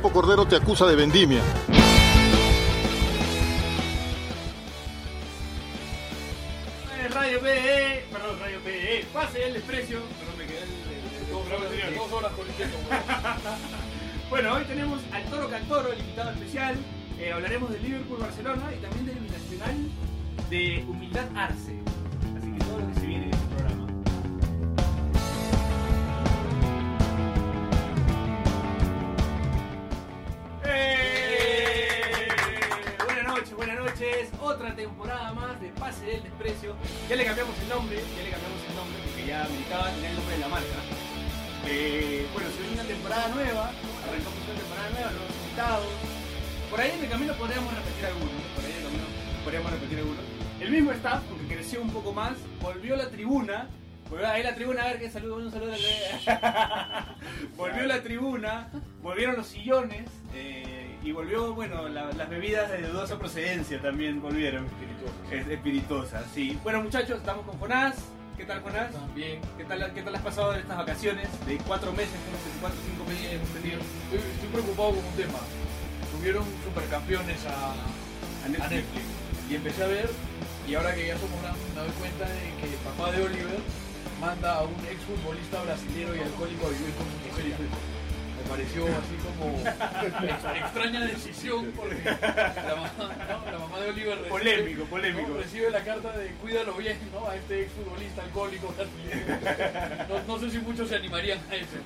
[0.00, 1.42] Campo Cordero te acusa de vendimia.
[6.98, 10.00] Eh, Radio PE, perdón, Radio PE, pase el desprecio.
[10.18, 12.76] Perdón, me quedé el, el- Dos horas, horas corrigiendo,
[14.30, 16.76] Bueno, hoy tenemos al Toro Cantoro, el invitado especial.
[17.18, 19.76] Eh, hablaremos del Liverpool Barcelona y también del Binacional
[20.48, 21.78] de Humildad Arce.
[22.38, 23.79] Así que todo lo que se viene en este programa.
[34.00, 34.30] Noches.
[34.40, 36.74] Otra temporada más de Pase del Desprecio.
[37.08, 40.16] Ya le cambiamos el nombre, ya le cambiamos el nombre porque ya meritaba tener el
[40.16, 40.78] nombre de la marca.
[41.66, 45.86] Eh, bueno, se viene una temporada nueva, arrancamos una temporada nueva, nuevos invitados.
[46.70, 49.04] Por ahí en el camino podríamos repetir algunos, por ahí en el camino
[49.44, 50.24] podríamos repetir algunos.
[50.60, 53.68] El mismo staff, porque creció un poco más, volvió a la tribuna.
[54.08, 55.72] Volvió ahí la tribuna, a ver qué saludo, un saludo.
[57.56, 58.68] volvió la tribuna,
[59.02, 64.66] volvieron los sillones eh, y volvió, bueno, la- las bebidas de dudosa procedencia también volvieron.
[65.30, 66.58] Es espirituosa, sí.
[66.62, 67.96] Bueno, muchachos, estamos con Jonás.
[68.36, 68.92] ¿Qué tal, Jonás?
[68.92, 69.40] También.
[69.58, 72.12] ¿Qué tal, ¿Qué tal has pasado en estas vacaciones de cuatro meses?
[72.30, 73.78] No sé, cuatro o cinco meses hemos tenido.
[73.80, 75.38] Estoy, estoy preocupado con un tema.
[76.12, 79.04] Subieron supercampeones a, A a Netflix.
[79.50, 80.08] Y empecé a ver,
[80.68, 83.60] y ahora que ya somos grandes, me doy cuenta de que el papá de Oliver
[84.20, 87.76] manda a un exfutbolista brasileño y alcohólico a vivir con su mujer y su hijo.
[87.76, 87.99] Me
[88.50, 89.56] pareció así como
[90.26, 93.50] ex- extraña decisión porque la mamá, ¿no?
[93.52, 95.28] la mamá de Oliver recibe- Polémico, polémico.
[95.28, 95.36] ¿no?
[95.38, 97.28] recibe la carta de cuídalo bien ¿no?
[97.28, 100.06] a este exfutbolista alcohólico brasileño.
[100.08, 101.76] No, no sé si muchos se animarían a eso.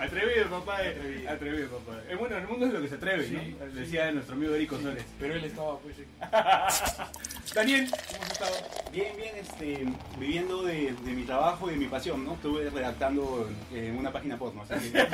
[0.00, 0.78] Atrevido, papá.
[0.82, 1.26] eh.
[1.28, 1.98] Atrevido, papá.
[2.08, 3.40] Eh, bueno, el mundo es lo que se atreve, Sí, ¿no?
[3.42, 3.56] sí.
[3.78, 5.04] Decía nuestro amigo Eric Osores.
[5.20, 6.06] Pero él estaba pues en-
[7.54, 8.52] Daniel, ¿cómo has estado?
[8.90, 9.86] Bien, bien, este,
[10.18, 12.34] viviendo de, de mi trabajo y de mi pasión, ¿no?
[12.34, 14.98] Estuve redactando en una página porno, así que...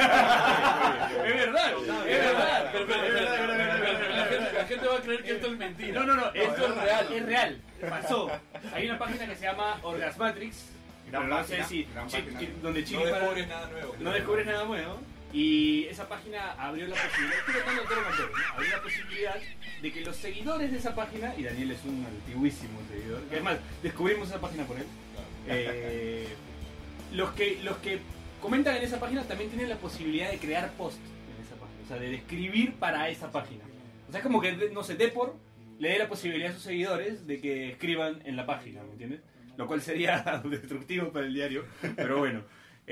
[0.61, 2.69] Es verdad, es verdad.
[2.73, 4.53] Pero, pero, pero, la gente- verdad.
[4.55, 6.01] la gente va a creer que esto es mentira.
[6.01, 7.61] No, no, no, esto es real, es real.
[7.89, 8.31] Pasó.
[8.73, 10.57] Hay una página que se llama Orgasmatrix.
[11.11, 12.41] Gran no sé página, si, gran chi- página.
[12.41, 13.97] chi- donde No para- descubres nada nuevo.
[13.99, 15.01] no descubres nada nuevo.
[15.33, 17.39] Y esa página abrió la posibilidad,
[18.57, 19.35] abrió la posibilidad
[19.81, 23.59] de que los seguidores de esa página, y Daniel es un antiguísimo seguidor, que además
[23.83, 24.87] descubrimos esa página por él,
[25.49, 26.29] eh,
[27.13, 28.01] los, que, los que
[28.41, 31.89] comentan en esa página también tienen la posibilidad de crear post en esa página, o
[31.89, 33.65] sea, de escribir para esa página.
[34.09, 35.37] O sea, es como que, no sé, Depor
[35.79, 39.21] le dé la posibilidad a sus seguidores de que escriban en la página, ¿me entiendes?
[39.57, 41.65] Lo cual sería destructivo para el diario,
[41.97, 42.43] pero bueno.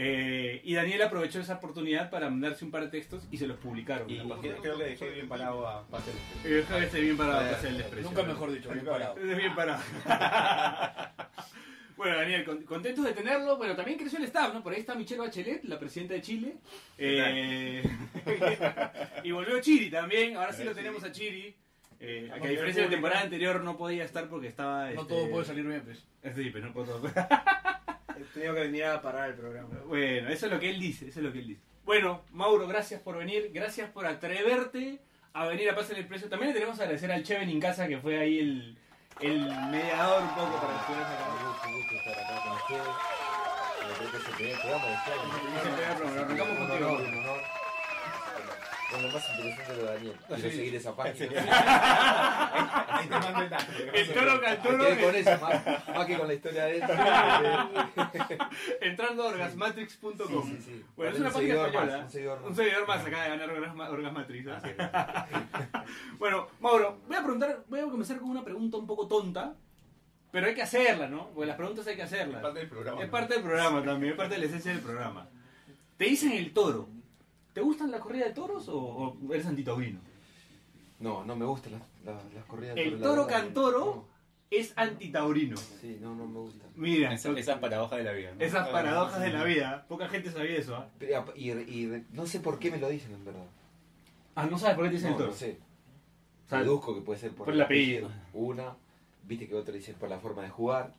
[0.00, 3.56] Eh, y Daniel aprovechó esa oportunidad para mandarse un par de textos y se los
[3.56, 4.08] publicaron.
[4.08, 4.54] Y en la página.
[4.62, 6.12] creo que dejé bien parado a Pase
[6.44, 8.08] Y dejó este bien parado para hacer el desprecio.
[8.08, 9.14] Nunca mejor dicho, bien parado.
[9.16, 9.82] Bien parado.
[11.98, 13.56] Bueno, Daniel, con- contentos de tenerlo.
[13.56, 14.62] Bueno, también creció el staff, ¿no?
[14.62, 16.56] Por ahí está Michelle Bachelet, la presidenta de Chile.
[16.97, 17.82] Eh,
[19.25, 20.37] y volvió Chiri también.
[20.37, 21.54] Ahora sí lo tenemos a Chiri.
[22.00, 24.91] Eh, que a diferencia de la temporada anterior no podía estar porque estaba...
[24.92, 26.06] No este, todo puede salir bien, pues.
[26.34, 27.03] Sí, pero no puedo...
[28.16, 29.69] He tenido que venir a parar el programa.
[29.87, 31.60] Bueno, eso es lo que él dice, eso es lo que él dice.
[31.84, 35.00] Bueno, Mauro, gracias por venir, gracias por atreverte
[35.32, 36.28] a venir a Pasar el Precio.
[36.28, 38.78] También le tenemos que agradecer al Cheven Incasa que fue ahí el,
[39.20, 39.40] el
[39.70, 41.24] mediador un poco para que estuvieras acá.
[41.96, 42.88] Estar acá con ustedes.
[42.88, 44.32] Eh, Creo que este
[46.20, 47.17] arrancamos contigo.
[48.91, 50.16] Bueno, lo más interesante de Daniel.
[50.26, 51.28] Quiero seguir esa página.
[52.88, 53.72] Ahí te mando el dato.
[53.93, 54.41] El toro
[55.03, 56.82] con eso, más, más que con la historia de él.
[58.81, 60.47] entrando a orgasmatrix.com.
[60.47, 60.84] Sí, sí, sí.
[60.97, 61.97] Bueno, es Un una página española.
[61.97, 62.49] más, un seguidor más.
[62.50, 64.47] Un seguidor más acá de ganar Orgasma- Orgasmatrix.
[64.47, 64.56] ¿no?
[66.19, 69.55] bueno, Mauro, voy a preguntar, voy a comenzar con una pregunta un poco tonta,
[70.31, 71.28] pero hay que hacerla, ¿no?
[71.34, 72.37] Porque las preguntas hay que hacerlas.
[72.37, 73.03] Es parte del programa.
[73.03, 75.28] Es parte del programa también, es parte de la esencia del programa.
[75.99, 76.88] Te dicen el toro.
[77.53, 80.00] ¿Te gustan la corrida de toros o, o eres antitaurino?
[81.00, 82.76] No, no me gustan las, las, las corridas.
[82.76, 84.09] El pero la toro cantoro
[84.50, 85.54] es antitaurino.
[85.56, 85.60] no.
[85.81, 86.64] Sí, no, no me gusta.
[86.75, 88.32] Mira, Esa- Esas paradojas de la vida.
[88.34, 88.41] ¿no?
[88.44, 89.87] esas paradojas de la vida.
[89.88, 90.88] Poca gente sabía eso, ¿ah?
[90.99, 93.46] Pero, Y, y no sé por qué me lo dicen, en verdad.
[94.34, 95.31] Ah, no sabes por qué te dicen No, el toro.
[95.32, 95.58] no sé.
[96.50, 98.11] Deduzco que puede ser por, por el apellido.
[98.32, 98.75] Una,
[99.25, 100.94] viste que otra dice por la forma de jugar.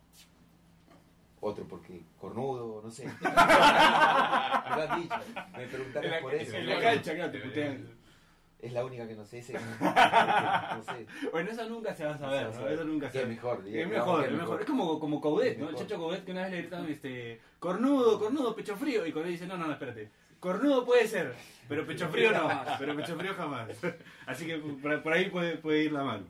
[1.41, 3.05] Otro porque cornudo, no sé.
[3.05, 5.15] me lo han dicho.
[5.57, 6.57] Me preguntaron por eso.
[6.57, 7.99] En la cancha, claro, te putean.
[8.59, 9.39] Es la única que no sé.
[9.39, 11.05] Ese, no sé.
[11.31, 12.67] Bueno, eso nunca se va a saber, ¿no?
[12.67, 14.59] Eso nunca se Es mejor, Es digamos, mejor, es es mejor.
[14.59, 15.69] Es como, como Coudet, ¿no?
[15.69, 19.05] El chacho Coudet que una vez le gritaron, este, cornudo, cornudo, pecho frío.
[19.05, 20.11] Y Coudet dice, no, no, no, espérate.
[20.41, 21.35] Cornudo puede ser,
[21.69, 22.49] pero pecho frío no.
[22.77, 23.69] Pero pecho frío jamás.
[24.25, 26.25] Así que por, por ahí puede, puede ir la mano.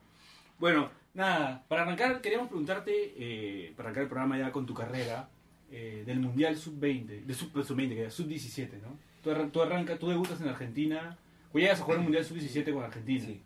[0.59, 5.29] Bueno, nada, para arrancar, queríamos preguntarte, eh, para arrancar el programa ya con tu carrera,
[5.71, 8.97] eh, del Mundial Sub-20, de Sub- Sub-20, que era Sub-17, ¿no?
[9.23, 11.17] Tú, arran- tú arrancas, tú debutas en Argentina
[11.51, 13.25] Vos llegas a jugar un Mundial Sub-17 con Argentina.
[13.25, 13.41] Sí.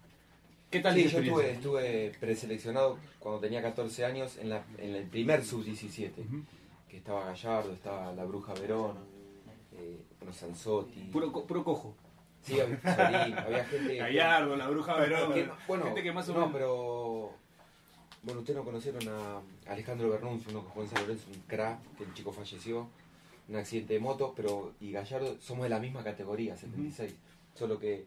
[0.70, 5.06] ¿Qué tal Sí, yo estuve, estuve preseleccionado cuando tenía 14 años en, la, en el
[5.08, 6.44] primer sub-17, Ujú.
[6.90, 8.98] que estaba Gallardo, estaba la Bruja Verón,
[9.72, 11.00] eh, bueno, Sanzotti.
[11.14, 11.96] Puro, co- puro cojo.
[12.42, 12.76] Sí, había,
[13.64, 13.96] gente.
[14.00, 15.34] Gallardo, la bruja Verón.
[15.34, 17.23] que- bueno, gente que más o no, pero.
[18.24, 21.80] Bueno, ustedes no conocieron a Alejandro Bernuncio, uno que jugó en San Lorenzo, un crack,
[21.98, 22.88] que el chico falleció,
[23.50, 27.14] un accidente de moto, pero y Gallardo somos de la misma categoría, 76,
[27.54, 28.06] solo que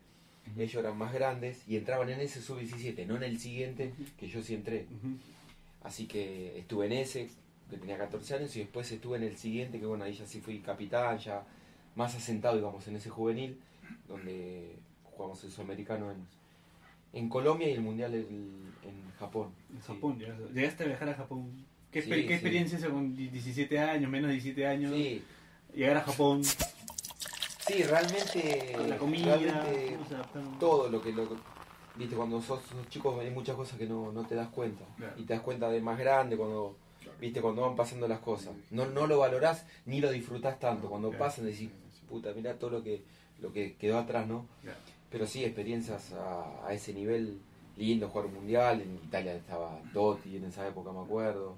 [0.57, 4.43] ellos eran más grandes y entraban en ese sub-17, no en el siguiente, que yo
[4.43, 4.87] sí entré.
[5.83, 7.29] Así que estuve en ese,
[7.69, 10.41] que tenía 14 años, y después estuve en el siguiente, que bueno, ahí ya sí
[10.41, 11.45] fui capitán, ya
[11.95, 13.61] más asentado, digamos, en ese juvenil,
[14.09, 16.27] donde jugamos el sudamericano en,
[17.19, 19.51] en Colombia y el mundial en, en Japón.
[19.71, 19.87] En Sí.
[19.89, 21.67] Japón, llegaste- llegaste a viajar a Japón.
[21.91, 24.93] ¿Qué, Sí, qué experiencia esa con 17 años, menos de 17 años?
[24.93, 25.23] Sí,
[25.75, 29.39] Llegar a Japón, sí, realmente, la comida,
[30.59, 31.29] todo lo que lo
[31.97, 35.15] viste cuando sos, sos chico hay muchas cosas que no, no te das cuenta Claro.
[35.19, 36.77] y te das cuenta de más grande cuando
[37.21, 41.09] viste cuando van pasando las cosas no no lo valorás ni lo disfrutás tanto cuando
[41.09, 41.25] Claro.
[41.25, 41.71] pasan decís
[42.09, 43.03] puta mira todo lo que
[43.41, 44.47] lo que quedó atrás no.
[45.11, 47.39] Pero sí experiencias a, a ese nivel
[47.77, 51.57] lindo jugar un mundial en Italia estaba Totti en esa época me acuerdo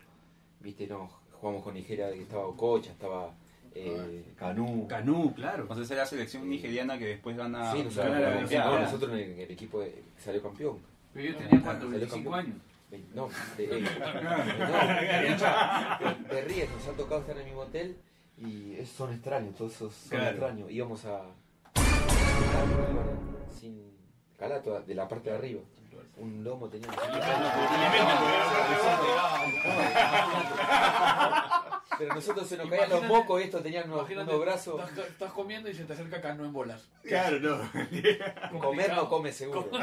[0.60, 1.08] viste no
[1.40, 3.30] jugamos con Nigeria que estaba Ococha estaba
[3.74, 5.62] eh, Canú Canú, claro.
[5.62, 8.80] Entonces era la selección nigeriana que después gana Sí, la nosotros, no, Olimpiada.
[8.80, 10.78] nosotros en el, el equipo de- salió campeón.
[11.14, 12.34] Pero yo tenía cuánto, Salió 25 campeón.
[12.90, 13.04] años.
[13.14, 15.98] No, de, eh, no, escucha,
[16.30, 17.96] te ríes, nos ha tocado estar en el mismo hotel
[18.38, 20.30] y son extraños, todos esos son Claro.
[20.30, 20.70] extraños.
[20.70, 21.22] Íbamos a.
[23.58, 23.96] sin
[24.38, 25.62] calato, de la parte de arriba.
[26.16, 26.96] Un lomo teníamos.
[31.98, 34.88] Pero nosotros se nos caían los mocos, estos tenían unos, unos brazos.
[34.88, 36.88] Estás, estás comiendo y se te acerca Cano en bolas.
[37.02, 37.58] Claro, no.
[38.60, 39.68] Comer no come seguro.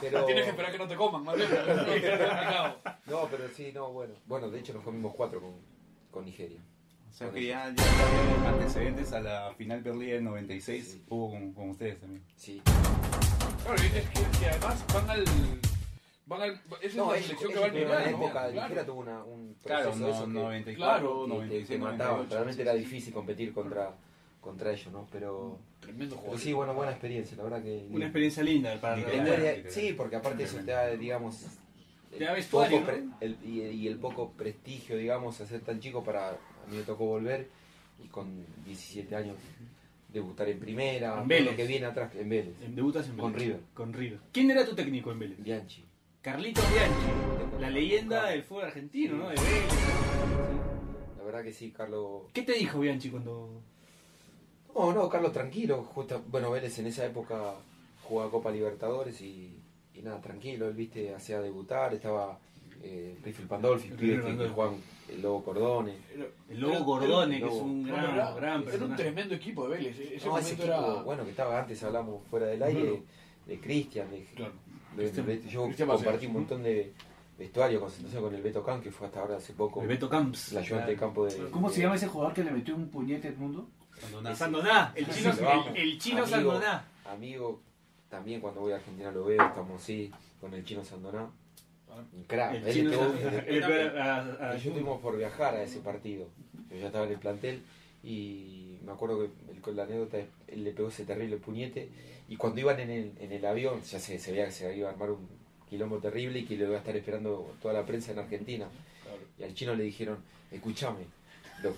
[0.00, 1.36] Pero, Tienes que esperar que no te coman, más
[3.06, 4.14] no, pero sí, no, bueno.
[4.26, 5.54] Bueno, de hecho nos comimos cuatro con,
[6.10, 6.60] con Nigeria.
[7.12, 11.04] O sea que ya, ya había antecedentes a la final Berlín del 96 Sí.
[11.10, 12.22] hubo con, con ustedes también.
[12.36, 12.62] Sí.
[13.64, 15.24] Claro, es que, que además van al.
[16.24, 18.12] Van al esa es No, la ellos, selección que va al en la mundial.
[18.12, 18.24] ¿no?
[18.26, 18.68] época de Claro.
[18.68, 21.78] Nigeria tuvo una, un Claro, proceso eso no, que 94, claro, que te- 96, te
[21.78, 21.98] mataban.
[22.14, 22.34] 98.
[22.34, 23.94] Realmente era difícil competir contra,
[24.40, 25.06] contra ellos, ¿no?
[25.12, 26.40] Pero, Tremendo pero jugador.
[26.40, 27.86] sí, bueno, buena experiencia, la verdad que...
[27.90, 31.44] Una experiencia linda para realidad, sí, porque aparte eso te da, digamos...
[32.16, 33.16] Te da vestuario, poco ¿no?
[33.20, 36.36] el- y, y el poco prestigio, digamos, a ser tan chico para...
[36.66, 37.48] A mí me tocó volver
[38.02, 39.36] y con 17 años
[40.08, 41.50] debutar en primera, En Vélez.
[41.50, 42.54] lo que viene atrás, en Vélez.
[42.74, 43.48] Debutas en Con Vélez.
[43.48, 43.60] River.
[43.74, 44.18] Con River.
[44.32, 45.42] ¿Quién era tu técnico en Vélez?
[45.42, 45.84] Bianchi.
[46.20, 49.28] Carlitos Bianchi, la leyenda del fútbol argentino, ¿no?
[49.30, 49.72] De Vélez.
[51.18, 52.22] La verdad que sí, Carlos...
[52.32, 53.60] ¿Qué te dijo Bianchi cuando.?
[54.74, 55.82] No, no, Carlos, tranquilo.
[55.84, 57.54] Justo, bueno, Vélez en esa época
[58.04, 59.56] jugaba Copa Libertadores y,
[59.94, 60.68] y nada, tranquilo.
[60.68, 62.38] Él, viste, hacía debutar, estaba
[62.82, 64.74] eh, Riffel Pandolfi, Riffel pibe que, que juegan
[65.08, 65.94] el Lobo Cordone.
[66.48, 69.76] El Lobo el que es un No, gran, era, gran era un tremendo equipo de
[69.76, 69.98] Vélez.
[69.98, 71.02] Ese No, ese momento equipo, era.
[71.02, 73.02] bueno, que estaba antes, hablamos fuera del aire,
[73.46, 74.10] de Cristian.
[74.10, 74.52] de- Claro.
[74.96, 76.92] de- de- yo compartí un montón de
[77.38, 80.52] vestuario, concentración con el Beto Can, que fue hasta ahora hace poco El Beto Camps.
[80.52, 81.50] el ayudante de campo de...
[81.50, 83.68] ¿Cómo de- se llama ese jugador que le metió un puñete al mundo?
[84.24, 86.36] El Sandoná, el chino, el, el chino Amigo.
[86.36, 86.84] Sandoná.
[87.04, 87.60] Amigo,
[88.08, 91.30] también cuando voy a Argentina lo veo, estamos sí, con el chino Sandoná.
[92.54, 92.64] El
[93.46, 96.28] Él El- a- a- yo tuvimos por viajar a ese partido.
[96.70, 97.62] Yo ya estaba en el plantel
[98.02, 101.88] y me acuerdo que con la anécdota, es- él le pegó ese terrible puñete
[102.28, 104.88] y cuando iban en el, en el avión ya se, se veía que se iba
[104.88, 105.28] a armar un
[105.68, 108.66] quilombo terrible y que lo iba a estar esperando toda la prensa en Argentina.
[109.38, 110.18] Y al chino le dijeron,
[110.50, 111.04] escúchame,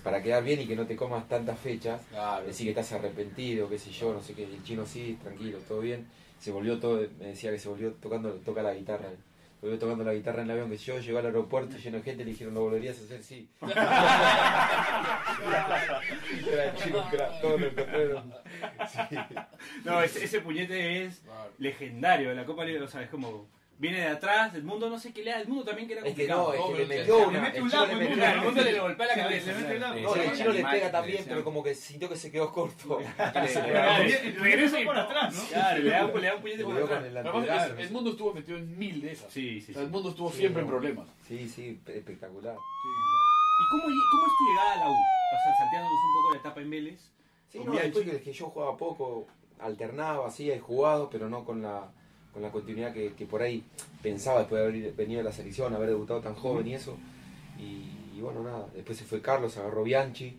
[0.02, 2.47] para quedar bien y que no te comas tantas fechas, Claro.
[2.47, 4.42] decir que estás arrepentido, qué sé yo, no sé qué.
[4.42, 6.06] Y el chino sí, tranquilo, todo bien.
[6.40, 9.11] Se volvió todo, me decía que se volvió tocando, toca la guitarra.
[9.64, 12.23] Volvió tocando la guitarra en el avión, que yo llegó al aeropuerto lleno de gente,
[12.23, 13.23] le dijeron, ¿lo volverías a hacer?
[13.23, 13.49] Sí.
[16.52, 16.75] Era
[17.11, 17.71] era todo lo.
[17.71, 19.16] Sí.
[19.87, 21.23] No, ese, ese puñete es
[21.56, 22.83] legendario de la Copa Libre.
[22.83, 23.49] O sea, es como.
[23.76, 26.02] Viene de atrás, el mundo no sé qué le da, el mundo también que era
[26.07, 26.54] Es que complicado.
[26.54, 27.40] no, es que le metió le una.
[27.40, 29.52] mete El un chino le un metió el mundo le golpea la cabeza.
[30.00, 33.00] No, el chino le pega también, pero como que sintió que se quedó corto.
[34.40, 35.43] Regreso por atrás, ¿no?
[35.49, 37.26] Claro, le da, un puñete por atrás.
[37.33, 37.45] con
[37.81, 39.33] el mundo estuvo metido en mil de esas.
[39.33, 41.09] Sí, sí, el mundo estuvo siempre en problemas.
[41.26, 42.54] Sí, sí, espectacular.
[42.54, 44.93] ¿Y cómo, cómo es tu llegada a la U?
[44.93, 47.11] O sea, salteándonos un poco la etapa en Vélez.
[47.49, 49.26] Sí, no, después que, que yo jugaba poco,
[49.61, 51.88] alternaba, sí, he jugado, pero no con la,
[52.35, 53.64] con la continuidad que, que por ahí
[54.03, 56.99] pensaba después de haber venido a la selección, haber debutado tan joven y eso.
[57.59, 60.38] Y, y bueno, nada, después se fue Carlos, agarró Bianchi.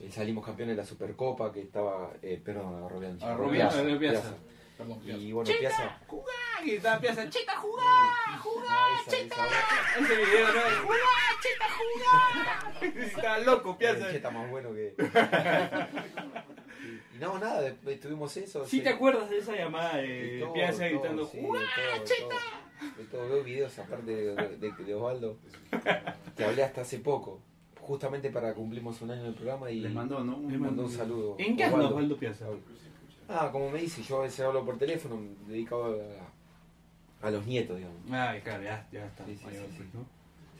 [0.00, 3.22] Eh, salimos campeones de la Supercopa, que estaba, eh, perdón, a Robian.
[3.22, 4.34] A Robian, a Robian Piazza.
[4.76, 5.98] Perdón, Y bueno, Piazza.
[6.08, 6.32] ¡Jugá!
[6.64, 7.82] Y estaba Piazza, ¡Cheta, jugá!
[7.86, 10.60] Ah, esa- esa- Ese video, ¿no?
[10.82, 10.98] ¡Jugá,
[11.42, 13.00] cheta, jugá!
[13.06, 14.10] Estaba loco, Piazza.
[14.10, 14.94] Cheta más bueno que.
[17.20, 18.66] no, nada, después tuvimos eso.
[18.66, 21.66] ¿Sí se- te acuerdas de esa llamada de Piazza gritando sí, ¡Jugá, de
[21.96, 22.94] todo, cheta!
[22.98, 25.36] De todo, veo videos aparte de, de, de Osvaldo,
[26.36, 27.40] que hablé hasta hace poco,
[27.80, 30.40] justamente para cumplimos un año en el programa y Les mandó, ¿no?
[30.50, 31.36] le mandó un saludo.
[31.38, 31.94] ¿En qué anda Osvaldo.
[31.96, 32.44] Osvaldo Piazza?
[33.28, 35.98] Ah, como me dice, yo a veces hablo por teléfono, dedicado
[37.22, 37.98] a, a los nietos, digamos.
[38.10, 39.24] Ay, claro, ya, ya está.
[39.24, 39.84] Sí, sí, mayor, sí, sí.
[39.94, 40.04] ¿no?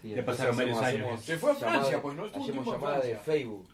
[0.00, 1.20] Sí, Ya pasaron varios años.
[1.20, 2.26] Se fue a Francia, llamada- pues, ¿no?
[2.26, 3.16] Estuvo un Hacemos llamada de.
[3.16, 3.66] Facebook.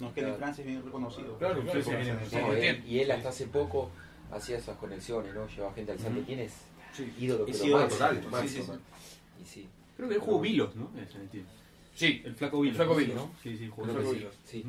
[0.00, 1.38] No, es que el de Francia es bien reconocido.
[1.38, 1.78] Claro, claro.
[1.82, 2.20] Sí, sí, claro.
[2.24, 2.88] sí, Sí, No, él- entiendo.
[2.88, 3.90] y él hasta hace poco
[4.32, 5.46] hacía esas conexiones, ¿no?
[5.48, 6.22] Lleva gente al Santo.
[6.26, 6.52] ¿Quién es?
[6.92, 7.12] Sí.
[7.20, 8.64] Ídolo, Es ídolo total, sí, máximo.
[8.64, 8.80] sí,
[9.42, 10.90] Y sí, Creo que él jugó Vilos, ¿no?
[11.94, 12.22] Sí.
[12.24, 12.78] El flaco Vilos.
[12.80, 12.98] El flaco.
[12.98, 13.30] Vilos, ¿no?
[13.42, 13.86] Sí, sí, jugó.
[14.12, 14.34] Vilos.
[14.44, 14.64] sí.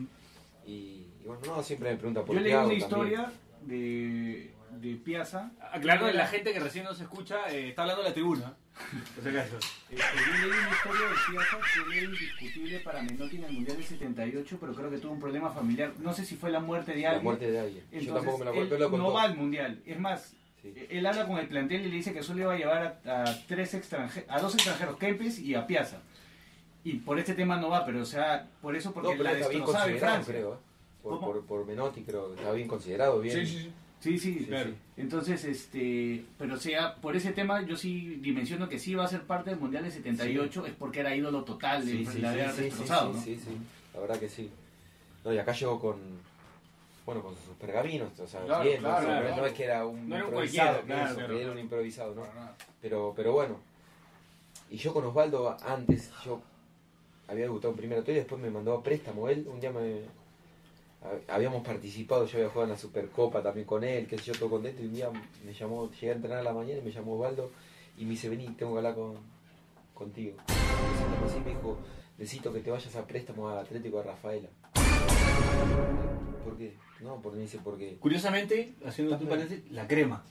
[0.68, 3.32] Y, bueno, no, siempre me pregunta por Yo qué leí hago una historia
[3.68, 5.52] de, de Piazza.
[5.72, 8.54] Aclaro, la gente que recién nos escucha eh, está hablando de la tribuna.
[9.16, 9.58] Por si acaso.
[9.90, 11.58] Este, yo leí una historia de Piazza
[11.90, 15.20] que era indiscutible para Menotti en el Mundial del 78, pero creo que tuvo un
[15.20, 15.94] problema familiar.
[16.00, 17.24] No sé si fue la muerte de La alguien.
[17.24, 17.84] muerte de alguien.
[17.92, 19.82] Yo Entonces, tampoco me la él acuerdo, pero lo no va al Mundial.
[19.86, 20.74] Es más, Sí.
[20.90, 23.46] él habla con el plantel y le dice que solo iba a llevar a, a
[23.48, 26.00] tres extranjeros, a dos extranjeros, Kempes y a Piazza.
[26.84, 29.32] Y por este tema no va, pero o sea, por eso No, porque pero la
[29.34, 30.34] está bien destrozaba en considerado, Francia.
[30.34, 30.54] creo.
[30.56, 30.58] ¿eh?
[31.04, 33.36] Por, por, por Menotti, creo que está bien considerado, bien.
[33.36, 33.72] Sí, sí, sí.
[34.06, 34.70] Sí, sí, Sí, claro.
[34.70, 34.76] sí.
[34.98, 39.24] Entonces, este, pero sea, por ese tema yo sí dimensiono que sí va a ser
[39.24, 42.40] parte del Mundial del 78, es porque era ídolo total, de, Sí, sí, la sí,
[42.40, 43.24] había sí, destrozado, sí, ¿no?
[43.24, 43.58] sí, sí,
[43.96, 44.52] la verdad que sí.
[45.24, 45.98] No, y acá llegó con,
[47.04, 49.22] bueno, con sus pergaminos, o sea, Claro, bien, claro, ¿no?
[49.22, 49.46] Claro.
[49.48, 52.24] es que era un No era un improvisado, claro, eso, era un improvisado, ¿no?
[52.82, 53.58] Pero, pero bueno,
[54.70, 56.44] y yo con Osvaldo antes, yo
[57.28, 60.02] había debutado en primera y después me mandó a préstamo él, un día me...
[61.06, 64.34] hab- Habíamos participado, yo había jugado en la Supercopa también con él, que sé yo,
[64.34, 65.10] todo contento, y un día
[65.46, 67.52] me llamó, llegué a entrenar a la mañana y me llamó Osvaldo
[67.98, 69.16] y me dice, vení, tengo que hablar con,
[69.94, 70.38] contigo.
[70.50, 71.78] Y así me dijo,
[72.18, 74.50] necesito que te vayas a préstamo a Atlético de Rafaela.
[76.44, 76.76] ¿Por qué?
[77.02, 80.24] No, porque me dice, porque Curiosamente, haciendo tu paréntesis, la crema.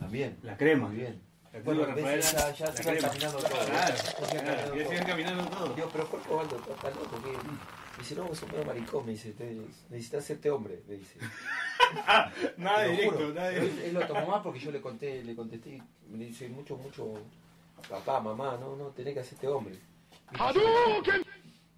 [0.00, 0.88] también, La crema.
[0.88, 1.20] muy bien.
[1.64, 3.08] Bueno, ves, ya, ya se crema.
[3.08, 3.48] caminando todo.
[3.48, 4.90] Claro, Ya se claro, caminando ya todo.
[4.90, 5.74] siguen caminando todo.
[5.74, 7.20] Digo, pero ¿por qué Osvaldo estás loco?
[7.22, 7.30] ¿Qué?
[7.30, 9.56] Me dice, no, vos sos medio maricón, me dice, te-
[9.90, 11.18] necesitas hacerte hombre, me dice.
[12.58, 13.28] Nada Te lo directo, juro.
[13.34, 13.80] nada Pero directo.
[13.80, 17.14] Él, él lo tomó más porque yo le conté, le contesté, me dice mucho, mucho,
[17.88, 19.76] papá, mamá, no, no, tenés que hacerte hombre.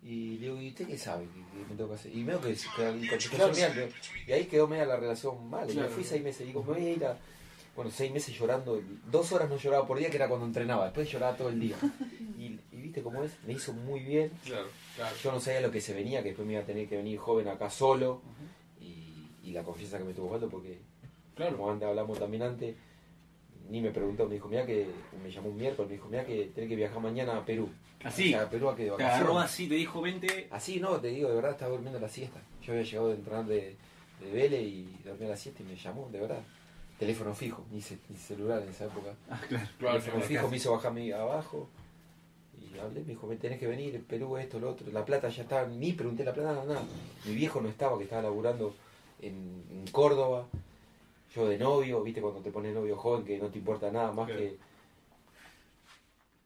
[0.02, 2.14] Y le digo, ¿y usted qué sabe que, que me tengo que hacer?
[2.16, 3.92] Y medio que, que la contestación mía, que-
[4.26, 5.70] y ahí quedó media la relación mal.
[5.70, 7.16] Y me fui seis meses, digo, me voy a ir a,
[7.78, 11.08] bueno, seis meses llorando, dos horas no lloraba por día, que era cuando entrenaba, después
[11.08, 11.76] lloraba todo el día.
[12.38, 14.30] Y, y viste cómo es, me hizo muy bien.
[14.44, 15.16] Claro, claro.
[15.22, 17.18] Yo no sabía lo que se venía, que después me iba a tener que venir
[17.18, 18.20] joven acá solo.
[18.80, 20.78] y, y la confianza que me tuvo Osvaldo, porque
[21.34, 21.56] Claro.
[21.56, 22.76] como antes hablamos también antes,
[23.70, 24.86] ni me preguntó, me dijo, mira que,
[25.22, 27.68] me llamó un miércoles, me dijo, mira que tenés que viajar mañana a Perú.
[28.04, 29.20] Así, O sea, a Perú a que de te vacaciones.
[29.20, 30.48] agarró así, te dijo, vente.
[30.50, 32.40] Así, no, te digo, de verdad estaba durmiendo la siesta.
[32.62, 33.76] Yo había llegado de entrenar de,
[34.20, 36.42] de Vélez y dormía la siesta y me llamó, de verdad.
[36.98, 39.14] Teléfono fijo, ni, ce- ni celular en esa época.
[39.30, 39.68] Ah, claro.
[39.78, 41.68] Claro, Teléfono fijo me hizo bajarme abajo.
[42.60, 44.90] Y hablé, me dijo, me tenés que venir, Perú, esto, lo otro.
[44.92, 46.82] La plata ya estaba, ni pregunté la plata, nada, nada.
[47.24, 48.74] Mi viejo no estaba, que estaba laburando
[49.22, 50.46] en, en Córdoba.
[51.34, 54.26] Yo de novio, viste, cuando te pones novio joven, que no te importa nada más
[54.26, 54.40] Claro.
[54.40, 54.56] que...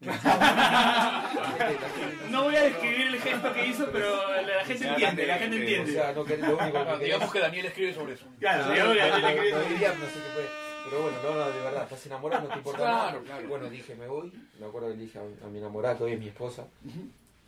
[2.29, 5.59] No voy a describir el gesto que hizo, pero la gente entiende, la gente O
[5.59, 5.93] entiende.
[5.93, 8.25] sea, no querés lo único que Ah, Digamos que Daniel escribe sobre eso.
[8.39, 9.69] Claro, No, digamos que no, escribe no eso.
[9.69, 10.45] diría, no sé qué fue.
[10.89, 13.21] Pero bueno, no, no, de verdad, estás enamorado, no te importa Claro, nada.
[13.23, 13.47] claro.
[13.47, 14.33] Bueno, dije, me voy.
[14.59, 16.65] Me acuerdo que le dije a, a mi enamorada, que hoy es mi esposa,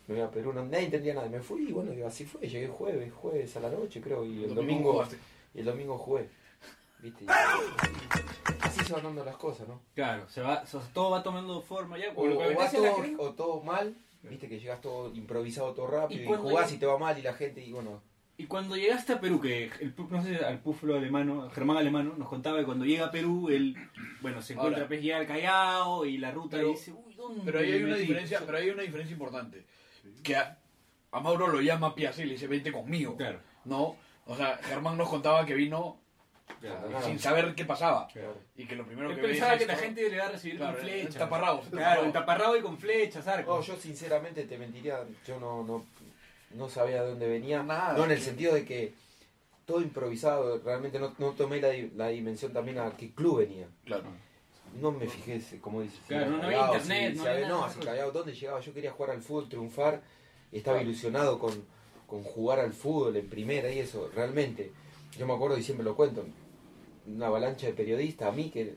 [0.06, 1.28] me voy a Perú, no, nadie entendía nada.
[1.28, 2.48] Me fui y bueno, digo, así fue.
[2.48, 5.04] Llegué jueves, jueves a la noche, creo, y el domingo,
[5.54, 6.28] y el domingo jugué.
[7.00, 7.26] ¿Viste?
[8.76, 9.80] Y así se van dando las cosas, ¿no?
[9.94, 12.10] Claro, se va, so- todo va tomando forma ya.
[12.10, 15.72] O, como lo que o va todo, o todo mal, viste que llegas todo improvisado,
[15.72, 17.72] todo rápido, Y y, cuando jugás lleg- y te va mal y la gente, y
[17.72, 18.02] bueno,
[18.38, 22.28] Y cuando llegaste a Perú, que el, no sé, al púfalo alemano, Germán Alemano, nos
[22.28, 23.74] contaba que cuando llega a Perú, él,
[24.20, 24.88] bueno, se encuentra Ahora.
[24.88, 27.82] pues llega al Callao y la ruta Pero- y dice, uy, ¿dónde Pero ahí hay
[27.82, 29.64] una diferencia, pero hay una diferencia importante.
[30.22, 30.58] Que a,
[31.12, 33.16] a Mauro lo llama Piazza y le dice, vente conmigo.
[33.16, 33.40] Claro.
[33.64, 35.98] No, o sea, Germán nos contaba que vino
[36.60, 37.02] Claro.
[37.04, 38.08] sin saber qué pasaba.
[38.08, 38.34] Claro.
[38.56, 39.84] Y que lo primero Él que pensaba es que la esto.
[39.84, 41.14] gente le va a recibir Claro, con flechas.
[41.16, 43.66] taparrabos, en Claro, taparrabo y con flechas, No, arcos.
[43.66, 45.84] yo sinceramente te mentiría, yo no, no,
[46.54, 47.62] no sabía de dónde venía.
[47.62, 47.94] Nada.
[47.94, 48.94] No, en el sentido de que
[49.66, 53.66] todo improvisado, realmente no, no tomé la, la dimensión también a qué club venía.
[53.84, 54.04] Claro.
[54.80, 55.98] No me fijé, si- como dices.
[56.02, 58.10] si Claro, era no, no había internet, si- no si había no, si esas Callao,
[58.12, 58.60] ¿dónde llegaba?
[58.60, 60.02] Yo quería jugar al fútbol, triunfar,
[60.52, 60.88] estaba Claro.
[60.90, 61.64] ilusionado con,
[62.06, 64.70] con jugar al fútbol en primera y eso, realmente,
[65.18, 66.26] yo me acuerdo y siempre lo cuento,
[67.06, 68.76] una avalancha de periodistas, a mí que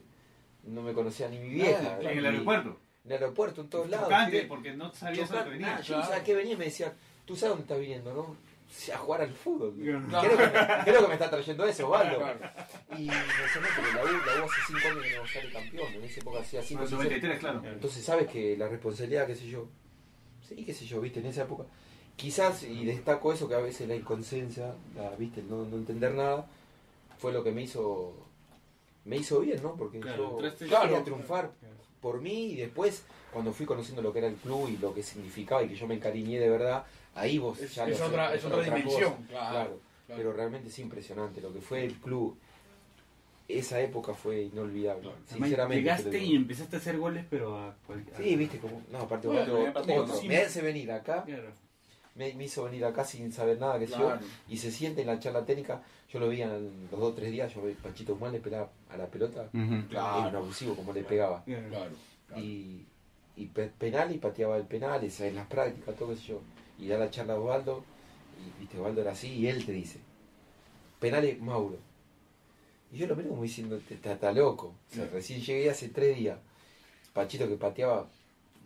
[0.64, 1.98] no me conocía ni mi vieja.
[2.00, 2.78] En el aeropuerto.
[3.04, 4.08] En el aeropuerto, en todos lados.
[4.08, 4.46] Chocante, sí.
[4.46, 5.66] porque no sabías a lo que venía.
[5.66, 6.94] Nada, yo no sabía qué venía y me decía,
[7.24, 8.36] tú sabes dónde estás viniendo, ¿no?
[8.94, 9.74] A jugar al fútbol.
[9.74, 10.28] Claro.
[10.28, 12.18] Creo, que me, creo que me está trayendo eso, Osvaldo.
[12.18, 12.38] Claro.
[12.96, 13.22] Y me no,
[13.76, 15.94] pero la U, la U hace 5 años que no sale campeón.
[15.94, 17.62] En esa época hacía 5 Bueno, 93, claro.
[17.64, 19.68] Entonces sabes que la responsabilidad, qué sé yo.
[20.48, 21.64] Sí, qué sé yo, viste, en esa época.
[22.20, 26.46] Quizás, y destaco eso, que a veces la inconsciencia, la, viste, no, no entender nada,
[27.18, 28.12] fue lo que me hizo
[29.06, 29.74] me hizo bien, ¿no?
[29.76, 31.02] Porque Claro, yo quería Claro.
[31.02, 31.50] triunfar
[32.02, 35.02] por mí y después, cuando fui conociendo lo que era el club y lo que
[35.02, 36.84] significaba y que yo me encariñé de verdad,
[37.14, 39.12] ahí vos Es, ya es lo otra, sé, es otra dimensión.
[39.14, 39.26] cosa.
[39.28, 39.50] Claro.
[39.50, 40.18] Claro, claro.
[40.22, 42.36] pero realmente es impresionante lo que fue el club.
[43.48, 45.76] Esa época fue inolvidable, sinceramente.
[45.76, 48.16] te Llegaste y empezaste a hacer goles, pero a cualquier.
[48.16, 48.82] Sí, viste como.
[48.92, 49.72] No, aparte, Bueno.
[50.28, 51.50] Me hace venir acá, Claro.
[52.14, 54.20] Me, me hizo venir acá sin saber nada, que Claro.
[54.20, 55.82] yo, y se siente en la charla técnica.
[56.12, 56.50] Yo lo vi en
[56.90, 59.48] los dos o tres días, yo vi Panchito Guzmán le pegaba a la pelota,
[59.88, 60.18] Claro.
[60.20, 61.44] era un abusivo como le pegaba.
[61.44, 61.68] Claro.
[61.68, 61.90] Claro.
[62.26, 62.42] claro.
[62.42, 62.84] Y,
[63.36, 66.40] y pe- penal y pateaba el penal, esa, en las prácticas, todo yo.
[66.78, 67.84] Y da la charla a Osvaldo,
[68.38, 70.00] y viste, Osvaldo era así, y él te dice:
[70.98, 71.78] penales Mauro.
[72.92, 74.74] Y yo lo miro como diciendo: "Te- está, loco.
[74.90, 76.38] O sea, recién llegué hace tres días.
[77.12, 78.08] Panchito que pateaba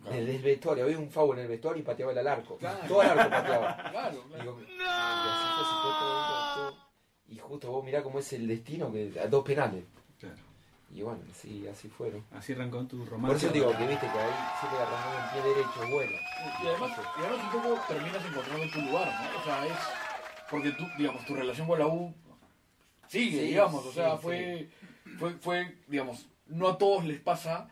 [0.07, 2.57] En el vestuario, había un foul en el vestuario y pateaba el arco.
[2.59, 2.79] Claro.
[2.87, 3.77] Todo el arco pateaba.
[3.91, 4.57] Claro, claro.
[4.61, 6.77] Y así fue, se fue todo, todo, todo.
[7.29, 9.85] Y justo vos mirá cómo es el destino, que dos penales.
[10.21, 10.37] Claro.
[10.95, 12.25] Y bueno, sí, así fueron.
[12.33, 13.27] Así arrancó tu romance.
[13.27, 16.13] Por eso digo que viste que ahí siempre arrancó en pie derecho, bueno.
[16.63, 19.41] Y además, y además un poco terminas encontrando tu lugar, ¿no?
[19.41, 19.79] O sea, es
[20.51, 22.15] porque tú, digamos, tu relación con la U
[23.09, 24.19] sigue, Sí, digamos, o sea, sí.
[24.23, 24.69] fue,
[25.19, 27.69] fue, fue, digamos, no a todos les pasa,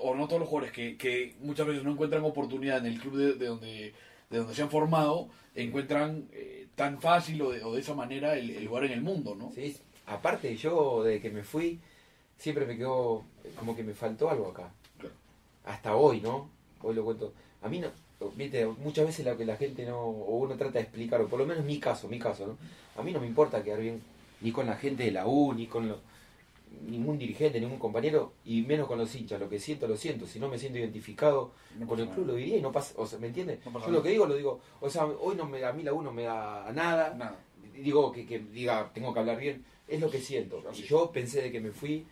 [0.00, 3.16] o no todos los jugadores que, que muchas veces no encuentran oportunidad en el club
[3.16, 3.94] de, de donde
[4.30, 8.36] de donde se han formado, encuentran eh, tan fácil o de, o de esa manera
[8.36, 9.50] el, el lugar en el mundo, ¿no?
[9.52, 11.80] Sí, aparte yo desde que me fui,
[12.38, 13.24] siempre me quedó
[13.58, 14.70] como que me faltó algo acá.
[14.98, 15.14] Claro.
[15.64, 16.48] Hasta hoy, ¿no?
[16.80, 17.32] Hoy lo cuento.
[17.62, 17.88] A mí no,
[18.36, 21.40] viste, muchas veces lo que la gente no, o uno trata de explicar, o por
[21.40, 22.56] lo menos mi caso, mi caso, ¿no?
[22.96, 24.00] A mí no me importa quedar bien
[24.42, 25.98] ni con la gente de la U, ni con lo-
[26.86, 29.40] ningún dirigente, ningún compañero, y menos con los hinchas.
[29.40, 30.26] Lo que siento, lo siento.
[30.26, 32.32] Si no me siento identificado No con el club, nada.
[32.32, 33.58] lo diría y no pasa, o sea, ¿me entiendes?
[33.66, 34.60] No Yo lo que digo, lo digo.
[34.80, 37.36] O sea, hoy no me, a mí la U no me da nada, Nada.
[37.74, 41.42] digo que, que diga tengo que hablar bien es lo que siento y yo pensé
[41.42, 42.06] de que me fui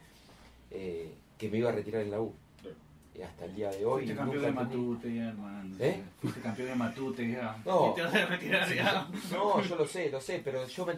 [0.71, 2.35] eh, que me iba a retirar en la U
[3.15, 4.53] y hasta el día de hoy Fuiste campeón de.
[4.53, 5.77] Matute ya, hermano.
[5.81, 6.03] ¿Eh?
[6.21, 7.57] Fuiste campeón de Matute ya.
[7.65, 7.91] No.
[7.91, 9.09] ¿Y te vas a retirar ya?
[9.33, 10.95] no yo lo sé lo sé pero yo me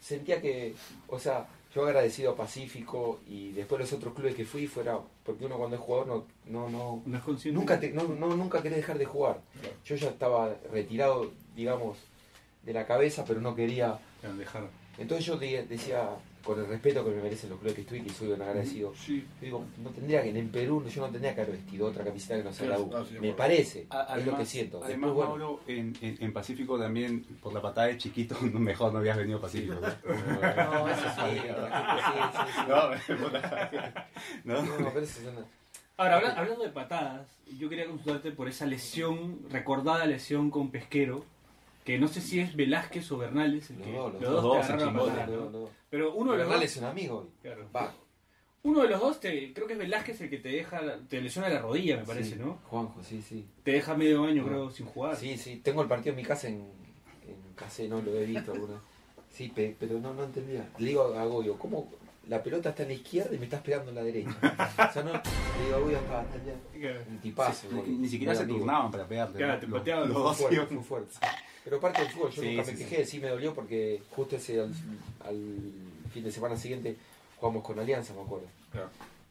[0.00, 0.74] sentía que
[1.08, 5.46] o sea yo agradecido a Pacífico y después los otros clubes que fui fuera porque
[5.46, 8.78] uno cuando es jugador no no no No es nunca te- no, no, nunca querés
[8.78, 9.76] dejar de jugar Claro.
[9.84, 11.98] yo ya estaba retirado digamos
[12.62, 14.64] de la cabeza pero no quería Claro, dejar.
[14.98, 16.10] entonces yo de- decía
[16.44, 18.92] con el respeto que me merecen los clubes que estuve y que soy un agradecido
[18.94, 19.20] Sí.
[19.40, 22.36] Yo digo, no tendría que, en Perú yo no tendría que haber vestido otra camiseta
[22.36, 22.90] que no sea la U.
[23.06, 24.82] Sí, de Me parece, A- es lo que siento.
[24.82, 28.58] Además, Después, bueno, Mauro, en, en, en Pacífico también, por la patada de chiquito, no-
[28.58, 29.74] mejor no habías venido a Pacífico.
[29.74, 29.80] ¿no?
[29.82, 32.62] no, eso sí, sí, sí, sí.
[32.68, 35.46] No, No, pero eso es una-
[35.98, 37.28] Ahora, habla- hablando de patadas,
[37.58, 41.24] yo quería consultarte por esa lesión, recordada lesión con Pesquero,
[41.84, 44.42] que no sé si es Velázquez o Bernales, el Los que- dos, los los dos.
[44.42, 45.58] dos te Los dos agarraron en a chimbote, patadas, no, ¿no?
[45.60, 45.68] no.
[45.90, 47.28] Pero uno de los Bernal dos, es un amigo.
[47.42, 47.68] claro.
[47.74, 47.94] Va,
[48.64, 51.48] uno de los dos te, creo que es Velázquez el que te deja, te lesiona
[51.48, 52.58] la rodilla, me parece, sí, ¿no?
[52.64, 53.44] Juanjo, sí, sí.
[53.64, 54.48] Te deja medio año, No.
[54.48, 55.16] creo, sin jugar.
[55.16, 56.54] Sí, sí, tengo el partido en mi casa en,
[57.26, 58.80] en casa, no lo he visto alguna.
[59.30, 60.68] Sí, pe- pero no, no entendía.
[60.78, 61.90] Le digo a Goyo, ¿cómo
[62.28, 64.30] la pelota está en la izquierda y me estás pegando en la derecha?
[64.88, 67.00] O sea, no, le digo a Goyo hasta allá.
[67.10, 67.66] Un tipazo.
[67.72, 68.58] Ni, Goyo, ni siquiera se amigo.
[68.60, 69.38] turnaban para pegarte.
[69.38, 69.58] Claro, ¿no?
[69.60, 71.14] te Los- pateaban los los dos Fue fuerte, fuerte.
[71.64, 72.84] Pero parte del fútbol, yo Sí, nunca me sí.
[72.84, 73.20] quejé, sí.
[73.20, 74.72] me dolió porque justo ese al,
[75.24, 75.64] al
[76.12, 76.96] fin de semana siguiente
[77.38, 78.46] jugamos con Alianza, me acuerdo.
[78.72, 78.88] Claro.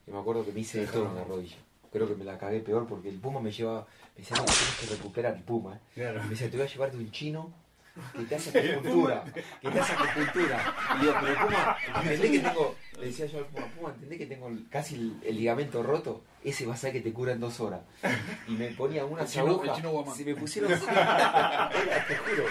[0.08, 1.58] Y me acuerdo que me hice de todo en la rodilla.
[1.92, 4.78] Creo que me la cagué peor porque el Puma me llevaba, me decía, no, tienes
[4.80, 5.76] que recuperar el Puma.
[5.76, 5.80] ¿eh".
[5.96, 6.24] Claro.
[6.24, 7.54] Me decía, te voy a llevar de un chino
[8.16, 9.26] que te hace acupuntura,
[9.62, 10.76] que te hace acupuntura.
[10.98, 14.26] Y digo, pero Puma, entendés que tengo, le decía yo al Puma, Puma, entendés que
[14.26, 17.60] tengo casi el, el ligamento roto, ese vas a ver que te cura en dos
[17.60, 17.82] horas.
[18.48, 20.78] Y me ponía el agujas, se me pusieron, te
[22.18, 22.46] juro,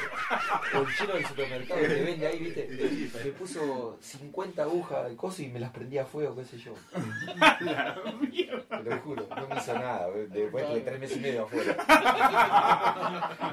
[0.88, 5.42] el chino del supermercado que te vende ahí, viste, me puso 50 agujas de coso
[5.42, 6.72] y me las prendía a fuego, qué sé yo.
[7.58, 11.76] Te lo juro, no me hizo nada, después de tres meses y medio afuera.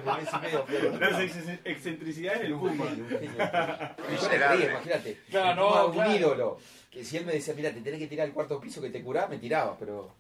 [0.04, 1.10] Tres meses y medio afuera.
[1.12, 2.86] Las ex- excentricidades del Un Puma.
[2.96, 5.20] yo le creía, imagínate.
[5.30, 6.58] Claro, no, un ídolo.
[6.92, 9.02] Que si él me decía, mira, te tenés que tirar al cuarto piso que te
[9.04, 10.14] curás, me tiraba, pero.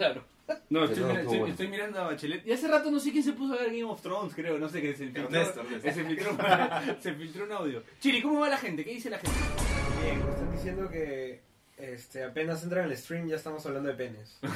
[0.00, 0.24] Claro.
[0.70, 1.52] No, estoy, no, mira- estuvo estoy- bueno.
[1.52, 2.46] estoy mirando a Bachelet.
[2.46, 4.58] Y hace rato no sé quién se puso a ver Game of Thrones, creo.
[4.58, 5.24] No sé qué se filtró.
[5.24, 5.90] Ernesto, Ernesto.
[5.92, 6.36] Se filtró,
[7.00, 7.82] se filtró un audio.
[8.00, 8.82] Chiri, ¿cómo va la gente?
[8.84, 9.36] ¿Qué dice la gente?
[10.02, 11.40] Bien, me están diciendo que
[11.76, 14.38] este, apenas entran en el stream ya estamos hablando de penes.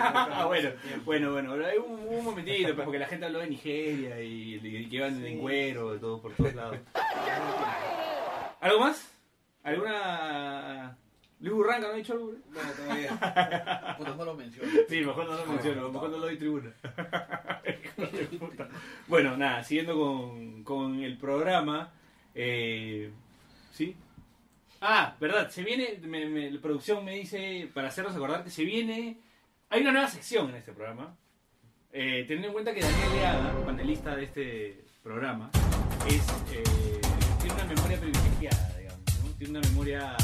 [0.00, 0.70] Ah, bueno,
[1.04, 1.54] bueno, bueno.
[1.66, 5.24] Hay un, un momentito, pues, porque la gente habló de Nigeria y, y que iban
[5.24, 6.76] en cuero y todo por todos lados.
[8.60, 9.08] ¿Algo más?
[9.62, 10.96] ¿Alguna.
[11.40, 12.32] Luis Burranca no ha dicho algo?
[12.52, 13.94] Bueno, todavía.
[13.98, 14.70] Puta, no lo menciono.
[14.88, 16.72] Sí, mejor no lo menciono, mejor no lo doy tribuna.
[17.64, 18.28] De
[19.08, 21.92] bueno, nada, siguiendo con, con el programa.
[22.34, 23.10] Eh,
[23.72, 23.94] ¿Sí?
[24.80, 28.64] Ah, verdad, se viene, me- me- la producción me dice, para hacernos acordar que se
[28.64, 29.18] viene,
[29.70, 31.16] hay una nueva sección en este programa.
[31.92, 35.50] Eh, teniendo en cuenta que Daniel Leaga, panelista de este programa,
[36.06, 36.22] es,
[36.52, 37.00] eh,
[37.40, 39.30] tiene una memoria privilegiada, digamos, ¿no?
[39.38, 40.16] Tiene una memoria...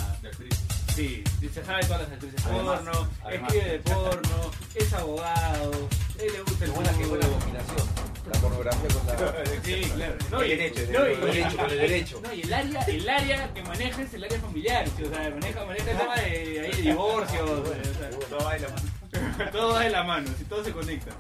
[0.95, 5.73] Sí, se sabe todas las actrices porno, escribe de porno, es abogado,
[6.21, 7.89] él le gusta el buena, qué buena combinación.
[8.33, 9.45] La pornografía con la...
[9.65, 10.15] Sí, claro.
[10.31, 12.21] No, El y- derecho, el derecho, con el derecho.
[12.23, 15.65] no, y el área, el área que maneja es el área familiar, o sea, maneja,
[15.65, 19.51] maneja el tema de, ahí de divorcios, o sea, Todo baila, mano.
[19.53, 21.11] todo va de la mano, si todo se conecta.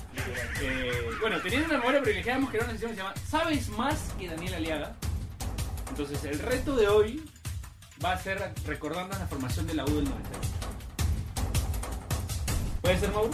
[0.62, 3.98] Eh, bueno, teniendo una memoria privilegiada, hemos creado una sección que se llama ¿Sabes más
[4.18, 4.94] que Daniel Aliaga?
[5.90, 7.22] Entonces, el reto de hoy
[8.04, 10.48] va a ser recordando la formación de la U del 98.
[12.82, 13.30] ¿Puede ser, Mauro?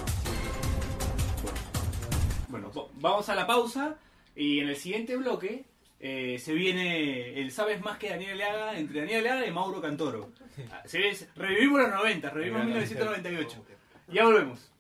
[2.49, 3.97] Bueno, vamos a la pausa
[4.37, 5.65] y en el siguiente bloque
[5.99, 10.31] eh, se viene el Sabes más que Daniel Aliaga entre Daniel Aliaga y Mauro Cantoro.
[10.73, 13.65] Ah, se ve- revivimos los 90, revivimos 1998.
[14.09, 14.71] Ya volvemos.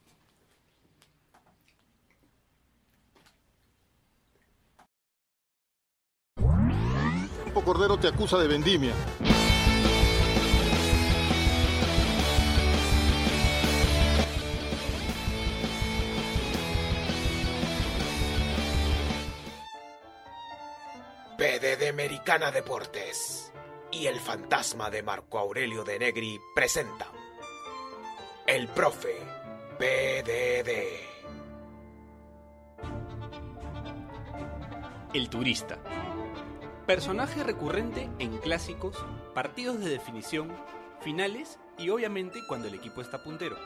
[7.44, 8.92] Campo Cordero te acusa de vendimia.
[21.90, 23.52] Americana Deportes
[23.90, 27.08] y el fantasma de Marco Aurelio de Negri presentan
[28.46, 29.16] El Profe
[29.76, 30.70] PDD.
[35.12, 35.78] El turista.
[36.86, 38.96] Personaje recurrente en clásicos,
[39.34, 40.52] partidos de definición,
[41.00, 43.56] finales y obviamente cuando el equipo está puntero.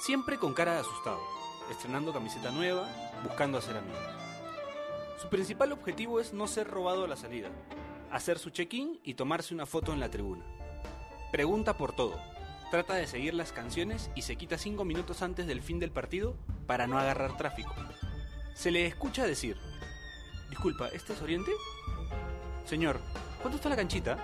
[0.00, 1.20] Siempre con cara de asustado,
[1.70, 2.88] estrenando camiseta nueva,
[3.22, 4.25] buscando hacer amigos.
[5.16, 7.48] Su principal objetivo es no ser robado a la salida,
[8.10, 10.44] hacer su check-in y tomarse una foto en la tribuna.
[11.32, 12.20] Pregunta por todo,
[12.70, 16.36] trata de seguir las canciones y se quita 5 minutos antes del fin del partido
[16.66, 17.74] para no agarrar tráfico.
[18.54, 19.56] Se le escucha decir,
[20.50, 21.50] Disculpa, ¿este es Oriente?
[22.64, 23.00] Señor,
[23.40, 24.18] ¿cuánto está la canchita?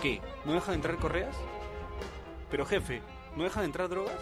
[0.00, 0.20] ¿Qué?
[0.44, 1.36] ¿No deja de entrar correas?
[2.50, 3.02] Pero jefe,
[3.36, 4.18] ¿no deja de entrar drogas?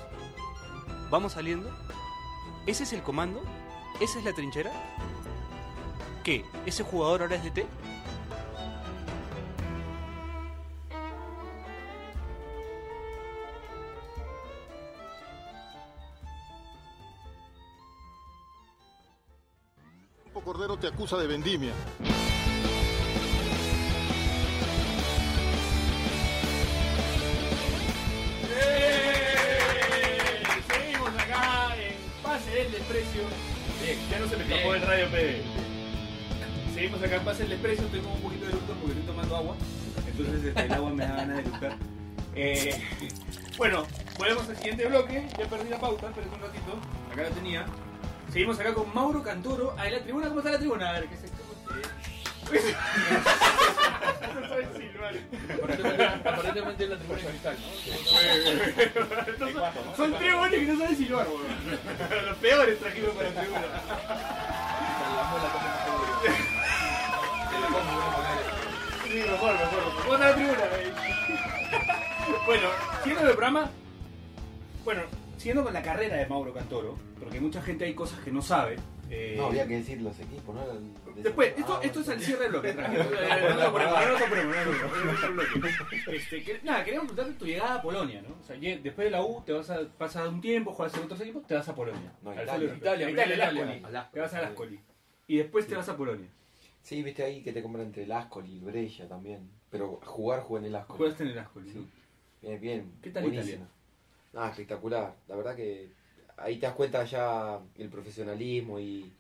[1.11, 1.71] ¿Vamos saliendo?
[2.67, 3.43] ¿Ese es el comando?
[4.01, 4.73] ¿Esa es la trinchera?
[6.23, 6.45] ¿Qué?
[6.67, 7.67] ¿Ese jugador ahora es de T?
[20.25, 21.73] Campo Cordero te acusa de vendimia.
[30.69, 33.23] Seguimos acá en Pase del Desprecio.
[33.83, 35.70] Bien, ya no se me escapó el radio PD.
[36.81, 37.85] Seguimos acá en Pase del Desprecio.
[37.89, 39.55] Tengo un poquito de eructo porque estoy tomando agua.
[40.07, 41.77] Entonces este, el agua me da ganas de eructar.
[42.35, 42.83] Eh,
[43.59, 45.29] bueno, volvemos al siguiente bloque.
[45.39, 46.79] Ya perdí la pauta, espérate un ratito.
[47.13, 47.67] Acá la tenía.
[48.33, 49.75] Seguimos acá con Mauro Cantoro.
[49.77, 50.29] Ah, ¿en la tribuna?
[50.29, 50.89] ¿Cómo está la tribuna?
[50.89, 51.27] A ver, ¿qué se
[54.35, 55.15] No sabe silbar.
[56.25, 57.57] Aparentemente, es la tribuna de cristal,
[59.39, 59.53] son,
[59.97, 62.27] son tres buenos que no saben silbar, weón.
[62.27, 63.67] Los peores trajimos para la tribuna.
[69.11, 70.03] Sí, mejor, mejor.
[70.03, 70.59] ¿Cómo está la tribuna?
[70.79, 70.93] eh?
[72.47, 72.69] bueno,
[73.03, 73.71] siguiendo el programa.
[74.85, 75.03] Bueno,
[75.37, 78.77] siguiendo con la carrera de Mauro Cantoro, porque mucha gente hay cosas que no sabe.
[79.11, 80.65] eh, No, había que decir los equipos, ¿no?
[81.17, 82.73] Después, esto, Ah, esto es el cierre del bloque.
[82.73, 83.05] tranquilo.
[86.07, 88.37] Este, que- Nada, queríamos preguntarte tu llegada a Polonia, ¿no?
[88.41, 91.21] O sea, después de la U te vas a pasar un tiempo, juegas en otros
[91.21, 92.13] equipos, te vas a Polonia.
[92.23, 92.75] No, Al Italia.
[92.77, 93.63] Italia, A Italia, Italia.
[93.63, 94.11] Ascoli.
[94.13, 94.81] Te vas a Ascoli.
[95.27, 96.29] Y después te vas a Polonia.
[96.83, 99.49] Sí, viste ahí que te compran entre el Ascoli y el Brescia también.
[99.71, 100.99] Pero jugar, jugué en el Ascoli.
[100.99, 101.87] Jugaste en el Ascoli, Sí.
[102.43, 102.93] Bien, bien.
[103.03, 103.67] ¿Qué tal buenísimo.
[104.35, 105.15] Ah, espectacular.
[105.29, 105.89] La verdad que
[106.37, 109.13] ahí te das cuenta ya el profesionalismo y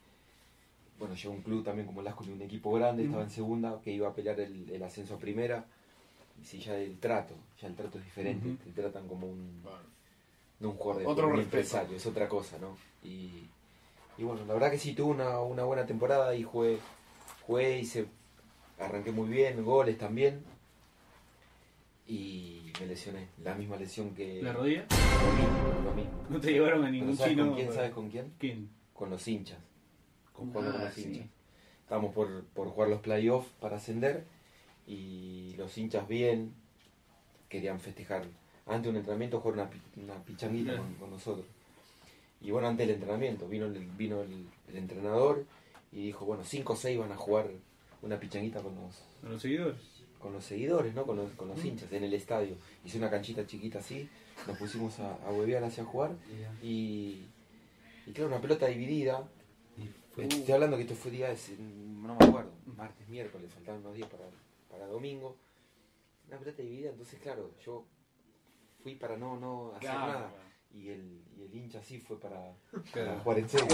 [0.99, 3.91] bueno, llegó un club también como el Ascoli, un equipo grande, estaba en segunda, que
[3.91, 5.65] iba a pelear el, el ascenso a primera.
[6.41, 9.63] Y sí, ya el trato, ya el trato es diferente, te tratan como un
[10.61, 12.77] no un jugador de Otro un empresario, es otra cosa, ¿no?
[13.03, 13.47] Y,
[14.19, 16.79] y bueno, la verdad que sí tuve una, una buena temporada y jugué,
[17.51, 18.07] jugué y se
[18.79, 20.41] arranqué muy bien, goles también.
[22.07, 24.41] Y me lesioné, la misma lesión que...
[24.43, 24.87] ¿La rodilla?
[24.91, 26.13] Lo mismo, lo mismo.
[26.29, 27.47] No te llevaron a ningún ¿sabes chino.
[27.47, 27.73] con quién?
[27.73, 28.33] ¿Sabes con quién?
[28.39, 28.71] ¿Quién?
[28.95, 29.59] Con los hinchas.
[30.33, 31.03] Con, jugando con Ah, los sí.
[31.03, 31.27] hinchas.
[31.83, 34.25] Estábamos por, por jugar los playoffs para ascender
[34.87, 36.55] y los hinchas bien
[37.49, 38.25] querían festejar
[38.67, 39.55] antes de un entrenamiento jugar
[39.97, 41.47] una, una pichanguita con, con nosotros.
[42.41, 45.45] Y bueno, antes del entrenamiento vino el, vino el, el entrenador
[45.93, 47.49] y dijo, bueno, cinco o seis van a jugar
[48.03, 49.81] una pichanguita con los, ¿A los seguidores?
[50.19, 51.05] con los seguidores, ¿no?
[51.05, 52.57] Con los, con los hinchas en el estadio.
[52.85, 54.09] Hice una canchita chiquita así,
[54.47, 56.13] nos pusimos a, a huevear hacia jugar
[56.63, 57.27] y,
[58.07, 59.29] y claro, una pelota dividida.
[60.17, 64.09] Estoy hablando que esto fue día, de- no me acuerdo, martes, miércoles, faltaban unos días
[64.11, 64.25] para,
[64.71, 65.37] para domingo.
[66.29, 67.85] Una pelota dividida, entonces claro, yo
[68.83, 70.33] fui para no, no hacer Claro, nada.
[70.73, 72.41] Y el, y el hincha sí fue para,
[72.95, 73.67] para jugar en serio.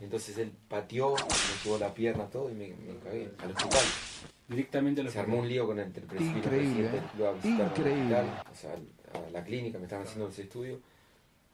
[0.00, 3.80] Entonces él pateó, me llevó la pierna, todo y me, me cagué al hospital.
[4.46, 7.32] Directamente Se armó un lío con el presidente y el Increíble, presidente, lo iba a
[7.34, 8.14] visitar al increíble.
[8.14, 8.74] hospital, o sea, a
[9.30, 10.80] la clínica, me estaban haciendo los estudios,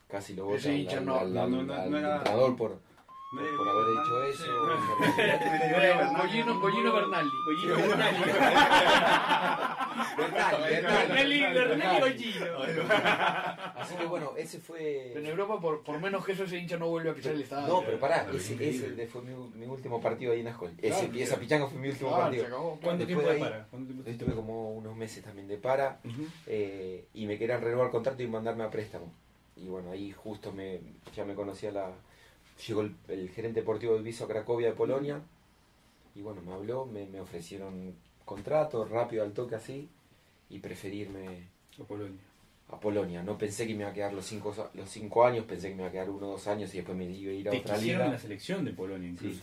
[0.09, 2.17] casi lo Ese votan hincha al, no- al- no, al- no, no, al no era-
[2.19, 2.79] entrenador por,
[3.57, 4.45] por, haber dicho eso.
[6.61, 7.37] Gollino, Bernaldi.
[7.47, 8.19] Gollino Bernali.
[13.77, 15.13] Así que bueno, ese fue...
[15.17, 17.69] En Europa, por, por menos que eso, ese hincha no vuelve a pisar el estadio.
[17.69, 20.73] No, pero pará, ese, ese fue mi, mi último partido ahí en Ascol.
[20.81, 21.19] Ese, Claro.
[21.25, 22.43] esa pichanga fue mi último Claro, partido.
[22.45, 22.79] se acabó.
[22.83, 23.65] ¿Cuánto Después tiempo de de ahí- para?
[23.67, 26.01] ¿Cuánto tiempo Estuve como unos meses también de para
[26.47, 29.13] eh, y me querían renovar el contrato y mandarme a préstamo.
[29.57, 30.81] Y bueno, ahí justo me
[31.15, 31.91] ya me conocía la...
[32.67, 35.21] Llegó el, el gerente deportivo de Viso Cracovia de Polonia
[36.15, 39.89] y bueno, me habló, me, me ofrecieron contrato rápido al toque así
[40.51, 41.49] y preferirme
[41.81, 42.21] A Polonia.
[42.69, 43.23] a Polonia.
[43.23, 45.83] No pensé que me iba a quedar los cinco, los cinco años, pensé que me
[45.83, 47.59] iba a quedar uno o dos años y después me iba a ir a Te
[47.59, 48.09] otra liga.
[48.09, 49.43] la selección de Polonia incluso.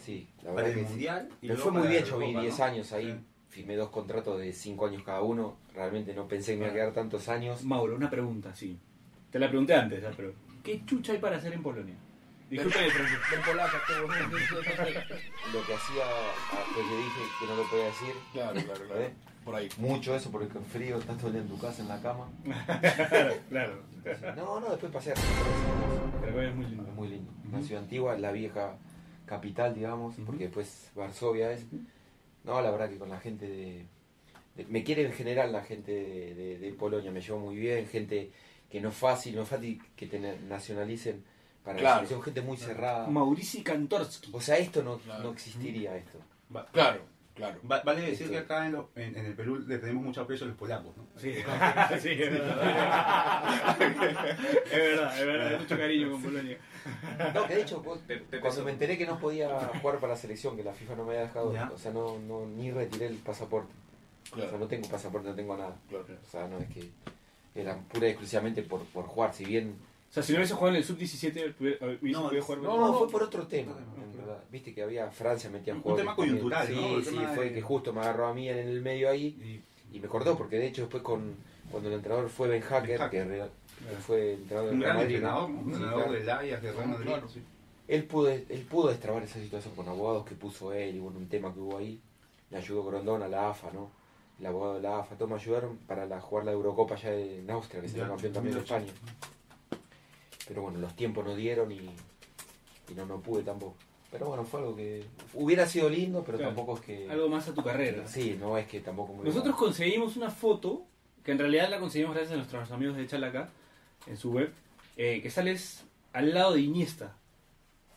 [0.00, 0.88] Sí, la Para verdad el que sí.
[0.90, 1.28] mundial.
[1.40, 2.64] y Me fue muy para bien, yo vi Eurocopa, 10 ¿no?
[2.64, 6.64] años ahí, firmé dos contratos de 5 años cada uno, realmente no pensé que me
[6.64, 7.62] iba a quedar tantos años.
[7.64, 8.76] Mauro, una pregunta, sí.
[9.30, 10.32] Te la pregunté antes, ya, pero
[10.64, 11.94] ¿qué chucha hay para hacer en Polonia?
[12.50, 13.18] Disculpen el francés.
[13.28, 14.94] Del.
[15.52, 19.02] Lo que hacía, ah, pues le dije que no lo podía decir, Claro, claro, claro.
[19.02, 19.12] ¿eh?
[19.44, 19.68] Por ahí.
[19.78, 22.28] mucho eso porque con frío estás todo el día en tu casa en la cama.
[23.48, 23.82] claro.
[24.36, 25.14] No, no, después pasé a
[26.22, 26.82] Cracovia es muy lindo.
[26.92, 27.30] muy lindo.
[27.50, 28.76] Una ciudad antigua, la vieja
[29.26, 31.64] capital, digamos, porque después Varsovia es.
[32.44, 33.86] No, la verdad que con la gente de.
[34.56, 37.86] de- me quiere en general la gente de, de- de Polonia, me llevo muy bien,
[37.88, 38.30] gente
[38.70, 41.24] que no es fácil, no es fácil que te na- nacionalicen
[41.68, 41.96] para la Claro.
[41.96, 43.06] selección, gente muy cerrada.
[43.08, 44.30] Maurici Kantorski.
[44.32, 45.24] O sea, esto no, Claro.
[45.24, 46.18] no existiría esto.
[46.72, 47.02] Claro,
[47.34, 47.60] claro.
[47.70, 50.22] Va- vale decir Esto- que acá en, lo- en- en el Perú le tenemos mucho
[50.22, 51.04] aprecio a los polacos, ¿no?
[51.16, 51.34] Sí,
[52.00, 53.76] sí, es verdad.
[53.78, 55.46] es verdad, es verdad.
[55.54, 56.58] Hay mucho cariño con Polonia.
[57.34, 58.00] No, que de hecho, vos-
[58.40, 59.48] cuando me enteré que no podía
[59.82, 61.70] jugar para la selección, que la FIFA no me había dejado, Ya.
[61.70, 63.72] o sea, no, no ni retiré el pasaporte.
[64.32, 65.76] O sea, no tengo pasaporte, no tengo nada.
[65.88, 66.06] Claro.
[66.26, 66.88] O sea, no es que
[67.54, 69.76] era pura y exclusivamente por, por jugar, si bien...
[70.08, 72.62] O sea, si no hubiese jugado en el sub-17, hubiese No, podido jugar.
[72.62, 74.42] No, no, fue por otro tema, en verdad.
[74.50, 76.36] Viste que había Francia metía Un jugadores tema también.
[76.36, 77.00] coyuntural, Sí, ¿no?
[77.02, 79.96] Sí, tema fue de- que justo me agarró a mí en el medio ahí Y
[79.96, 81.34] y me cortó, porque de hecho después con
[81.70, 83.22] cuando el entrenador fue Ben Hacker, Ben Hacker.
[83.24, 83.50] que real-
[83.90, 86.12] que fue el entrenador un del Real gran Madrid, entrenador, un Sí, entrenador claro.
[86.12, 87.06] del Ajax, de Real Madrid.
[87.06, 87.28] Claro.
[87.28, 87.42] sí.
[87.88, 91.28] Él pudo, él pudo destrabar esa situación con abogados que puso él y bueno, un
[91.28, 92.00] tema que hubo ahí.
[92.50, 93.90] Le ayudó Grondón a la AFA, ¿no?
[94.40, 97.50] El abogado de la AFA, todos me ayudaron para la, jugar la Eurocopa allá en
[97.50, 98.74] Austria, que se campeón también de 2008.
[98.86, 98.92] España.
[100.48, 103.76] Pero bueno, los tiempos no dieron y, y no, no pude tampoco.
[104.10, 106.54] Pero bueno, fue algo que hubiera sido lindo, pero Claro.
[106.54, 107.10] tampoco es que...
[107.10, 108.08] Algo más a tu carrera.
[108.08, 110.82] Sí, no es que tampoco me Nosotros conseguimos una foto,
[111.22, 113.50] que en realidad la conseguimos gracias a nuestros amigos de Chalaca,
[114.06, 114.50] en su web,
[114.96, 115.84] eh, que sales
[116.14, 117.14] al lado de Iniesta.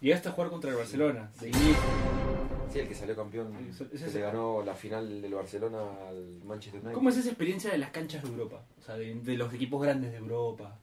[0.02, 1.84] Llegaste a jugar contra el Barcelona, de Iniesta.
[2.74, 6.82] Sí, el que salió campeón, Ese- que le ganó la final del Barcelona al Manchester
[6.82, 6.94] United.
[6.96, 8.64] ¿Cómo es esa experiencia de las canchas de Europa?
[8.80, 10.78] O sea, de, de los equipos grandes de Europa.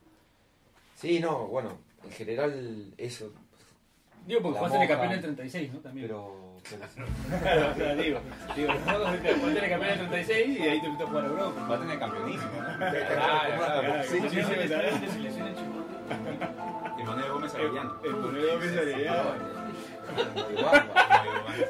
[0.98, 3.32] Sí, no, bueno, en general eso,
[4.26, 5.00] Digo, porque La jugaste en el Moja.
[5.00, 5.78] campeón en 36, ¿no?
[5.78, 6.06] También.
[6.08, 6.48] pero...
[7.40, 8.20] Claro, o sea, digo,
[8.56, 11.28] digo, jugaste en el campeón en 36 y de ahí te fuiste a jugar a
[11.28, 11.66] Europa.
[11.70, 12.50] Va a tener campeonísimo.
[12.52, 12.76] ¿no?
[12.78, 12.98] Claro,
[13.56, 14.52] claro, Sí, sí, sí,
[16.98, 17.94] el Manuel Gómez Arellano.
[18.04, 19.34] El Manuel Gómez Arellano.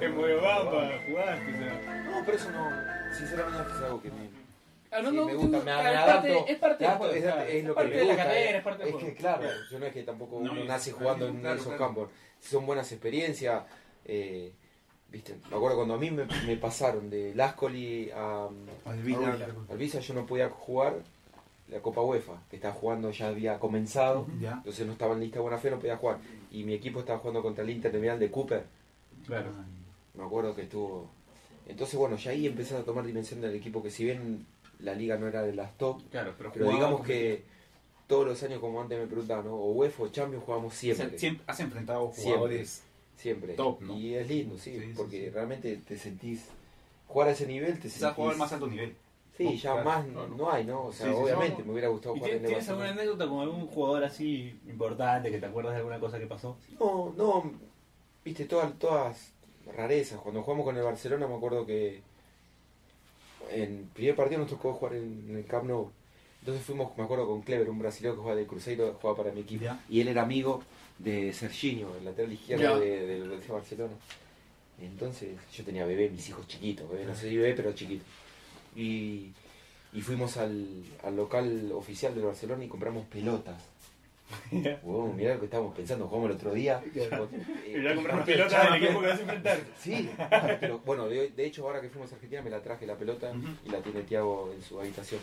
[0.00, 2.04] En Moyobamba jugaste, o sea.
[2.10, 2.70] No, pero eso no,
[3.16, 4.37] sinceramente es algo que me,
[4.90, 6.12] Ah, sí, no, me gusta, me, me claro, es adapto.
[6.38, 7.42] parte- Es parte adapto, es, claro.
[7.42, 8.24] es lo que parte me de la gusta.
[8.24, 10.92] carrera, es parte del es que claro, yo no es que tampoco No, uno nace
[10.92, 11.84] jugando en claro, esos claro.
[11.86, 12.10] campos.
[12.40, 13.62] Son buenas experiencias.
[14.04, 14.52] eh,
[15.10, 18.48] Viste, me acuerdo cuando a mí me, me pasaron de Lascoli a
[18.84, 19.38] Albina.
[19.70, 20.96] Alvisa, yo no podía jugar
[21.68, 25.42] la Copa UEFA, que estaba jugando, ya había comenzado, entonces no estaba en lista de
[25.42, 26.18] buena fe, no podía jugar.
[26.50, 28.64] Y mi equipo estaba jugando contra el Inter de Milán de Cooper,
[29.26, 29.50] Claro.
[30.14, 31.10] me acuerdo que estuvo...
[31.66, 34.46] Entonces bueno, ya ahí empecé a tomar dimensión del equipo, que si bien
[34.80, 37.42] la liga no era de las top, Claro, pero, digamos que
[38.06, 39.54] todos los años, como antes me preguntaban, ¿no?
[39.54, 41.18] o UEFA o Champions jugamos siempre.
[41.18, 42.24] Siempre has enfrentado Siempre.
[42.32, 42.82] jugadores.
[43.16, 43.54] Siempre.
[43.54, 43.96] Top, ¿no?
[43.98, 45.30] Y es lindo, sí, porque sí.
[45.30, 46.46] realmente te sentís.
[47.08, 48.38] Jugar a ese nivel, te Quizás jugador sentís.
[48.38, 48.94] más alto nivel.
[49.36, 50.28] Sí, No, ya claro, más claro.
[50.36, 50.84] no hay, ¿no?
[50.86, 53.28] O sea, Sí, obviamente me hubiera gustado ¿Y jugar en tienes, el tienes alguna anécdota
[53.28, 56.56] con algún jugador así importante que te acuerdas de alguna cosa que pasó?
[56.80, 57.52] No, no,
[58.24, 59.32] viste, todas, todas
[59.76, 60.20] rarezas.
[60.20, 62.02] Cuando jugamos con el Barcelona me acuerdo que
[63.50, 65.90] en primer partido nos tocó jugar en, en el Camp Nou.
[66.40, 69.40] Entonces fuimos, me acuerdo, con Clever, un brasileño que juega del Cruzeiro, jugaba para mi
[69.40, 69.64] equipo.
[69.88, 70.62] Y él era amigo
[70.98, 72.78] de Serginho, el lateral izquierdo Ya.
[72.78, 73.94] de, de, de Barcelona.
[74.80, 78.04] Entonces yo tenía bebé, mis hijos chiquitos, bebé, no sé si bebé, pero chiquito.
[78.76, 79.32] Y,
[79.92, 83.60] y fuimos al, al local oficial del Barcelona y compramos pelotas.
[84.82, 86.82] Wow, mirá lo que estábamos pensando, jugamos el otro día.
[86.94, 89.60] Y ya compraron pelota del equipo que vas a enfrentar.
[89.78, 90.10] Sí,
[90.60, 93.32] pero bueno, de, de hecho ahora que fuimos a Argentina me la traje la pelota
[93.64, 95.20] y la tiene Tiago en su habitación.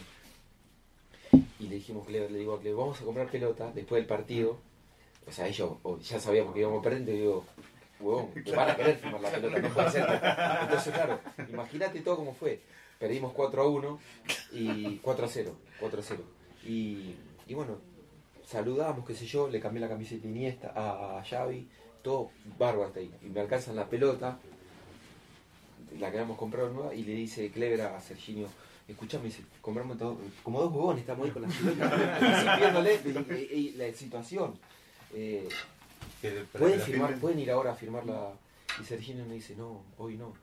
[1.59, 4.57] Y le dijimos, Clever, le digo a Clever, vamos a comprar pelota después del partido.
[5.27, 7.45] O sea, ellos ya sabíamos que íbamos a perder, entonces digo,
[7.99, 10.07] huevón, me van a querer firmar la pelota, no puede ser.
[10.61, 12.59] Entonces, claro, imagínate todo cómo fue.
[12.99, 13.99] Perdimos 4 a 1
[14.53, 16.23] y 4 a 0, 4 a 0.
[16.65, 17.15] Y,
[17.47, 17.77] y bueno,
[18.45, 21.67] saludamos, qué sé yo, le cambié la camiseta Iniesta a, a Xavi,
[22.01, 22.29] todo
[22.59, 23.11] bárbaro hasta ahí.
[23.23, 24.37] Y me alcanzan la pelota,
[25.99, 28.47] la que habíamos comprado nueva, y le dice Clever a Serginho,
[28.87, 31.43] escuchame, dice, compramos todo- como dos huevones, estamos ahí con
[32.59, 32.99] viéndole
[33.51, 34.53] y- la situación.
[35.13, 35.47] Eh,
[36.51, 37.19] ¿pueden, la firmar, firmen.
[37.21, 38.33] ¿Pueden ir ahora a firmarla?
[38.79, 40.33] Y Serginho me dice, no, hoy no.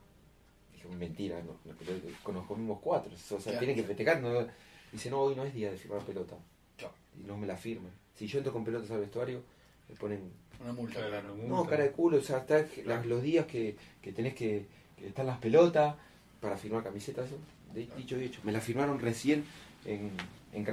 [0.73, 4.19] Dije, mentira, no, no, nos comimos cuatro, o sea, tienen que festejar.
[4.21, 4.45] No,
[4.91, 6.35] dice, no, hoy no es día de firmar pelota.
[7.13, 7.23] Claro.
[7.23, 7.91] Y no me la firman.
[8.15, 9.41] Si yo entro con pelotas al vestuario,
[9.89, 10.21] me ponen
[10.61, 10.99] Una multa.
[11.47, 14.65] no, cara de culo, o sea, está las- los días que, que tenés que,
[14.97, 15.95] que están las pelotas
[16.39, 17.37] para firmar camisetas, eso,
[17.73, 18.39] de- dicho y hecho.
[18.43, 19.43] Me la firmaron recién
[19.85, 20.11] en,
[20.53, 20.63] en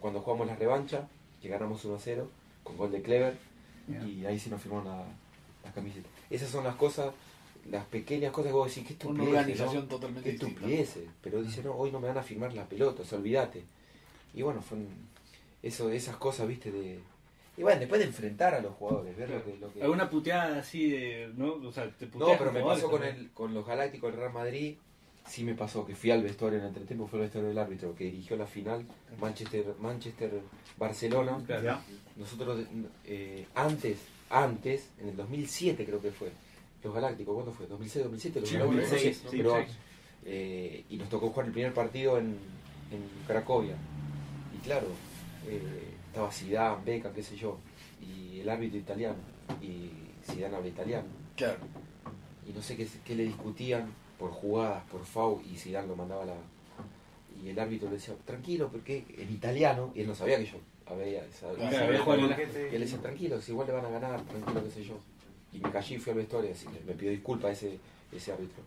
[0.00, 1.08] cuando jugamos la revancha,
[1.40, 2.28] que ganamos 1 a 0
[2.62, 3.36] con gol de Clever,
[4.06, 5.04] y ahí sí nos firmaron la,
[5.64, 6.10] las camisetas.
[6.30, 7.12] Esas son las cosas,
[7.70, 11.62] las pequeñas cosas que vos decís, qué Una estupidez, organización totalmente Qué estupideces, pero dice,
[11.62, 13.64] no, hoy no me van a firmar la pelota, o sea, olvídate.
[14.34, 15.10] Y bueno, fue un-
[15.62, 17.00] eso, esas cosas, viste, de...
[17.56, 19.56] Y bueno, después de enfrentar a los jugadores, ver lo que...
[19.58, 19.82] Lo que...
[19.82, 21.30] ¿Alguna puteada así de.?
[21.36, 21.54] ¿No?
[21.54, 24.76] O sea, te No, pero me pasó con, el, con los Galácticos del Real Madrid.
[25.26, 27.94] Sí me pasó que fui al vestuario en el entretiempo, fue el vestuario del árbitro
[27.94, 28.84] que dirigió la final
[29.20, 30.40] Manchester Manchester
[30.76, 31.40] Barcelona.
[31.46, 31.78] Claro.
[32.16, 32.66] Nosotros
[33.04, 33.98] eh, antes,
[34.30, 36.32] antes, en el 2007 creo que fue,
[36.82, 37.68] los Galácticos, ¿cuándo fue?
[37.68, 38.40] ¿2006, 2007?
[38.40, 39.72] Los Sí, Galácticos, 2006, no sé, sí, pero, sí.
[40.24, 42.36] eh, y nos tocó jugar el primer partido en,
[42.90, 43.76] en Cracovia.
[44.56, 44.88] Y claro,
[45.46, 47.58] eh, estaba Zidane, Beca, qué sé yo,
[48.00, 49.16] y el árbitro italiano,
[49.60, 49.90] y
[50.24, 51.58] Zidane habla italiano Claro.
[52.48, 53.86] y no sé qué, qué le discutían
[54.18, 56.34] por jugadas, por foul, y Zidane lo mandaba a la...
[57.42, 60.58] Y el árbitro le decía, tranquilo, porque en italiano, y él no sabía que yo
[60.86, 63.50] había, sabía, Claro, sabía había jugar jugado en la- y él le decía, tranquilo, si
[63.52, 64.94] igual le van a ganar, tranquilo, qué sé yo.
[65.52, 67.78] Y me callé y fui al vestuario, así, me pidió disculpas ese,
[68.12, 68.62] ese árbitro.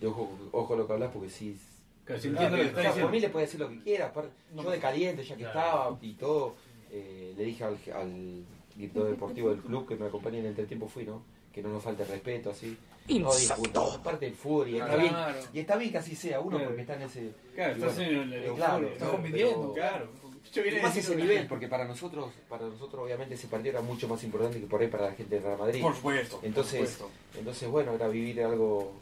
[0.00, 1.56] Y ojo, ojo lo que hablas, porque sí...
[2.04, 4.06] Claro, si entiendo lo que O sea, por mí le puede decir lo que quiera,
[4.06, 5.58] aparte, yo de caliente ya que Claro.
[5.60, 6.54] estaba y todo,
[6.90, 8.44] eh, le dije al, al
[8.76, 11.22] director deportivo del club que me acompañe en el entretiempo fui, ¿no?
[11.52, 12.76] Que no nos falte respeto, así.
[13.08, 15.10] No, discuto, parte del fútbol y está bien.
[15.10, 15.38] Claro.
[15.52, 16.64] Y está bien que así sea uno Claro.
[16.70, 17.30] porque está en ese.
[17.54, 18.44] Claro, y estás bueno, en el.
[18.44, 19.72] el claro, estás compitiendo.
[19.74, 20.08] Claro.
[20.54, 24.22] Y más ese nivel, porque para nosotros, para nosotros obviamente ese partido era mucho más
[24.24, 25.80] importante que por ahí para la gente de Real Madrid.
[25.82, 26.36] Por supuesto.
[26.36, 27.10] por Entonces, supuesto.
[27.38, 28.92] entonces bueno, era vivir algo,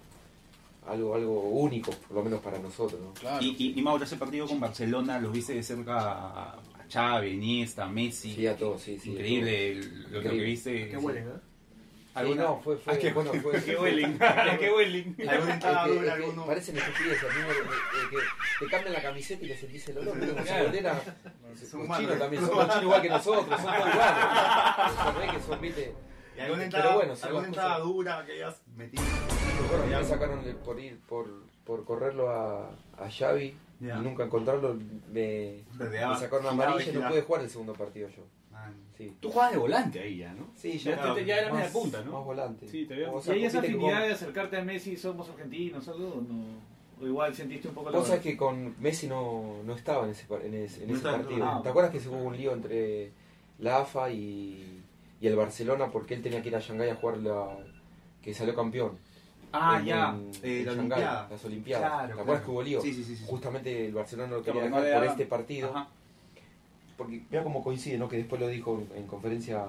[0.87, 3.13] algo, algo único, por lo menos para nosotros, ¿no?
[3.15, 3.43] Claro.
[3.43, 6.61] Y, y, y Mauro, ese partido con Barcelona, ¿los viste de cerca a a
[6.93, 8.35] Xavi, Iniesta, Messi?
[8.35, 9.11] Sí, a todos, sí, sí.
[9.11, 10.45] a Increíble lo, lo que Increíble.
[10.45, 10.89] viste.
[10.91, 11.31] Qué huelen, ¿no?
[11.31, 11.43] todos.
[12.15, 13.65] Sí, no, fue, fue, bueno, fue, Qué.
[14.61, 15.17] Qué hueling.
[15.27, 16.47] ¿Alguna entrada Es que- dura, es que alguno?
[16.47, 17.23] parecen estupideces,
[18.11, 20.19] que te cambian la camiseta y le sentís el olor.
[20.19, 20.71] Como Claro.
[21.71, 22.19] Son Los chinos ¿eh?
[22.19, 24.25] también, son los chinos igual que nosotros, son todos iguales.
[25.03, 25.95] Son re que son, viste.
[26.37, 29.03] ¿Y alguna Pero bueno, son alguna entrada cosas- dura que hayas metido?
[29.71, 31.27] Bueno, me sacaron por ir, por,
[31.65, 33.99] por correrlo a, a Xavi Ya.
[33.99, 34.77] y nunca encontrarlo,
[35.13, 35.63] me,
[36.19, 38.23] sacaron amarilla y no pude jugar el segundo partido yo.
[38.97, 39.17] Sí.
[39.21, 40.47] Tú jugabas de volante ahí ya, ¿no?
[40.55, 42.13] Sí, Ya ya, te- ya era más- media punta, ¿no?
[42.13, 42.69] Más volante.
[42.69, 43.13] Sí, te veo.
[43.15, 46.09] O ¿Y sea, hay esa afinidad con- de acercarte a Messi, somos argentinos, algo?
[46.15, 46.45] ¿O, no?
[47.01, 50.11] ¿O igual sentiste un poco la Vos sabés que con Messi no, no estaba en
[50.11, 51.61] ese, en ese, en No ese partido.
[51.63, 53.11] ¿Te acuerdas que se hubo un lío entre
[53.59, 54.82] la AFA y,
[55.23, 57.57] y el Barcelona porque él tenía que ir a Shanghái a jugar la
[58.21, 58.99] que salió campeón?
[59.53, 60.11] Ah, en- ya.
[60.11, 61.29] en- Eh, en la Shanghái, Olimpiada.
[61.31, 61.89] las Olimpiadas.
[61.91, 62.45] Claro, ¿Te acuerdas claro.
[62.45, 62.81] que hubo lío?
[62.83, 63.17] Sí, sí, sí.
[63.17, 63.25] sí.
[63.27, 65.71] Justamente el Barcelona lo quería dejar por este partido.
[65.71, 65.89] Ajá.
[66.97, 68.09] porque vea cómo coincide, ¿no?
[68.09, 69.65] Que después lo dijo en, en conferencia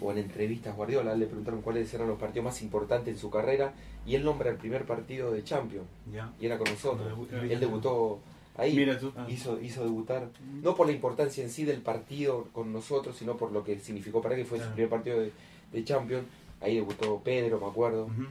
[0.00, 3.72] o en entrevistas Guardiola, le preguntaron cuáles eran los partidos más importantes en su carrera
[4.06, 6.30] y él nombra el primer partido de Champions Ya.
[6.38, 7.08] y era con nosotros.
[7.32, 8.20] Él debutó
[8.56, 8.74] ahí.
[8.76, 9.12] Mira tú.
[9.28, 10.28] Hizo, hizo debutar,
[10.62, 14.20] no por la importancia en sí del partido con nosotros, sino por lo que significó
[14.22, 15.32] para que fue su primer partido de,
[15.72, 16.24] de Champions.
[16.60, 18.04] Ahí debutó Pedro, me acuerdo.
[18.04, 18.24] Ujú.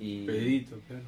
[0.00, 1.02] Y, Pedrito, claro.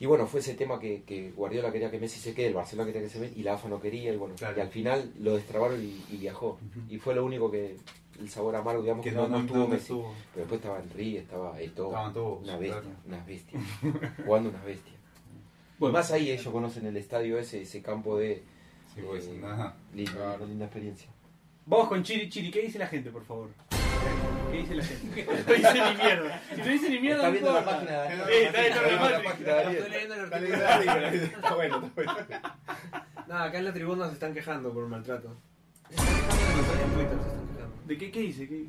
[0.00, 2.86] y bueno, fue ese tema que, que Guardiola quería que Messi se quede, el Barcelona
[2.86, 4.12] quería que se quede y la AFA no quería.
[4.12, 4.58] Y bueno, Claro.
[4.58, 6.58] y al final lo destrabaron y, y viajó.
[6.90, 7.76] Y fue lo único que,
[8.18, 9.82] el sabor amargo, digamos, Que que no, no, tuvo no Messi.
[9.82, 10.12] estuvo.
[10.34, 12.96] Pero después estaba Henry, estaba Eto'o, Estaban todos, una bestia, claro.
[13.06, 13.62] unas bestias,
[14.26, 14.96] jugando unas bestias.
[15.78, 18.42] Bueno, Más ahí ellos conocen el estadio ese, ese campo de...
[18.94, 19.74] Sí, pues, eh, nada.
[19.94, 20.46] linda, Claro.
[20.46, 21.08] linda experiencia.
[21.66, 22.28] Vamos con Chiri.
[22.28, 23.48] Chiri, ¿qué dice la gente, por favor?
[24.50, 25.24] ¿Qué dice la gente?
[25.46, 26.42] No dice ni mierda.
[26.54, 28.16] Si no dice ni mierda, Está no viendo la página de.
[28.16, 29.62] Sí, está viendo la página.
[29.62, 30.54] Estoy leyendo el artículo.
[31.36, 32.38] Está bueno, está bueno.
[33.28, 35.36] Nada, acá en la tribuna se están quejando por maltrato.
[35.90, 37.76] Se están quejando en Twitter, se están quejando.
[37.86, 38.48] ¿De qué, qué dice?
[38.48, 38.66] ¿Qué?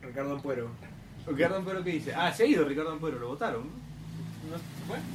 [0.00, 0.70] Ricardo Ampuero.
[1.26, 2.14] Ricardo Ampuero, ¿qué dice?
[2.14, 4.56] Ah, se ha ido Ricardo Ampuero, lo votaron, ¿no?
[4.56, 4.58] No,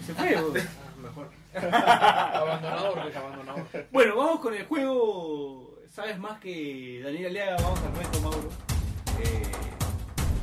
[0.06, 0.62] Se fue.
[1.04, 1.30] mejor.
[1.54, 3.66] Abandonador, pues, abandonador.
[3.92, 5.80] Bueno, vamos con el juego.
[5.94, 7.58] ¿Sabes más que Daniel Aliaga?
[7.58, 8.50] Vamos al resto, Mauro.
[9.24, 9.44] Eh,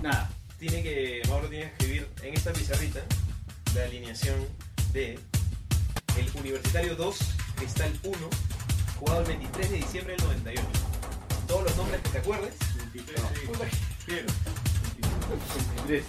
[0.02, 0.30] nada.
[0.58, 3.00] Tiene que, Mauro tiene que escribir en esta pizarrita
[3.74, 4.46] la alineación
[4.92, 5.18] de
[6.16, 7.18] el Universitario 2,
[7.56, 8.16] Cristal 1,
[8.98, 10.62] jugado el 23 de diciembre del 98.
[11.48, 12.54] Todos los nombres que te acuerdes.
[14.04, 14.28] Quiero.
[15.86, 16.04] 23.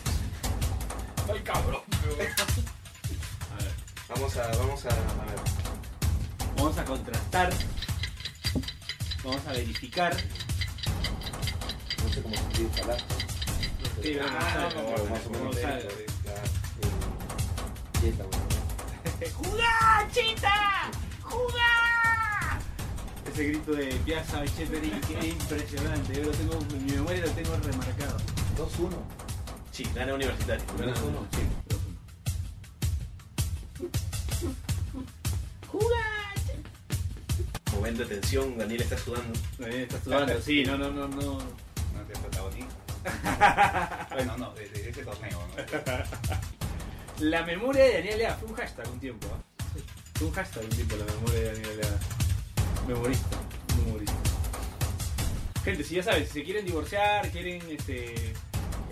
[1.32, 1.82] ¡Ay, cabrón!
[4.12, 5.40] Vamos a, vamos a, a ver.
[6.58, 7.54] Vamos a contrastar.
[9.24, 10.16] Vamos a verificar.
[12.04, 12.98] No sé cómo se escribe Salah.
[14.02, 15.56] Sí, Ah, no, más o menos.
[15.56, 16.06] Claro, eh.
[19.34, 20.90] ¡Jugá, chita!
[21.24, 22.60] ¡Jugá!
[23.32, 26.16] Ese grito de Piazza Echeverry que es impresionante.
[26.16, 28.18] Yo lo tengo, en mi memoria lo tengo remarcado.
[28.58, 28.90] 2-1.
[29.72, 30.66] Sí, gana Universitario.
[30.76, 30.98] Bueno, 2-1.
[31.32, 31.71] sí,
[35.72, 35.82] 2-1.
[37.74, 39.40] Momento de tensión, Daniel está sudando.
[39.66, 41.38] Eh, Estás sudando, sí, no, no, no, no.
[41.38, 42.76] No te protagonista.
[44.14, 45.40] bueno, no, de, de ese torneo.
[45.48, 47.26] ¿no?
[47.26, 49.42] La memoria de Daniel Lea fue un hashtag un tiempo, ¿ah?
[50.16, 52.00] Fue un hashtag un tiempo la memoria de Daniel Lea.
[52.88, 53.38] Memorista,
[53.86, 54.14] memorista.
[55.64, 58.34] Gente, si ya sabes, si se quieren divorciar, quieren, este,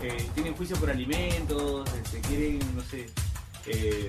[0.02, 3.06] eh, tienen juicio por alimentos, este, quieren, no sé,
[3.66, 4.08] eh,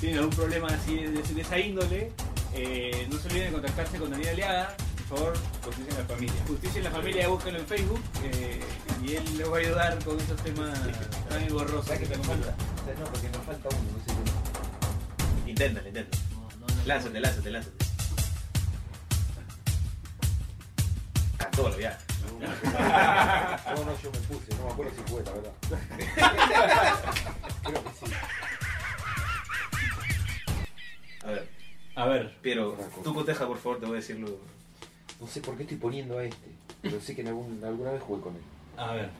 [0.00, 2.12] tienen algún problema así de, de- de esa índole,
[2.54, 4.74] eh, no se olviden de contactarse con Daniel Aliaga,
[5.08, 6.34] por favor, Justicia en la familia.
[6.46, 8.60] Justicia en la familia, búsquenlo en Facebook eh,
[9.04, 10.78] y él les va a ayudar con esos temas
[11.28, 12.46] tan engorrosos ¿Sabes que qué me tenemos.
[12.46, 12.64] falta?
[12.98, 14.10] No, porque me falta uno, no sé
[15.44, 15.50] qué.
[15.50, 16.22] Inténtalo, inténtalo.
[16.86, 17.76] Lánzate, lánzate, lánzate.
[21.38, 21.98] Cantolo, ya.
[22.40, 25.52] No, no, yo me puse, no me acuerdo si fue, la verdad.
[27.64, 28.12] Creo que sí.
[31.24, 31.48] A ver,
[31.96, 34.38] A ver, pero tú coteja, por favor, te voy a decirlo.
[35.20, 36.46] No sé por qué estoy poniendo a este,
[36.82, 38.42] pero sé que en algún, alguna vez jugué con él.
[38.76, 39.10] a ver.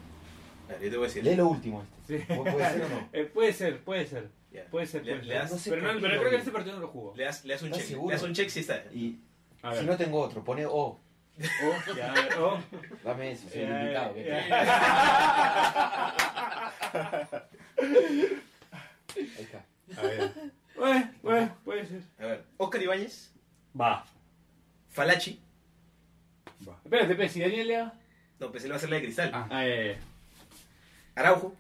[0.69, 1.25] A ver, yo te voy a decir.
[1.25, 2.27] Lee lo último este.
[2.29, 3.09] ¿Pu- ¿Puede ser o no?
[3.13, 4.29] Eh, puede ser, puede ser.
[4.71, 5.43] Puede ser, Le- puede le ser.
[5.43, 6.37] das- no sé pero no, pero creo que vi.
[6.37, 7.13] este partido no lo jugó.
[7.17, 7.91] Le das, le das un ¿Estás check.
[7.91, 8.09] seguro?
[8.11, 8.83] Le das un check si está.
[8.95, 9.19] Y
[9.63, 10.73] A si no tengo otro, pone O.
[10.73, 10.99] Oh,
[11.97, 12.59] ya, a ver, oh.
[13.05, 14.15] Dame eso, soy el invitado.
[19.17, 19.65] Ahí está.
[19.97, 20.33] A ver.
[20.81, 22.01] Bueno, bueno, puede ser.
[22.19, 23.31] A ver, Oscar Ibáñez,
[23.79, 24.03] Va.
[24.89, 25.39] Falachi.
[26.59, 27.93] Espérate, espérate, si Daniel Lea.
[28.39, 29.31] No, pues él va a hacer la de cristal.
[29.35, 29.47] Ah.
[29.51, 29.99] Ah, ya, ya.
[31.17, 31.55] Araujo,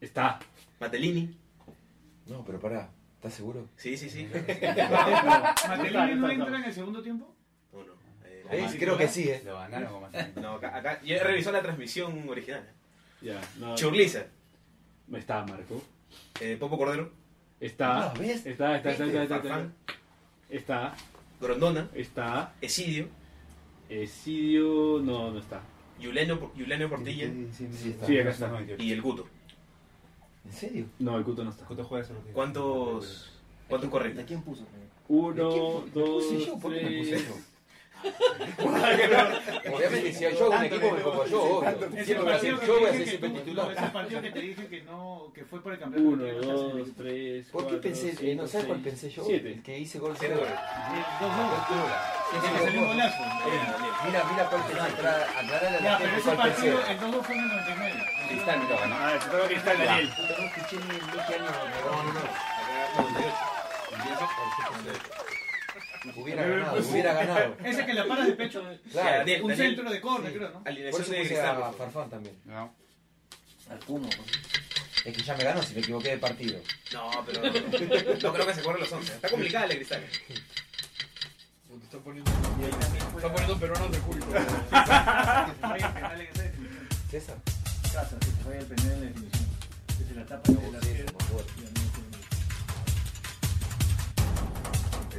[0.00, 0.40] Está.
[0.80, 1.36] Matelini.
[2.26, 3.68] No, pero pará, ¿estás seguro?
[3.76, 4.28] Sí, sí, sí.
[5.68, 7.32] ¿Matelini no entra en el segundo tiempo?
[7.72, 7.92] No, no.
[8.24, 9.42] Eh, Eh, sí, creo que sí, ¿eh?
[9.44, 10.18] Lo ganaron como así.
[10.40, 11.00] No, acá, acá.
[11.02, 12.68] Yo revisado la transmisión original.
[13.22, 13.76] Ya, no.
[13.76, 14.24] Churliza,
[15.14, 15.80] Está Marco.
[16.40, 17.12] eh, Popo Cordero,
[17.60, 18.12] Está.
[18.18, 18.44] ¿ves?
[18.46, 19.48] Está, está, está, está, está, está.
[19.48, 19.74] Farfán,
[20.48, 20.94] Está.
[21.40, 22.54] Grondona, Está.
[22.60, 23.08] Esidio,
[23.88, 25.00] Esidio.
[25.02, 25.62] No, no está.
[25.98, 28.06] Yulenio, Yulenio Portilla Sí, Sí, está.
[28.06, 28.52] Sí, acá está.
[28.78, 29.26] y el Guto.
[30.44, 30.86] ¿En serio?
[30.98, 31.64] No, el Cuto no está.
[31.64, 32.34] ¿Cuánto juegas en los días?
[32.34, 33.32] ¿Cuántos,
[33.68, 34.22] cuántos correctos?
[34.22, 34.64] ¿A quién puso?
[35.08, 36.58] Uno, ¿De quién fu- dos, puse yo?
[36.58, 37.45] ¿Por qué me puse tres.
[39.72, 41.62] Obviamente, si yo hago un equipo me pongo yo,
[42.04, 43.66] Siempre voy a ser- yo voy a ser siempre titular.
[43.66, 46.10] no, ese partido que te dije que no, que fue por el campeonato.
[46.14, 47.02] Uno, que no estás en el dos, equipo.
[47.02, 47.46] tres.
[47.50, 48.34] ¿Por qué pensé?
[48.34, 49.24] ¿No sabes cuál pensé yo?
[49.24, 49.52] Siete.
[49.52, 50.46] El que hice gol Cero cero.
[50.46, 51.06] goles.
[51.20, 51.50] Dos dos.
[52.36, 53.22] Ese que salió un golazo.
[54.06, 54.80] Mira, mira cuál pensé.
[54.82, 56.68] Aclara- Aclarale a la gente cuál pensé.
[56.68, 58.04] el 2 fue en el 99.
[58.28, 60.10] Cristal me toca, cristal, Daniel.
[60.16, 61.50] No escuché ni en qué año.
[61.86, 62.20] No, no, no.
[62.20, 63.36] Acá 98.
[66.14, 67.56] Hubiera ganado, hubiera ganado.
[67.64, 68.62] Ese que la paras de pecho.
[68.92, 69.18] Claro.
[69.18, 70.58] Daniel, un Daniel, centro de córner, creo, ¿no?
[70.60, 71.50] Por Alineación eso de puse Cristal.
[71.56, 71.76] a favor.
[71.78, 72.36] Farfán también.
[72.44, 72.74] No.
[73.70, 74.08] Al Puno.
[75.04, 76.60] Es que ya me ganó si me equivoqué de partido.
[76.92, 79.14] No, pero no creo que se corran los 11.
[79.14, 80.04] Está complicada el de Cristal.
[80.06, 82.30] Te está poniendo,
[83.16, 84.26] está poniendo peruanos de culto.
[84.26, 86.88] Falla el penal en esa definición.
[87.10, 87.36] César.
[87.92, 89.46] Casa, sí, falla el penal en la definición.
[89.98, 90.80] Desde la tapa de la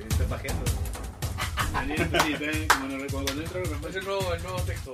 [0.10, 0.64] estoy pajeando.
[1.74, 4.94] Daniel, sí, está- como no recuerdo, cuando entra, Es el nuevo, el nuevo texto.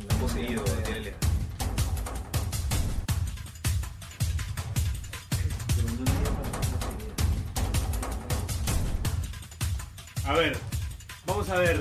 [0.00, 1.14] Está poseído, Daniel Elea.
[10.24, 10.56] A ver,
[11.26, 11.76] vamos a ver.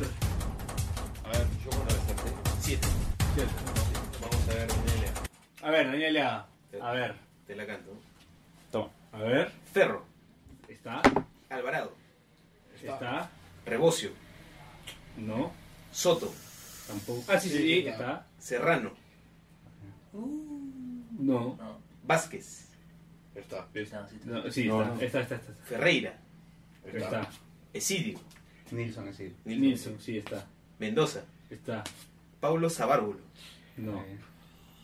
[1.23, 2.33] A ver, yo la acerté.
[2.61, 2.87] 7.
[4.21, 5.13] Vamos a ver, Daniel Elea.
[5.63, 6.47] A ver, Daniela.
[6.81, 7.24] A ver.
[7.47, 7.91] Te la canto.
[8.71, 8.89] Toma.
[9.11, 9.51] A ver.
[9.73, 10.05] Ferro.
[10.67, 11.01] Está.
[11.49, 11.93] Alvarado.
[12.75, 13.29] Está.
[13.65, 14.11] Rebocio.
[15.17, 15.51] No.
[15.91, 16.33] Soto.
[16.87, 17.23] Tampoco.
[17.27, 18.27] Ah, sí, sí, sí, está.
[18.39, 18.93] Serrano.
[21.19, 21.57] No.
[22.03, 22.69] Vázquez.
[23.33, 23.67] Está.
[24.25, 25.01] No, sí, No, está, no.
[25.01, 25.53] está, está, está.
[25.65, 26.17] Ferreira.
[26.85, 27.29] Está.
[27.73, 28.19] Esidio.
[28.71, 29.35] Nilsson es decir.
[29.45, 30.45] Nilsson, sí, está.
[30.79, 31.23] Mendoza.
[31.49, 31.83] Está.
[32.39, 33.19] Paulo Sabárbulo.
[33.77, 34.03] No.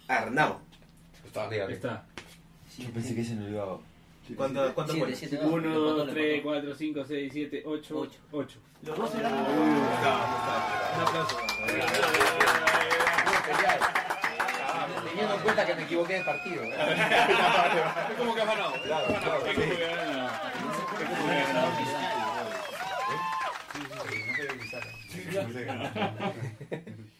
[0.07, 0.59] Arnau.
[1.26, 1.47] Está.
[1.70, 2.05] Está.
[2.78, 3.78] Yo pensé que ese no iba a...
[4.36, 6.49] ¿Cuánto, cuánto no, 1, le faltó, 2, le 3, faltó.
[6.49, 7.99] 4, 5, 6, 7, 8.
[7.99, 8.19] Ocho.
[8.32, 8.59] 8.
[8.84, 9.34] Los dos eran.
[9.34, 9.41] Un
[11.01, 11.38] aplauso.
[15.09, 16.63] Teniendo en cuenta que me equivoqué de partido.
[16.63, 16.72] Es
[18.17, 18.74] como que has ganado.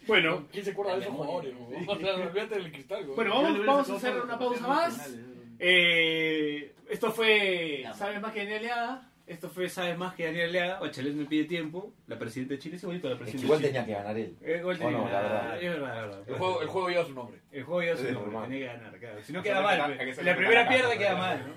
[0.08, 1.54] Bueno, ¿Quién se acuerda de esos jugadores?
[1.88, 3.06] olvídate del cristal.
[3.16, 5.16] bueno, vamos, vamos a hacer una pausa más.
[5.64, 9.08] Eh, esto fue ¿Sabes más que Daniel Leada?
[9.28, 10.80] Esto fue ¿Sabes más que Daniel Leada?
[10.80, 11.94] Bachelet me pide tiempo.
[12.08, 13.80] La presidenta de Chile, es bonito la Es que presidenta igual de Chile.
[13.80, 14.36] tenía que ganar él.
[14.42, 15.62] Eh, igual tenía no, que la ganar, verdad.
[15.64, 16.20] es verdad, es verdad.
[16.28, 17.40] El juego, el juego lleva su nombre.
[17.52, 18.44] El juego ya Es lo normal.
[18.50, 19.24] tenía que ganar, claro.
[19.24, 21.54] Si no queda que mal, que la primera la pierde queda mal, ¿no?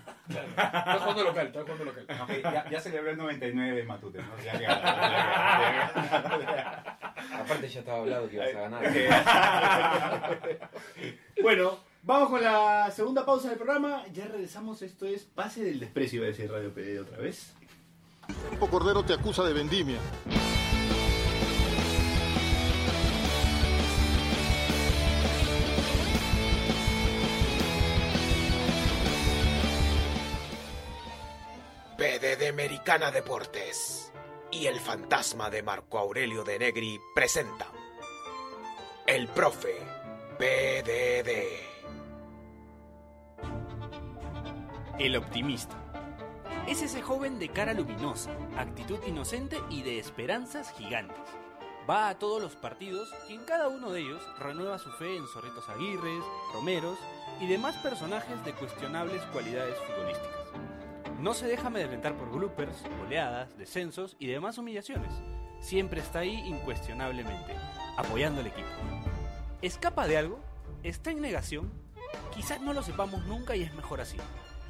[0.51, 2.07] Estás jugando local, estás jugando local.
[2.43, 4.45] Ya, ya celebré el 99 de Matute, ¿no?
[4.45, 4.75] Ya ganó.
[7.43, 8.85] Aparte ya estaba hablado que ibas a ganar.
[11.43, 14.05] Bueno, vamos con la segunda pausa del programa.
[14.13, 14.83] Ya regresamos.
[14.83, 17.53] Esto es Pase del Desprecio, iba a decir Radio PD otra vez.
[18.49, 19.99] Campo Cordero te acusa de vendimia.
[31.97, 34.13] PDD Americana Deportes
[34.51, 37.67] y el fantasma de Marco Aurelio de Negri presenta
[39.07, 39.77] El Profe
[40.39, 41.74] PDD.
[44.97, 45.75] El optimista.
[46.69, 51.19] Es ese joven de cara luminosa, actitud inocente y de esperanzas gigantes.
[51.91, 55.27] Va a todos los partidos y en cada uno de ellos renueva su fe en
[55.27, 56.23] Zorritos Aguirres,
[56.53, 56.97] Romeros
[57.41, 61.19] y demás personajes de cuestionables cualidades futbolísticas.
[61.19, 65.13] No se deja amedrentar por bloopers, goleadas, descensos y demás humillaciones.
[65.59, 67.53] Siempre está ahí incuestionablemente,
[67.97, 68.69] apoyando al equipo.
[69.61, 70.39] ¿Escapa de algo?
[70.85, 71.73] ¿Está en negación?
[72.33, 74.19] Quizás no lo sepamos nunca y es mejor así.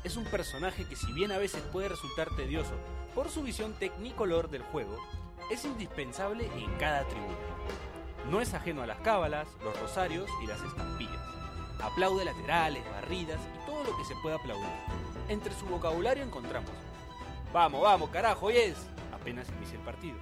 [0.04, 2.74] Es un personaje que si bien a veces puede resultar tedioso
[3.14, 4.98] por su visión tecnicolor del juego,
[5.50, 7.34] es indispensable en cada tribuna.
[8.30, 11.22] No es ajeno a las cábalas, los rosarios y las estampillas.
[11.82, 14.68] Aplaude laterales, barridas y todo lo que se pueda aplaudir.
[15.28, 16.70] Entre su vocabulario encontramos
[17.54, 18.76] Vamos, vamos, carajo, y es
[19.14, 20.18] apenas inicia el partido.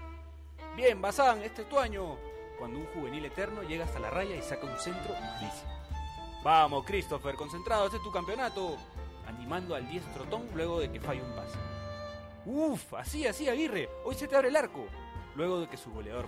[0.77, 2.17] Bien, Bazán, este es tu año.
[2.59, 5.73] Cuando un juvenil eterno llega hasta la raya y saca un centro malísimo.
[6.45, 8.77] Vamos, Christopher, concentrado, este es tu campeonato.
[9.27, 11.59] Animando al diestro Tom luego de que falla un pase.
[12.45, 14.87] Uf, así, así, Aguirre, hoy se te abre el arco.
[15.37, 16.27] Luego de que su goleador.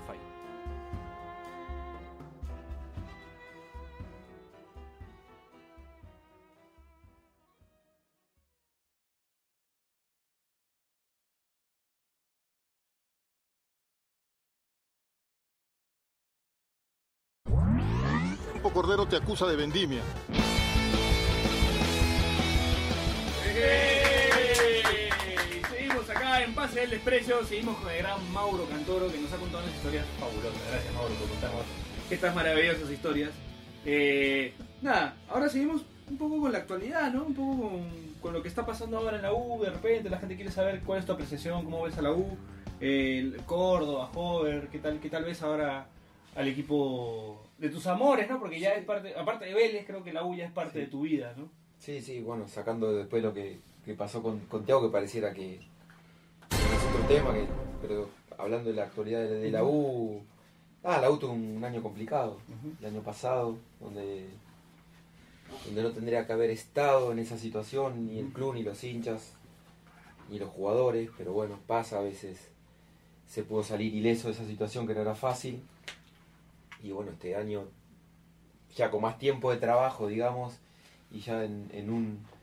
[18.65, 20.01] Campo Cordero te acusa de vendimia.
[26.75, 30.61] Del Desprecio, seguimos con el gran Mauro Cantoro que nos ha contado unas historias fabulosas.
[30.71, 31.65] Gracias Mauro por contarnos
[32.11, 33.31] estas maravillosas historias.
[33.87, 34.53] Eh,
[34.83, 37.25] nada, ahora seguimos un poco con la actualidad, ¿no?
[37.25, 37.89] Un poco con,
[38.21, 39.63] con lo que está pasando ahora en la U.
[39.63, 42.37] De repente la gente quiere saber cuál es tu apreciación, cómo ves a la U,
[42.81, 45.87] el Córdoba, Hover, qué tal, qué tal ves ahora
[46.35, 48.41] al equipo de tus amores, ¿no?
[48.41, 50.87] Porque ya es parte, aparte de Vélez, creo que la U ya es parte de
[50.87, 51.49] tu vida, ¿no?
[51.79, 55.61] Sí, sí, bueno, sacando después lo que, que pasó con, con Thiago, que pareciera que
[56.89, 57.47] otro tema, que,
[57.81, 58.09] pero
[58.39, 60.23] hablando de la actualidad de, de la U,
[60.83, 62.39] ah, la U tuvo un año complicado,
[62.81, 64.29] el año pasado, donde,
[65.67, 69.33] donde no tendría que haber estado en esa situación, ni el club, ni los hinchas,
[70.31, 72.49] ni los jugadores, pero bueno, pasa a veces,
[73.27, 75.63] se pudo salir ileso de esa situación que no era fácil,
[76.83, 77.65] y bueno, este año,
[78.77, 80.55] ya con más tiempo de trabajo, digamos,
[81.11, 82.35] y ya en, en un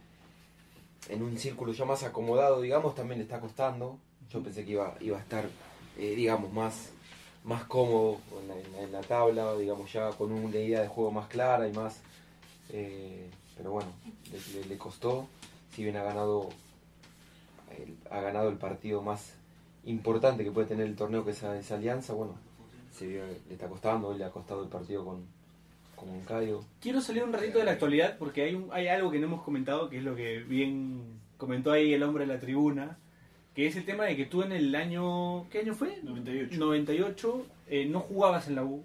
[1.10, 4.00] en un círculo ya más acomodado, digamos, también le está costando.
[4.32, 5.46] Yo pensé que iba, iba a estar,
[5.98, 6.90] eh, digamos, más,
[7.44, 10.88] más cómodo en la, en la- en la tabla, digamos, ya con una idea de
[10.88, 12.00] juego más clara y más...
[12.70, 13.90] eh, pero bueno,
[14.70, 15.28] le, costó.
[15.76, 16.50] Si bien ha ganado,
[17.78, 19.34] el- ha ganado el partido más
[19.86, 22.36] importante que puede tener el torneo, que es esa, alianza, bueno,
[22.98, 25.26] se le está costando, hoy le ha costado el partido con,
[25.96, 26.64] con Moncayo.
[26.82, 29.44] Quiero salir un ratito de la actualidad porque hay, un, hay algo que no hemos
[29.44, 31.02] comentado, que es lo que bien
[31.38, 32.98] comentó ahí el hombre de la tribuna,
[33.56, 35.48] que es el tema de que tú en el año...
[35.50, 36.00] ¿Qué año fue?
[36.04, 36.58] 98.
[36.58, 38.84] 98 eh, no jugabas en la U.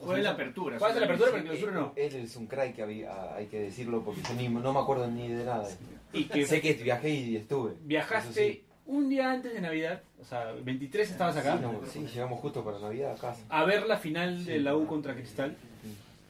[0.00, 0.78] Juega en la apertura.
[0.78, 1.92] Juegas en la apertura, pero en clausura no.
[1.96, 5.08] Él es un crack que había, hay que decirlo porque yo ni, no me acuerdo
[5.08, 5.68] ni de nada.
[6.12, 7.72] Y que Sé que viajé y estuve.
[7.82, 8.64] viajaste sí.
[8.86, 12.64] un día antes de Navidad, o sea, 23 estabas acá, Sí, no, sí, llegamos justo
[12.64, 13.44] para Navidad a casa.
[13.48, 15.56] a ver la final de la U contra Cristal.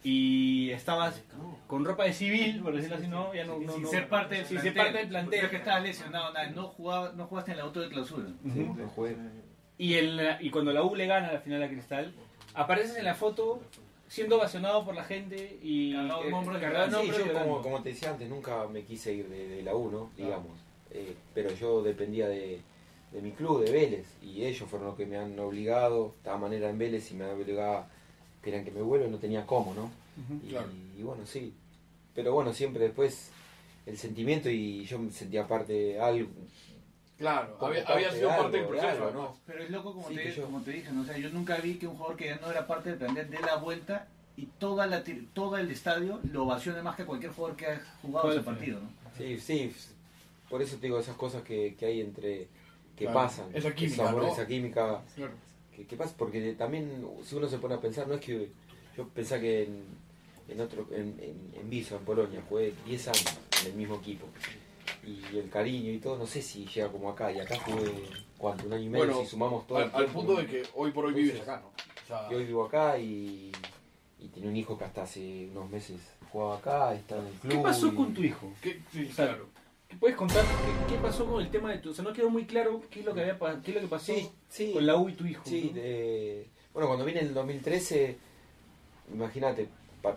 [0.02, 1.22] Y estabas
[1.68, 4.34] con ropa de civil, por decirlo así, no, ya no, no, sin no- ser parte
[4.36, 4.72] del sin plantel.
[4.74, 5.50] ser parte del plantel.
[5.50, 8.26] Que estabas lesionado, nada, no, jugaba, no jugaste en el auto de clausura.
[8.42, 8.74] Sí, Ujú.
[8.74, 9.16] no jugué.
[9.76, 12.12] Y, el, y cuando la U le gana la final a Cristal,
[12.54, 13.60] apareces en la foto
[14.08, 17.90] siendo ovacionado por la gente y Cargado de eh, de Sí, yo como, como te
[17.90, 20.10] decía antes, nunca me quise ir de, de la U, ¿no?
[20.16, 20.56] Digamos.
[20.90, 22.60] Eh, pero yo dependía de,
[23.12, 24.06] de mi club, de Vélez.
[24.22, 26.14] Y ellos fueron los que me han obligado.
[26.16, 27.86] Estaba manera en Vélez y me obligaba,
[28.42, 29.90] querían que me vuelva y no tenía cómo, ¿no?
[30.44, 30.68] Y, Claro.
[30.98, 31.54] y bueno, sí.
[32.14, 33.30] Pero bueno, siempre después
[33.86, 36.30] el sentimiento y yo me sentía parte de algo.
[37.16, 39.36] Claro, había, parte había sido de parte del de proceso, algo, ¿no?
[39.46, 41.02] Pero es loco como, Sí, te, yo- como te dije, ¿no?
[41.02, 43.28] o sea, yo nunca vi que un jugador que ya no era parte del plantel
[43.30, 44.06] dé la vuelta
[44.36, 45.02] y toda la,
[45.32, 48.80] todo el estadio lo ovacione más que cualquier jugador que ha jugado ese partido.
[48.80, 48.88] ¿no?
[49.16, 49.72] Sí, sí.
[50.48, 52.46] Por eso te digo esas cosas que, que hay entre.
[52.96, 53.46] que Claro, pasan.
[53.52, 54.26] esa química, Esa, ¿no?
[54.32, 55.32] esa química Claro.
[55.74, 56.14] que, que pasa.
[56.16, 58.48] Porque también, si uno se pone a pensar, no es que.
[58.96, 59.84] Yo pensaba que en,
[60.48, 60.86] en otro.
[60.90, 64.26] en, en, en Viso, en Polonia, jugué 10 años en el mismo equipo.
[65.06, 67.30] Y el cariño y todo, no sé si llega como acá.
[67.32, 67.92] Y acá jugué,
[68.36, 68.66] ¿cuánto?
[68.66, 69.78] Un año y medio, Bueno, si sumamos todo.
[69.78, 71.68] Al, el al tiempo, punto de que hoy por hoy vives acá, ¿no?
[71.68, 73.52] O sea, Y hoy vivo acá y,
[74.18, 75.96] y tenía un hijo que hasta hace unos meses
[76.30, 77.52] jugaba acá, está en el club.
[77.52, 78.52] ¿Qué pasó y- con tu hijo?
[78.62, 79.46] ¿qué- sí, O sea, claro.
[79.88, 80.44] ¿Qué puedes contar?
[80.44, 81.90] ¿Qué, qué pasó con el tema de tu.?
[81.90, 83.86] O sea, no quedó muy claro qué es lo que, había, qué es lo que
[83.86, 84.72] pasó Sí, sí.
[84.74, 85.42] con la U y tu hijo.
[85.46, 85.80] Sí, ¿no?
[85.80, 88.18] de- bueno, cuando vine en el 2013,
[89.14, 89.68] imagínate,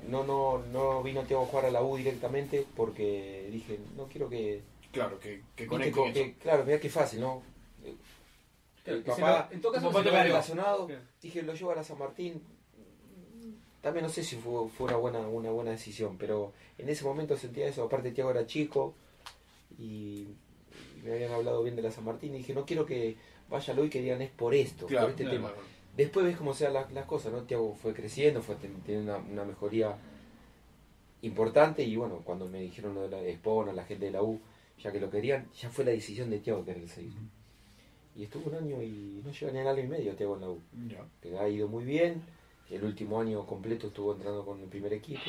[0.08, 4.30] no, no, no vino Tiago a jugar a la U directamente porque dije, no quiero
[4.30, 4.62] que...
[4.92, 5.68] Claro, que, que
[6.10, 6.14] eso.
[6.14, 7.42] que- claro, mira qué fácil, ¿no?
[8.84, 11.02] Claro, El papá, lo- en todo caso, papá se relacionado, Claro.
[11.22, 12.42] dije, lo llevo a la San Martín.
[13.82, 17.36] También no sé si fue, fue una, buena, una buena decisión, pero en ese momento
[17.38, 17.84] sentía eso.
[17.84, 18.94] Aparte, Tiago era chico
[19.80, 20.28] y,
[20.98, 22.36] y me habían hablado bien de la San Martín.
[22.36, 23.16] Y dije, no quiero que
[23.50, 25.50] vaya hoy que digan es por esto, Claro, por este claro, tema.
[25.54, 25.68] claro.
[25.98, 27.42] Después ves cómo sean las, las cosas, ¿no?
[27.44, 29.96] Tiago fue creciendo, fue ten- teniendo una, una mejoría
[31.22, 34.40] importante y bueno, cuando me dijeron lo de la Espona, la gente de la U,
[34.82, 37.14] ya que lo querían, ya fue la decisión de Tiago querer seguir.
[38.16, 40.50] Y estuvo un año y no llega ni al año y medio Tiago en la
[40.50, 40.60] U,
[41.22, 42.22] que ha ido muy bien,
[42.70, 45.22] el último año completo estuvo entrando con el primer equipo,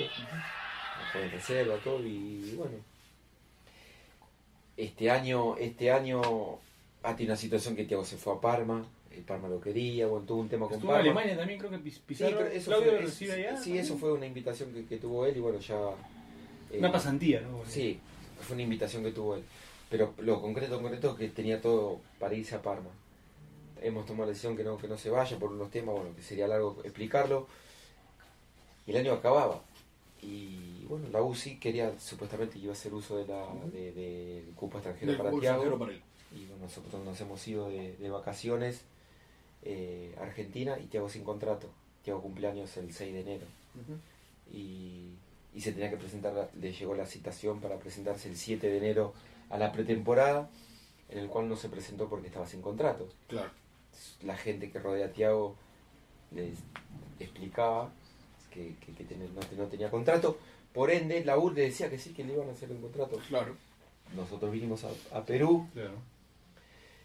[1.12, 2.76] fue en reserva, todo y bueno.
[4.76, 6.22] Este año, este año
[7.02, 8.86] ha tenido una situación que Tiago se fue a Parma,
[9.16, 11.10] el Parma lo quería, bueno, tuvo un tema con Estuvo en Parma.
[11.20, 12.36] Alemania también, creo que Sí, Pizarro.
[12.38, 13.56] pero eso Claudio fue, lo es- recibe allá.
[13.56, 15.76] sí, eso fue una invitación que, que tuvo él y bueno, ya...
[16.70, 17.62] eh, Una pasantía, ¿no?
[17.66, 17.98] Sí,
[18.40, 19.44] fue una invitación que tuvo él.
[19.90, 22.88] Pero lo concreto, concreto es que tenía todo para irse a Parma.
[23.82, 26.22] Hemos tomado la decisión que no, que no se vaya por unos temas, bueno, que
[26.22, 27.46] sería largo explicarlo.
[28.86, 29.60] Y el año acababa.
[30.22, 34.78] Y bueno, la UCI quería, supuestamente iba a hacer uso de la, de, del cupo
[34.78, 35.56] extranjero Del para cupo Tiago.
[35.62, 36.02] extranjero para él.
[36.34, 38.82] Y bueno, nosotros nos hemos ido de, de vacaciones
[39.62, 41.70] eh, Argentina y Tiago sin contrato.
[42.02, 43.46] Tiago cumpleaños el 6 de enero.
[44.52, 45.10] Y,
[45.54, 49.14] y se tenía que presentar, le llegó la citación para presentarse el 7 de enero
[49.50, 50.50] a la pretemporada,
[51.08, 53.08] en el cual no se presentó porque estaba sin contrato.
[53.28, 53.50] Claro.
[54.22, 55.54] La gente que rodea a Tiago
[56.32, 56.58] les
[57.20, 57.92] explicaba
[58.52, 60.38] que, que- que ten- no, no tenía contrato.
[60.72, 63.18] Por ende, la UR le decía que sí, que le iban a hacer un contrato.
[63.28, 63.54] Claro.
[64.16, 65.94] Nosotros vinimos a, a Perú Claro.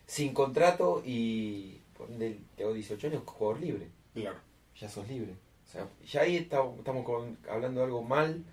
[0.05, 3.87] sin contrato y por ende, tengo 18 años, jugador libre.
[4.13, 4.37] Claro.
[4.79, 5.33] Ya sos libre.
[5.67, 8.43] O sea, ya ahí está- estamos con- hablando de algo mal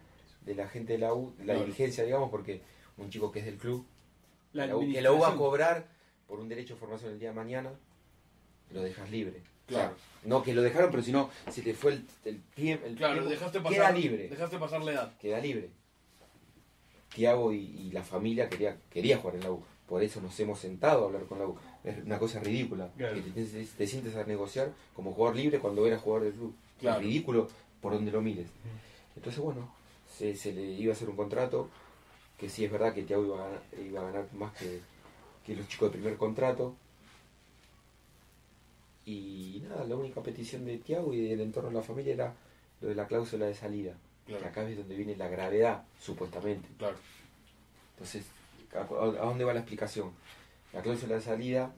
[0.41, 1.61] de la gente de la U, de la Claro.
[1.67, 2.63] dirigencia, digamos, porque
[2.97, 3.85] un chico que es del club,
[4.53, 5.87] La la U- que la U va a cobrar
[6.27, 7.71] por un derecho de formación el día de mañana,
[8.71, 9.43] lo dejas libre.
[9.67, 9.95] Claro.
[9.95, 12.87] O sea, no que lo dejaron, pero si no, si te fue el, el tiempo,
[12.87, 14.29] el Claro, tiempo, dejaste queda pasar, libre.
[14.29, 15.17] dejaste pasar la edad.
[15.19, 15.71] queda libre.
[17.15, 19.63] Tiago y, y la familia quería, quería jugar en la U.
[19.87, 21.57] Por eso nos hemos sentado a hablar con la U.
[21.85, 22.91] Es una cosa ridícula.
[22.97, 23.15] Claro.
[23.15, 26.55] Que te, te- te sientes a negociar como jugador libre cuando eras jugador del club.
[26.81, 27.01] Claro.
[27.01, 27.49] Es ridículo
[27.81, 28.49] por donde lo mires.
[29.17, 29.73] Entonces, bueno,
[30.11, 31.69] se, se le iba a hacer un contrato
[32.39, 34.81] que sí es verdad que Tiago iba a ganar, iba a ganar más que,
[35.47, 36.75] que los chicos de primer contrato.
[39.07, 42.35] Y nada, la única petición de Tiago y del entorno de la familia era
[42.81, 43.95] lo de la cláusula de salida.
[44.27, 44.41] Claro.
[44.43, 46.67] Que acá es donde viene la gravedad, supuestamente.
[46.79, 46.97] Claro.
[47.95, 48.25] Entonces,
[48.75, 50.11] ¿a, a dónde va la explicación?
[50.75, 51.73] La cláusula de salida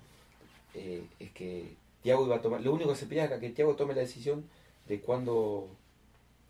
[0.74, 2.60] eh, es que Tiago iba a tomar.
[2.62, 4.44] Lo único que se pedía era que Tiago tome la decisión
[4.88, 5.68] de cuándo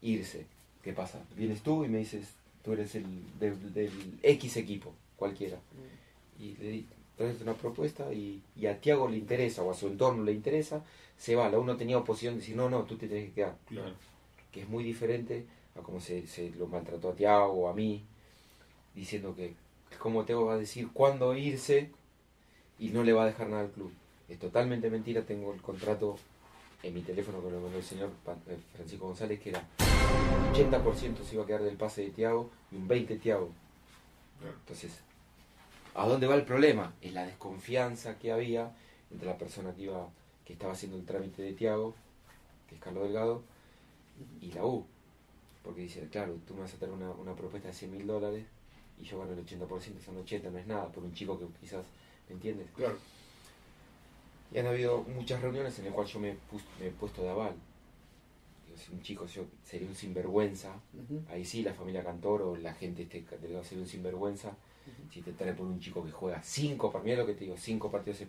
[0.03, 0.47] irse.
[0.83, 1.21] ¿Qué pasa?
[1.37, 2.29] Vienes tú y me dices,
[2.65, 3.05] tú eres el
[3.41, 3.91] del, del
[4.23, 5.59] X equipo, cualquiera.
[6.39, 6.87] Y le di,
[7.17, 10.85] traes una propuesta y, y a Tiago le interesa o a su entorno le interesa,
[11.19, 11.49] se va.
[11.49, 13.93] La uno tenía oposición de decir, no, no, tú te tienes que quedar Claro.
[14.53, 15.45] que es muy diferente
[15.77, 18.05] a cómo se, se lo maltrató a Tiago o a mí,
[18.95, 19.55] diciendo que
[19.99, 21.91] cómo Tiago va a decir cuándo irse
[22.79, 23.93] y no le va a dejar nada al club.
[24.29, 26.17] Es totalmente mentira, tengo el contrato
[26.83, 28.11] en mi teléfono que lo mandó el señor
[28.49, 32.51] eh, Francisco González, que era un 80% se iba a quedar del pase de Tiago
[32.71, 33.51] y un 20% Tiago.
[34.61, 35.01] Entonces,
[35.95, 36.93] ¿a dónde va el problema?
[37.01, 38.73] Es la desconfianza que había
[39.11, 40.09] entre la persona que iba
[40.45, 41.95] que estaba haciendo el trámite de Tiago,
[42.69, 43.43] que es Carlos Delgado,
[44.41, 44.87] y la U.
[45.65, 48.45] Porque dice, claro, tú me vas a traer una, una propuesta de 100 mil dólares
[49.01, 51.85] y yo gano el 80%, son 80, no es nada, por un chico que quizás,
[52.29, 52.67] ¿me entiendes?
[52.77, 52.97] Claro.
[54.53, 57.31] Y han habido muchas reuniones en las cuales yo me, pus- me he puesto de
[57.31, 57.55] aval.
[58.67, 60.73] Digo, si un chico yo sería un sinvergüenza,
[61.31, 64.57] ahí sí la familia Cantor o la gente este delegado sería un sinvergüenza
[65.13, 67.41] si te trae por un chico que juega cinco, para mí es lo que te
[67.45, 68.29] digo, cinco partidos en,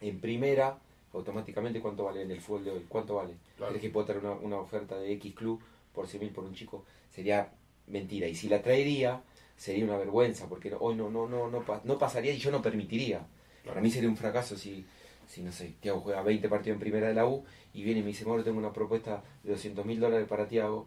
[0.00, 0.78] en primera,
[1.12, 3.34] automáticamente cuánto vale en el fútbol de hoy, cuánto vale.
[3.56, 3.70] Claro.
[3.72, 5.60] ¿Crees que puedo traer una, una oferta de X club
[5.94, 6.84] por 100 mil por un chico?
[7.10, 7.52] Sería
[7.86, 8.26] mentira.
[8.28, 9.22] Y si la traería,
[9.56, 13.26] sería una vergüenza, porque hoy no, no, no, no, no pasaría y yo no permitiría.
[13.64, 14.84] Para mí sería un fracaso si,
[15.26, 17.44] si no sé, Tiago juega 20 partidos en primera de la U
[17.74, 20.86] y viene y me dice, Mauro, tengo una propuesta de 200 mil dólares para Tiago.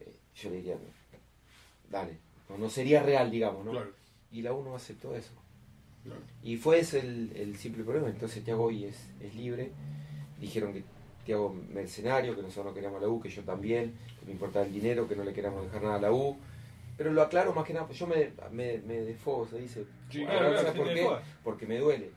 [0.00, 0.76] Eh, yo le diría,
[1.90, 2.18] dale,
[2.48, 3.72] no, no sería real, digamos, ¿no?
[3.72, 3.92] Claro.
[4.30, 5.32] Y la U no aceptó eso.
[6.04, 6.20] Claro.
[6.42, 8.08] Y fue ese el, el simple problema.
[8.08, 9.72] Entonces Tiago hoy es, es libre.
[10.38, 10.84] Dijeron que
[11.24, 14.72] Tiago mercenario, que nosotros no queríamos la U, que yo también, que me importaba el
[14.72, 16.36] dinero, que no le queríamos dejar nada a la U.
[16.96, 19.84] Pero lo aclaro más que nada, pues yo me, me, me desfogo, se dice.
[20.10, 21.08] Sí, claro, claro, ¿sabes sí por qué?
[21.44, 22.10] Porque me duele.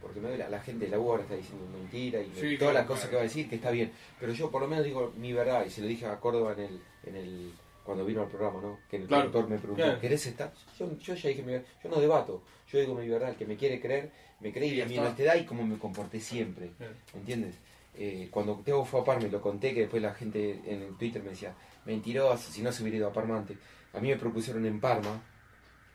[0.00, 0.48] Porque me duele.
[0.48, 3.00] La gente de la U ahora está diciendo mentira y Sí, todas claro, las cosas
[3.04, 3.10] claro.
[3.10, 3.92] que va a decir, que está bien.
[4.20, 6.60] Pero yo por lo menos digo mi verdad, y se lo dije a Córdoba en
[6.60, 8.78] el, en el cuando vino al programa, ¿no?
[8.90, 10.00] Que el Claro, productor me preguntó, claro.
[10.00, 10.52] ¿querés estar?
[10.78, 11.66] Yo, yo ya dije mi verdad.
[11.82, 12.42] Yo no debato.
[12.70, 13.30] Yo digo mi verdad.
[13.30, 14.10] El que me quiere creer,
[14.40, 16.70] me cree Y a mi honestidad y como me comporté siempre.
[16.76, 16.92] Claro.
[17.14, 17.54] ¿Entiendes?
[17.94, 20.96] Eh, cuando Teo fue a Parma y lo conté, que después la gente en el
[20.98, 21.54] Twitter me decía,
[21.86, 23.56] mentiroso, si no se hubiera ido a Parma antes.
[23.94, 25.20] A mí me propusieron en Parma,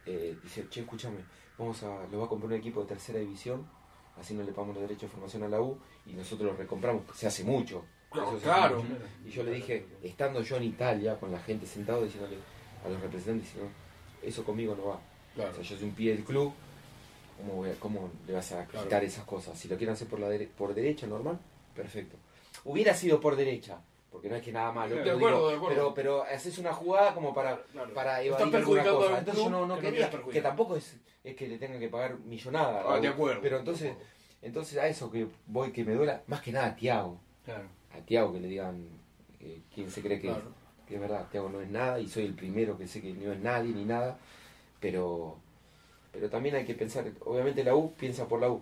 [0.05, 1.17] eh, dice, che, escúchame,
[1.57, 3.65] vamos a, lo va a comprar un equipo de tercera división,
[4.19, 7.03] así no le pagamos los derechos de formación a la U y nosotros lo recompramos,
[7.15, 7.85] se hace mucho.
[8.11, 8.95] Claro, mucho.
[9.25, 12.37] Y yo le dije, estando yo en Italia, con la gente sentado, diciéndole
[12.85, 13.71] a los representantes, diciendo,
[14.21, 14.99] eso conmigo no va.
[15.33, 15.51] Claro.
[15.51, 16.53] O sea, yo soy un pie del club,
[17.37, 18.85] ¿cómo, voy a- cómo le vas a Claro.
[18.85, 19.57] quitar esas cosas?
[19.57, 21.39] Si lo quieren hacer por, la dere- por derecha, normal,
[21.75, 22.17] perfecto.
[22.65, 23.79] Hubiera sido por derecha,
[24.13, 24.95] porque no es que nada malo.
[24.95, 25.93] De pero acuerdo, digo, de acuerdo.
[25.95, 27.93] Pero, pero haces una jugada como para, Claro.
[27.95, 29.17] para evadir alguna cosa.
[29.19, 31.89] Entonces yo no, no que no quería, que tampoco es, es que le tengan que
[31.89, 32.83] pagar millonada.
[32.87, 33.41] Ah, de acuerdo.
[33.41, 33.95] Pero entonces,
[34.43, 37.17] entonces a eso que voy, que me duela, más que nada a Tiago.
[37.43, 37.65] Claro.
[37.91, 38.87] A Tiago que le digan
[39.39, 40.51] eh, quién se cree que es Claro.
[40.87, 43.33] que es verdad, Tiago no es nada y soy el primero que sé que no
[43.33, 44.17] es nadie ni nada,
[44.79, 45.37] pero
[46.11, 48.61] pero también hay que pensar, obviamente la U piensa por la U,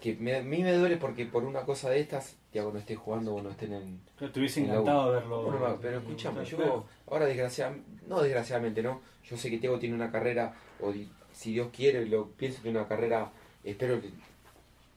[0.00, 2.96] que me- a mí me duele porque por una cosa de estas, Tiago no esté
[2.96, 4.00] jugando o no estén en...
[4.16, 4.80] Claro, te hubiese en la U.
[4.80, 5.42] encantado verlo.
[5.42, 9.00] Bueno, no, pero escúchame, yo ahora desgraciadamente, no desgraciadamente, ¿no?
[9.24, 12.70] Yo sé que Tiago tiene una carrera, o di- si Dios quiere, lo pienso que
[12.70, 13.30] una carrera,
[13.62, 14.10] espero que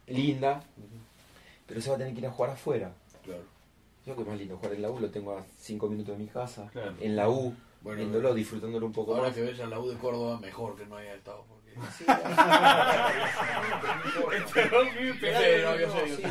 [0.08, 0.64] linda,
[1.68, 2.92] pero se va a tener que ir a jugar afuera.
[3.24, 3.44] Claro.
[4.06, 6.30] Yo que más lindo jugar en la U, lo tengo a 5 minutos de mi
[6.30, 6.94] casa, Claro.
[7.00, 9.36] en la U, Bueno, viéndolo, disfrutándolo un poco Ahora más.
[9.36, 11.44] que ves a la U de Córdoba, mejor que no haya estado.
[11.98, 12.16] Sí, no,
[16.08, 16.24] sí, sí,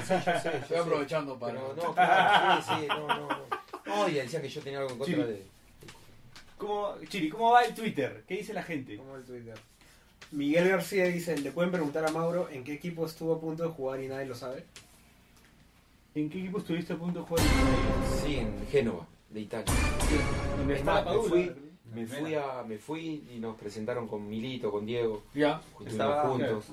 [0.61, 1.55] Estoy aprovechando para.
[1.55, 3.39] Pero no, claro, sí, sí, no, no, no.
[3.87, 5.23] No, y decía que yo tenía algo en contra Sí.
[5.33, 5.43] de...
[6.57, 8.25] ¿Cómo, Chiri, ¿cómo va el Twitter?
[8.27, 8.97] ¿Qué dice la gente?
[8.97, 9.55] Como el Twitter.
[10.31, 13.69] Miguel García dice, le pueden preguntar a Mauro en qué equipo estuvo a punto de
[13.71, 14.65] jugar y nadie lo sabe.
[16.15, 17.45] ¿En qué equipo estuviste a punto de jugar?
[18.25, 19.73] Sí, en Génova, de Italia.
[20.57, 21.29] ¿Dónde Es está Padula?
[21.29, 21.53] fui,
[21.95, 25.23] me fui, a, me fui y nos presentaron con Milito, con Diego.
[25.35, 25.61] Ya.
[25.71, 26.65] Estuvimos Estaba- juntos.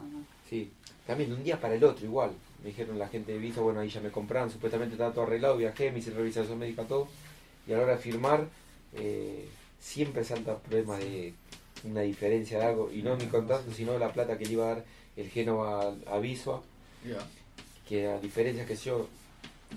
[0.49, 0.72] Sí.
[1.05, 2.32] También de un día para el otro igual.
[2.63, 5.57] Me dijeron la gente de Visa, bueno, ahí ya me compraron, supuestamente estaba todo arreglado,
[5.57, 7.07] viajé, me hice revisación médica, todo.
[7.67, 8.47] Y a la hora de firmar,
[8.95, 9.47] eh,
[9.80, 11.34] siempre salta el problema de
[11.86, 14.76] una diferencia de algo, y no mi contrato, sino la plata que le iba a
[14.76, 16.61] dar el Génova a, a Visua,
[17.07, 17.17] Ya.
[17.88, 19.07] que a diferencia que yo,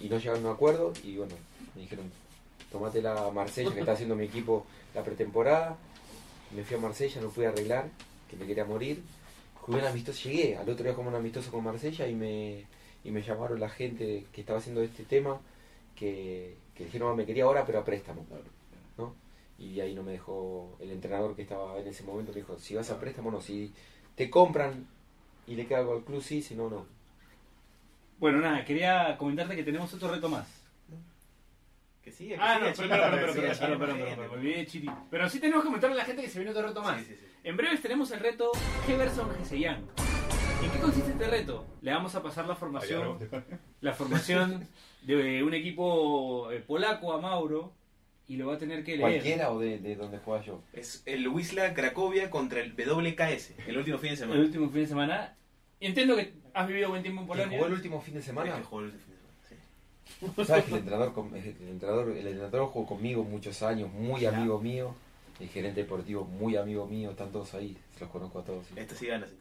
[0.01, 1.34] y no llegaron a un acuerdo, y bueno,
[1.76, 2.11] me dijeron,
[2.73, 5.77] tomate la Marsella, que está haciendo mi equipo la pretemporada.
[6.57, 7.89] Me fui a Marsella, no pude arreglar,
[8.29, 9.03] que me quería morir.
[9.61, 12.64] Jugué un amistoso, llegué al otro día como un amistoso con Marsella y me,
[13.05, 15.41] y me llamaron la gente que estaba haciendo este tema,
[15.95, 18.27] que, que dijeron, "Ah, me quería ahora, pero a préstamo.
[18.99, 19.14] ¿no?
[19.59, 22.75] Y ahí no me dejó, el entrenador que estaba en ese momento me dijo, si
[22.75, 23.73] vas a préstamo, no, si
[24.16, 24.87] te compran
[25.47, 26.87] y le queda algo al club, sí, si no, no.
[28.18, 30.47] Bueno, nada, quería comentarte que tenemos otro reto más.
[32.03, 34.66] Que sigue, que Ah, sigue, no, pero, pero, que pero, pero, pero, pero, pero, olvidé
[34.66, 34.90] Chiri.
[35.11, 36.98] Pero sí tenemos que comentarle a la gente que se viene otro reto más.
[37.00, 37.26] Sí, sí, sí.
[37.44, 38.50] En breves tenemos el reto
[38.88, 39.86] Heverson Gesellán.
[40.64, 41.66] ¿En qué consiste este reto?
[41.80, 43.18] Le vamos a pasar la formación,
[43.80, 44.66] la formación
[45.03, 47.72] de un equipo eh, polaco a Mauro
[48.28, 49.00] y lo va a tener que leer.
[49.00, 50.62] Cualquiera o de, de donde juega yo.
[50.72, 54.40] Es el Wisla Cracovia contra el WKS, el último fin de El semana.
[54.40, 55.36] último fin de semana.
[55.80, 57.59] Entiendo que has vivido buen tiempo en ¿Quién Polonia.
[57.59, 58.50] jugó el último fin de semana?
[58.50, 59.12] El que jugó el fin de semana, sí.
[60.47, 64.61] ¿Sabes que el entrenador, con- el entrenador, el entrenador jugó conmigo muchos años, muy amigo
[64.61, 64.95] mío,
[65.41, 68.65] el gerente deportivo muy amigo mío, están todos ahí, se los conozco a todos.
[68.67, 68.75] sí.
[68.77, 69.27] Este sí gana.
[69.27, 69.35] sí.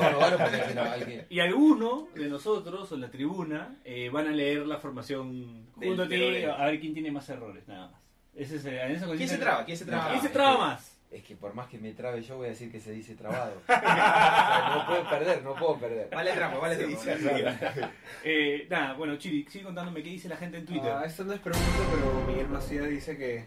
[0.00, 3.10] No, no gano porque al final hay que- Y alguno de nosotros o en la
[3.10, 7.66] tribuna eh, van a leer la formación junto a ti ver quién tiene más errores,
[7.66, 8.00] nada más.
[8.34, 9.64] Ese es, en eso ¿Quién se traba?
[9.64, 10.10] ¿Quién se traba?
[10.10, 10.96] ¿Quién se traba más?
[11.10, 13.54] Es que por más que me trabe yo voy a decir que se dice trabado.
[13.62, 16.08] O sea, no puedo perder, no puedo perder.
[16.14, 17.90] Vale trampa, vale trampa.
[18.24, 20.92] Eh, nada, bueno, Chiri, sigue contándome qué dice la gente en Twitter.
[20.92, 23.44] Ah, esto no es pregunta, pero Miguel Macías dice que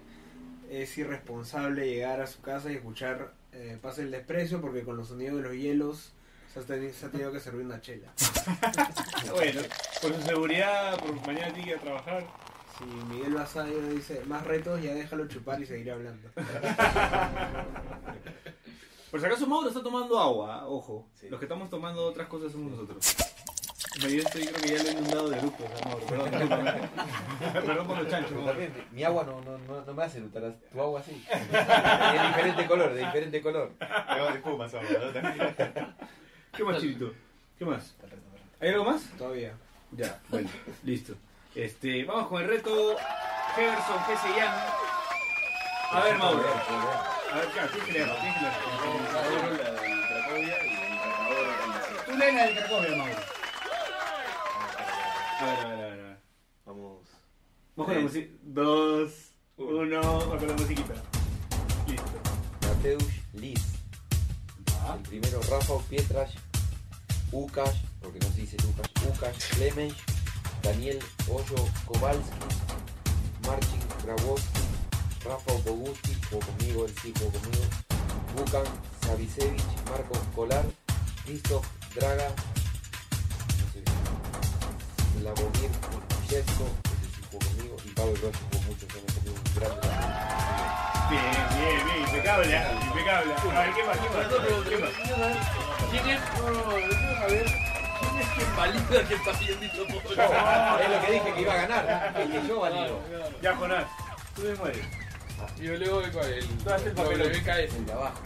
[0.69, 5.07] es irresponsable llegar a su casa y escuchar eh, Pase el Desprecio porque con los
[5.09, 6.13] sonidos de los hielos
[6.53, 8.07] se ha, teni- se ha tenido que servir una chela.
[9.31, 9.61] Bueno,
[10.01, 12.25] por su seguridad, por mañana tiene que ir a trabajar.
[12.77, 16.29] Si Miguel Basayo dice más retos, ya déjalo chupar y seguiré hablando.
[19.11, 21.07] Por si acaso Mauro está tomando agua, ojo.
[21.13, 21.29] Sí.
[21.29, 23.15] Los que estamos tomando otras cosas somos nosotros.
[24.01, 26.05] Me yo estoy, creo que ya lo he inundado de eructos a Mauro.
[26.07, 28.31] Perdón, perdón, perdón por los chanchos.
[28.31, 28.59] Pero Mauro.
[28.59, 31.11] también, mi agua no, no, no, no me hace notar tu agua así.
[31.31, 33.71] De diferente color, de diferente color.
[33.77, 34.89] Tengo de espumas ahora,
[36.57, 37.13] ¿Qué más, Chirito?
[37.59, 37.95] ¿Qué más?
[38.59, 39.03] ¿Hay algo más?
[39.15, 39.53] Todavía.
[39.91, 40.49] Ya, bueno,
[40.83, 41.13] listo.
[41.55, 42.95] Este, vamos con el reto
[43.55, 44.27] Heverson G.
[44.35, 44.57] Young.
[45.91, 46.41] A ver, Mauro.
[46.41, 49.73] A ver, claro, tienes que leerlo, tienes que leerlo.
[52.05, 53.13] Tú lees la del Cracovia, Mauro.
[55.39, 55.99] A ver, a ver, a ver.
[55.99, 56.17] a ver.
[56.65, 57.07] Vamos.
[57.75, 58.31] Vos con la música.
[58.41, 59.11] Dos,
[59.57, 60.95] uno, o con la musiquita.
[61.87, 62.19] Listo.
[62.61, 63.63] Mateusz Lis.
[64.81, 64.95] Ah.
[64.97, 66.31] El primero Rafa Pietraj,
[67.31, 69.95] Ukash, porque no se dice Lukas, Ukash Clemens,
[70.63, 72.39] Daniel Hoyo Kowalski,
[73.45, 74.61] Marcin Grabowski,
[75.25, 77.65] Rafa Bogusti, jugó conmigo, él sí jugó conmigo,
[78.37, 78.63] Bukan
[79.05, 80.65] Savicevic, Marcos Kolar,
[81.25, 83.83] Christoph Draga, no sé,
[85.19, 85.71] Slavomir
[86.29, 89.73] Jesko, ese sí jugó conmigo, y Pablo Rocha jugó muchos años conmigo, un gran
[91.09, 91.21] Bien,
[91.59, 92.63] bien, bien, impecable, ¿eh?
[92.87, 93.33] impecable.
[93.33, 93.97] A ver, ¿qué más?
[93.97, 94.27] ¿Qué más?
[94.67, 94.91] ¿Qué más?
[95.91, 96.21] ¿Quién es?
[96.39, 97.82] No, no, no, déjame saber.
[98.11, 99.87] ¿Quién es valida que está pidiendo todo?
[100.79, 102.99] Es lo que dije que iba a ganar, el que yo valido.
[103.41, 103.85] Ya, Jonás,
[104.35, 104.85] tú me mueres.
[105.59, 107.27] Yo leo el, el, Tú haces el papelón.
[107.27, 107.75] WKS.
[107.75, 108.21] El de abajo.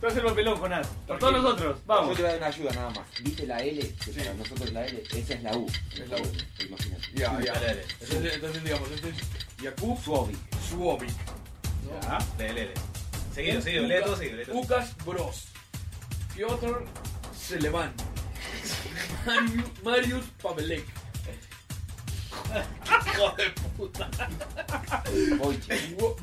[0.00, 0.86] Tú haces el papelón, Jonás.
[1.06, 2.10] Por todos nosotros, vamos.
[2.10, 3.06] Yo te voy a dar una ayuda nada más.
[3.20, 3.94] ¿Viste la L?
[4.04, 5.66] Que para nosotros la L, esa es la U.
[5.92, 6.32] Es la U.
[6.66, 7.02] Imagínate.
[7.14, 7.52] Ya, ya.
[7.52, 7.82] Dale, dale.
[8.00, 9.16] Entonces, entonces digamos, este es
[9.62, 10.38] Jakub Suovic.
[10.68, 11.10] Suovic.
[12.02, 12.18] Ya.
[12.38, 12.70] Lee, lee.
[13.32, 14.42] Seguido, seguido, lee todo seguido.
[14.54, 15.46] Ukas Bros.
[16.34, 16.84] Piotr
[17.36, 17.92] Seleman.
[19.26, 20.84] Mariu- Marius Pavelek.
[23.06, 24.08] Hijo de puta.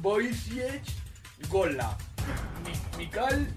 [0.03, 0.83] Wojciech
[1.49, 1.97] Gola.
[2.63, 3.47] Mi- Mikal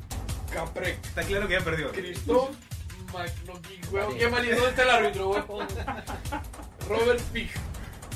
[0.53, 1.05] Kaprek.
[1.05, 1.93] Está claro que ya perdió.
[1.93, 2.51] Christoph
[3.12, 3.80] Magnoki.
[3.93, 4.45] Weón, qué mal.
[4.45, 5.68] ¿y ¿Dónde está el árbitro, weón?
[6.89, 7.51] Robert Pig.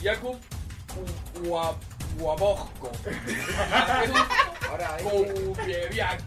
[0.03, 0.39] Jakub
[2.19, 2.93] Wabojko.
[4.71, 6.23] Ahora este, Koubiewiak.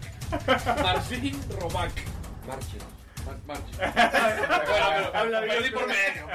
[0.82, 1.40] Marcin
[5.14, 5.56] Habla bien.
[5.56, 6.26] Perdí por medio.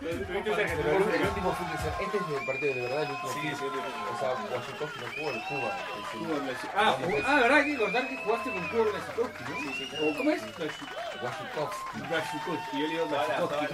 [0.00, 3.32] Pero el, el último fin de semana, este es el partido de verdad, el último.
[3.32, 3.56] Sí, fin.
[3.56, 5.70] sí, O sea, Washington no jugó el Cuba.
[5.96, 7.58] el- Cuba Blasi- Ah, ah, ¿verdad?
[7.58, 9.48] Hay que contar que jugaste con Cuba Blasikowski, ¿no?
[9.56, 10.42] Sí, sí, ¿O ¿Cómo es?
[10.42, 11.68] Washington.
[12.08, 12.72] Blasikowski.
[12.80, 13.64] Yo le digo Blasikowski.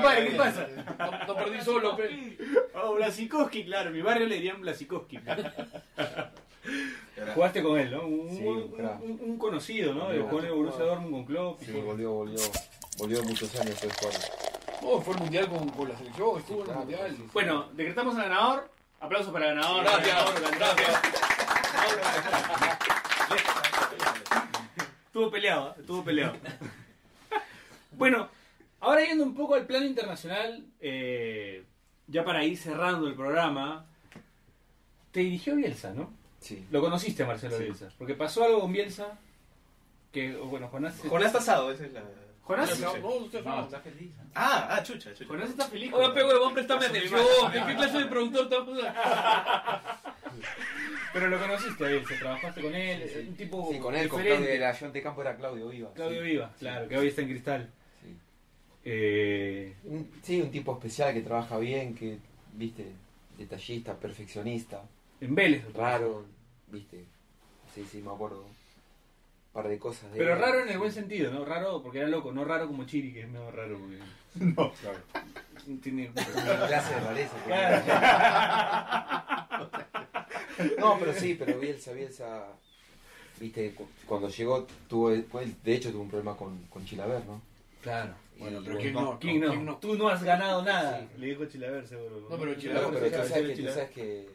[0.00, 0.72] Blasikowski.
[1.26, 1.96] No, perdí solo.
[2.74, 3.90] Oh, Blasikowski, claro.
[3.90, 5.18] Mi barrio le dirían Blasikowski.
[7.34, 8.06] Jugaste con él, ¿no?
[8.06, 9.02] Un, Sí, un- un crack.
[9.02, 10.04] un- un conocido, ¿no?
[10.06, 10.24] Volvió.
[10.24, 11.62] Jugó en el Borussia Dortmund con Klopp.
[11.62, 12.38] Sí, volvió, volvió.
[12.98, 14.82] Volvió muchos años después de jugar.
[14.82, 17.10] No, fue el mundial con, con la selección, estuvo en claro, el mundial.
[17.10, 17.28] sí, sí.
[17.32, 18.70] Bueno, decretamos al ganador.
[19.00, 19.84] Aplausos para el ganador.
[19.84, 21.02] Gracias, Ganador, gracias.
[25.06, 26.34] Estuvo peleado, estuvo peleado.
[27.92, 28.28] bueno,
[28.80, 31.64] ahora yendo un poco al plano internacional, eh,
[32.06, 33.86] ya para ir cerrando el programa,
[35.10, 36.10] te dirigió Bielsa, ¿no?
[36.42, 36.66] Sí.
[36.70, 37.64] Lo conociste a Marcelo Sí.
[37.64, 39.18] Bielsa, porque pasó algo con Bielsa
[40.12, 40.98] que, bueno, Jonás...
[41.08, 42.02] Jonás Tasado, esa es la.
[42.42, 42.92] Jonás, No,
[43.44, 44.10] no, está feliz.
[44.34, 45.28] Ah, ah, chucha, chucha.
[45.28, 45.92] Jonás está feliz.
[45.92, 47.20] Oiga, pe, huevón, préstame atención.
[47.54, 48.78] ¿En qué clase de productor estamos?
[51.12, 54.46] Pero lo conociste a Bielsa, trabajaste con él, un tipo Sí, con él, con diferente.
[54.46, 55.92] Claudio de la John de Campo era Claudio Viva.
[55.94, 56.26] Claudio sí.
[56.26, 57.70] Viva, claro, que hoy está en Cristal.
[58.02, 58.16] Sí.
[58.84, 62.18] Eh, Un- Sí, un tipo especial que trabaja bien, que,
[62.54, 62.86] viste,
[63.36, 64.82] detallista, perfeccionista,
[65.24, 65.64] en Vélez.
[65.74, 66.24] raro,
[66.68, 67.04] viste.
[67.74, 68.42] Sí, sí, me acuerdo.
[68.44, 71.44] Un par de cosas de Pero raro en el buen sentido, ¿no?
[71.44, 73.78] Raro porque era loco, no raro como Chiri, que es medio raro.
[73.78, 73.98] Porque...
[74.56, 74.98] No, claro.
[75.82, 76.10] Tiene...
[76.10, 77.32] Una clase de rareza.
[77.34, 77.82] porque- Claro.
[80.78, 82.46] No, pero sí, pero Bielsa, Bielsa,
[83.40, 87.40] viste, cu- cuando llegó, tuvo, pues, de hecho tuvo un problema con, con Chilaver, ¿no?
[87.82, 88.14] Claro.
[88.38, 89.18] Bueno, Y pero ¿quién no?
[89.18, 89.48] ¿Quién no?
[89.50, 89.76] ¿Quién no?
[89.78, 91.00] Tú no has ganado nada.
[91.00, 91.20] Sí.
[91.20, 92.26] Le dijo Chilaver, seguro.
[92.30, 93.74] No, pero No, Chilaver, pero tú sabe, sabes, que, tú Chilaver.
[93.74, 94.28] sabes que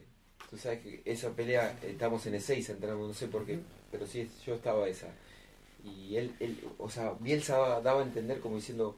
[0.50, 3.60] tú sabes que esa pelea estamos en el 6 entramos no sé por qué
[3.92, 5.08] pero sí yo estaba esa.
[5.84, 8.96] Y él, él o sea Bielsa daba, a entender como diciendo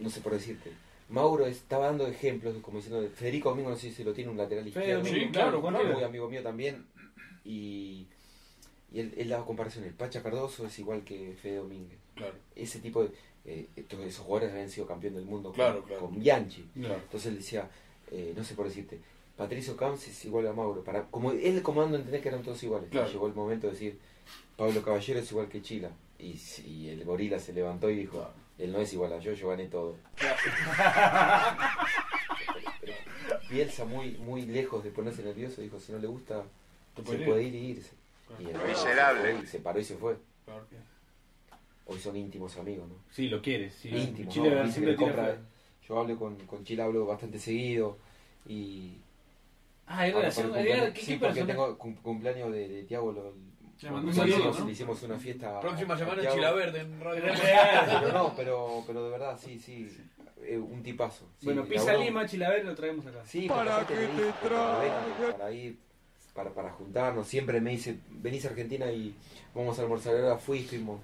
[0.00, 0.70] no sé por decirte
[1.08, 4.66] Mauro estaba dando ejemplos como diciendo Federico Domingo no sé si lo tiene un lateral
[4.66, 6.84] izquierdo Domingo, Sí, claro, claro, muy amigo mío también
[7.44, 8.06] y,
[8.92, 9.92] y él, él daba comparaciones.
[9.92, 11.98] Pacha Cardoso es igual que Fede Domínguez.
[12.16, 12.34] Claro.
[12.56, 13.10] ese tipo de
[13.44, 16.68] eh, todos esos jugadores habían sido campeón del mundo Claro, con, con Bianchi.
[16.74, 16.94] Claro.
[16.96, 17.70] entonces él decía,
[18.10, 18.98] eh, no sé por decirte,
[19.36, 20.82] Patricio Camps es igual a Mauro.
[20.82, 22.88] Para, como él como dando a entender que eran todos iguales.
[22.90, 23.08] Claro.
[23.10, 23.98] Llegó el momento de decir,
[24.56, 25.90] Pablo Caballero es igual que Chila.
[26.18, 28.26] Y, y el gorila se levantó y dijo,
[28.58, 29.96] él no es igual a yo, yo gané todo.
[30.18, 30.34] Pero
[33.50, 36.42] Bielsa muy, muy lejos de ponerse nervioso, dijo, si no le gusta,
[36.96, 37.26] se puede ir.
[37.26, 37.90] puede ir y irse.
[38.40, 39.46] Y el- Miserable.
[39.46, 40.16] se paró y se fue.
[40.44, 40.64] Claro.
[41.86, 42.94] Hoy son íntimos amigos, ¿no?
[43.10, 43.74] Sí, lo quieres.
[43.74, 43.88] Sí.
[43.90, 44.56] Íntimo, Chile ¿no?
[44.64, 45.38] Dice que siempre le tira compra-.
[45.88, 47.96] Yo hablo con, con Chila, hablo bastante seguido
[48.48, 48.96] y
[49.86, 50.52] Ah, hay relación.
[50.52, 51.46] ¿Qué, sí, porque persona?
[51.46, 53.12] tengo cum- cumpleaños de, de Tiago.
[53.12, 53.34] Lo,
[53.82, 54.66] Le mandó un le saludo, hicimos- ¿no?
[54.66, 55.60] le hicimos una fiesta.
[55.60, 56.30] Próxima semana en.
[56.32, 57.22] Chilaverde en Radio.
[58.00, 59.88] Pero no, pero, pero de verdad, sí, sí.
[60.42, 61.26] eh, un tipazo.
[61.38, 63.22] sí, Bueno, Pisa Lima, Chilaver lo traemos acá.
[63.26, 64.32] Sí, para que te dice,
[65.38, 65.78] para, ir,
[66.34, 67.26] para, para juntarnos.
[67.28, 69.14] Siempre me dice, venís a Argentina y
[69.54, 70.14] vamos a almorzar.
[70.16, 71.00] Ahora fui, estuvimos,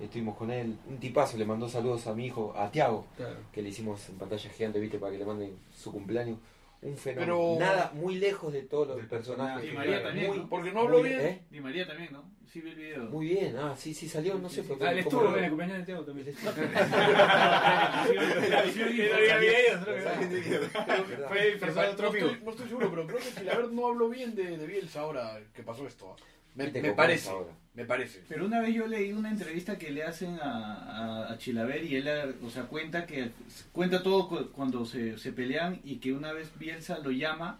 [0.00, 0.76] estuvimos con él.
[0.88, 3.36] Un tipazo, le mandó saludos a mi hijo, a Tiago, Claro.
[3.52, 6.38] que le hicimos en pantalla gigante, viste, para que le manden su cumpleaños.
[6.82, 7.56] Un fenómeno.
[7.56, 9.64] Pero- Nada, muy lejos de todos los personajes.
[9.64, 10.06] Y personaje, María claro.
[10.08, 10.48] también, Muy- ¿no?
[10.48, 11.20] Porque no hablo muy- bien.
[11.20, 11.44] ¿eh?
[11.50, 12.30] Di María también, ¿no?
[12.46, 13.04] Sí vi el video.
[13.06, 15.78] Muy bien, ah, sí, sí salió, no sé, fue Ah, como- estuvo en el cumpleaños
[15.78, 16.34] de Teo también.
[21.28, 24.34] Fue de otro no, estoy, no estoy seguro, pero creo que Chilaverde no habló bien
[24.34, 26.16] de, de Bielsa ahora que pasó esto.
[26.56, 27.50] Me, me parece, ahora.
[27.74, 28.22] me parece.
[28.28, 31.96] Pero una vez yo leí una entrevista que le hacen a, a, a Chilaver y
[31.96, 32.08] él,
[32.44, 33.30] o sea, cuenta que
[33.72, 37.58] cuenta todo cu- cuando se, se pelean y que una vez Bielsa lo llama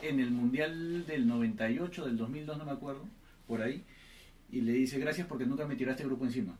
[0.00, 3.02] en el Mundial del 98, del 2002, no me acuerdo,
[3.46, 3.84] por ahí,
[4.50, 6.56] y le dice gracias porque nunca me tiraste el grupo encima.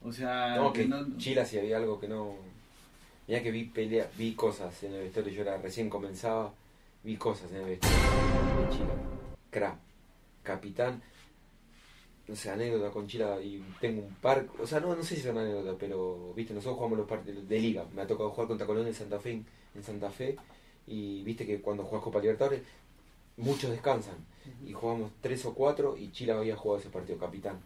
[0.00, 2.34] O sea, No, que que no- Chila si había algo que no.
[3.28, 6.52] Ya que vi pelea, vi cosas en el vestuario, yo era recién comenzaba,
[7.04, 8.94] vi cosas en el vestuario de Chila.
[9.50, 9.76] Cra,
[10.42, 11.02] capitán,
[12.28, 15.22] no sé, anécdota con Chila y tengo un par, o sea, no, no sé si
[15.22, 18.66] son anécdotas, pero viste, nosotros jugamos los partidos de liga, me ha tocado jugar contra
[18.66, 19.42] Colón en Santa Fe,
[19.74, 20.36] en Santa Fe,
[20.86, 22.62] y viste que cuando juegas Copa Libertadores,
[23.36, 24.16] muchos descansan,
[24.66, 27.60] y jugamos tres o cuatro, y Chila había jugado ese partido, capitán.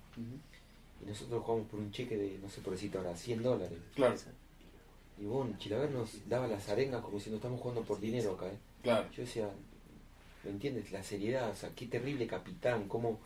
[1.02, 3.78] Y nosotros jugamos por un cheque de, no sé por decirte ahora, 100 dólares.
[3.94, 4.14] Claro,
[5.18, 8.46] Y bueno, Chilaver nos daba las arengas como si no estamos jugando por dinero acá.
[8.46, 8.58] ¿eh?
[8.82, 9.08] claro.
[9.12, 9.50] Yo decía,
[10.46, 10.90] ¿me entiendes?
[10.92, 13.20] La seriedad, o sea, qué terrible capitán, cómo,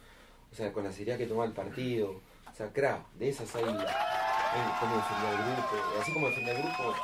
[0.51, 2.21] o sea, con la seriedad que tomaba el partido.
[2.51, 6.01] O sea, cra, de esas hay, hay cómo defender al grupo.
[6.01, 6.95] Así como defender al grupo,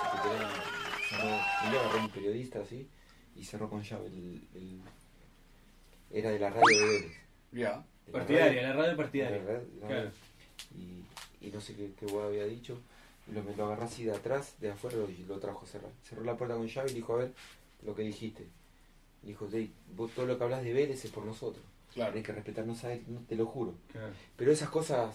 [0.00, 1.28] se te cerró,
[1.64, 2.88] un día agarró un periodista así
[3.36, 4.80] y cerró con llave el, el-
[6.10, 7.12] era de la radio de Vélez.
[7.52, 7.84] Ya.
[8.06, 8.62] de la Partidaria, radio.
[8.62, 9.38] la radio partidaria.
[9.38, 10.02] La radio, la Claro.
[10.02, 10.12] radio.
[11.40, 12.78] Y, y no sé qué, qué hueá había dicho.
[13.28, 15.90] Y lo, lo agarré así de atrás, de afuera, y lo trajo a cerrar.
[16.02, 17.32] Cerró la puerta con llave y dijo, a ver,
[17.84, 18.46] lo que dijiste.
[19.22, 21.64] Dijo, "Dey, vos todo lo que hablas de Vélez es por nosotros.
[21.94, 22.14] Claro.
[22.16, 23.74] Hay que respetarnos a él, no, te lo juro.
[23.92, 24.12] Claro.
[24.36, 25.14] Pero esas cosas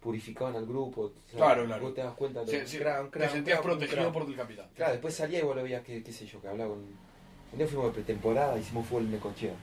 [0.00, 1.12] purificaban al grupo.
[1.34, 1.82] Claro, claro.
[1.82, 4.66] Vos te das cuenta de Sí, sí, te sentías protegido por el capitán.
[4.74, 6.78] Claro, después salía y vos lo veías que, qué sé yo, que hablaba con...
[7.52, 9.54] Un día fuimos de pretemporada, hicimos fútbol en Necochea.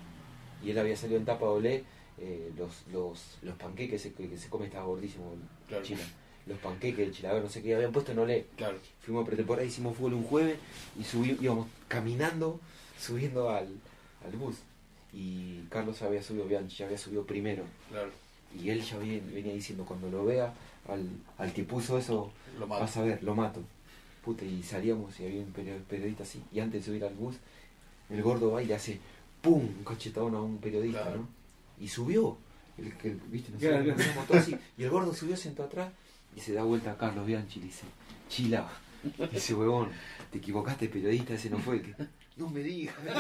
[0.64, 1.84] Y él había salido en tapa doble
[2.20, 5.84] eh, los, los, los panqueques que, que se come, estaba gordísimo el Claro.
[5.84, 6.02] Chila.
[6.48, 8.48] Los panqueques, el chilaver, no sé qué, habían puesto en Olé.
[8.58, 8.78] Claro.
[9.02, 10.58] Fuimos de pretemporada, hicimos fútbol un jueves
[11.00, 12.60] y subí, íbamos caminando,
[13.00, 13.68] subiendo al,
[14.26, 14.56] al bus.
[15.14, 17.64] Y Carlos había subido, Bianchi había subido primero.
[17.90, 18.10] Claro.
[18.60, 20.54] Y él ya venía, venía diciendo, cuando lo vea,
[20.88, 22.82] al, al que puso eso, Lo mato.
[22.82, 23.62] vas a ver, lo mato.
[24.24, 27.36] Puta, y salíamos y había un perio- periodista así, y antes de subir al bus,
[28.10, 29.00] el gordo va y le hace
[29.42, 29.62] ¡pum!
[29.64, 31.18] un cachetadón a un periodista, Claro.
[31.20, 31.28] ¿no?
[31.80, 32.38] Y subió,
[32.78, 34.40] el que, viste, no Claro, claro.
[34.40, 35.92] así, y el gordo subió, sentó atrás,
[36.36, 37.86] y se da vuelta a Carlos Bianchi y le dice,
[38.30, 38.70] chila,
[39.32, 39.90] dice, huevón,
[40.32, 41.96] te equivocaste, periodista, ese no fue el que...
[42.38, 42.94] No me digas.
[43.04, 43.10] se,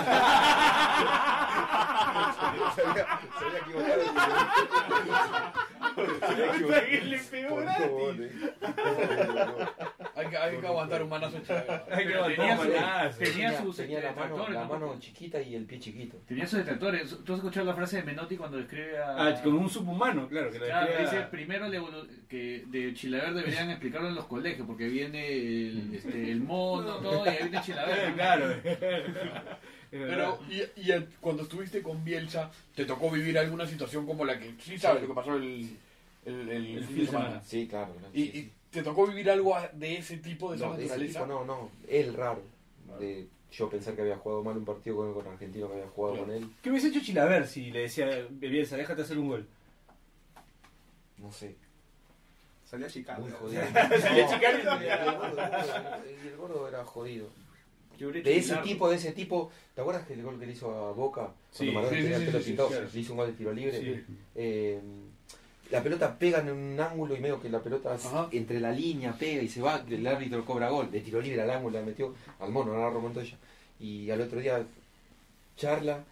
[2.85, 3.05] había,
[3.39, 5.53] se había equivocado el periodista.
[6.19, 6.85] Se había equivocado.
[6.85, 7.61] que le pegó
[10.17, 10.23] Eh.
[10.23, 14.65] Hay que, hay que aguantar un manazo Pero tenía, su- tenía tenía, sus tenía la,
[14.65, 16.17] mano, chiquita y el pie chiquito.
[16.27, 17.09] Tenía sus detractores.
[17.23, 19.27] ¿Tú has escuchado la frase de Menotti cuando describe a...
[19.27, 20.51] Ah, como un subhumano, claro.
[20.51, 21.69] Que la Claro, dice a- primero
[22.27, 27.25] que de Chilaver deberían explicarlo en los colegios porque viene el, este, el mono, todo,
[27.25, 28.13] y ahí viene Chilaver.
[28.15, 28.55] Claro.
[29.91, 34.37] Pero, y, y el- cuando estuviste con Bielsa, ¿te tocó vivir alguna situación como la
[34.37, 35.77] que sí sabes lo que pasó el,
[36.25, 37.41] el, el fin de semana?
[37.41, 37.93] Sí, claro.
[37.93, 38.51] claro, ¿Y, sí, sí.
[38.77, 41.19] Te tocó vivir algo de ese tipo, de esa No, de ese naturaleza?
[41.23, 41.69] tipo no, no.
[41.87, 42.41] Él raro.
[42.99, 46.13] De yo pensar que había jugado mal un partido con, con Argentino que había jugado
[46.15, 46.27] Claro.
[46.27, 46.49] con él.
[46.61, 49.47] ¿Qué hubiese hecho Chilaver si le decía, Bielsa, déjate hacer un gol?
[51.17, 51.55] No sé.
[52.65, 53.21] Salía Chicago.
[53.21, 53.63] Muy jodido.
[53.99, 57.27] Salía No, Chicago y y salía- el gordo- el gordo- y el gordo era jodido.
[57.97, 59.51] De ese tipo, de ese tipo.
[59.73, 61.31] ¿Te acuerdas que el gol que le hizo a Boca?
[61.51, 62.55] Sí, cuando sí, sí, el pelo sí,
[62.93, 63.79] le hizo un gol de tiro libre.
[63.79, 64.05] Sí.
[64.35, 64.79] Eh,
[65.71, 68.27] la pelota pega en un ángulo y medio que la pelota Ajá.
[68.31, 71.49] entre la línea pega y se va, el árbitro cobra gol, de tiro libre al
[71.51, 73.35] ángulo la metió al mono, agarró Montoya.
[73.79, 74.63] Y al otro día
[75.55, 76.03] charla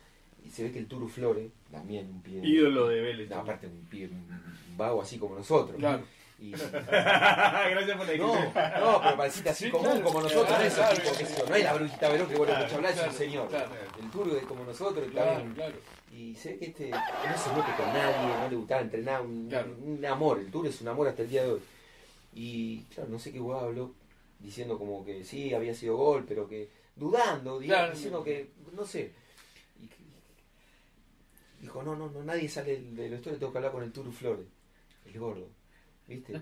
[0.46, 2.42] y se ve que el Turu Flore, también un pie.
[2.44, 3.30] Ídolo de Vélez.
[3.30, 5.78] No, aparte un pie un vago así como nosotros.
[5.78, 6.04] Claro.
[6.38, 6.52] Y-
[6.92, 10.04] Gracias por la no, no, pero parecita así Sí, común claro.
[10.04, 10.96] como nosotros, Claro, eso, claro.
[11.18, 13.48] tipo, no es la brujita Verón que bueno mucho hablar, es un señor.
[14.02, 15.76] El Turu es como nosotros, Claro, también claro.
[16.16, 19.48] Y se ve que este no se mete con nadie, no le gustaba entrenar, un,
[19.50, 19.76] Claro.
[19.84, 21.62] un amor, el tour es un amor hasta el día de hoy.
[22.34, 23.94] Y claro, no sé qué hueá habló,
[24.40, 27.94] diciendo como que sí, había sido gol, pero que dudando, Claro.
[27.94, 29.12] diciendo que, no sé.
[29.82, 29.90] Y
[31.64, 34.12] dijo, no, no, no, nadie sale de la historia, tengo que hablar con el Turu
[34.12, 34.46] Flores,
[35.06, 35.48] el gordo,
[36.08, 36.42] ¿viste?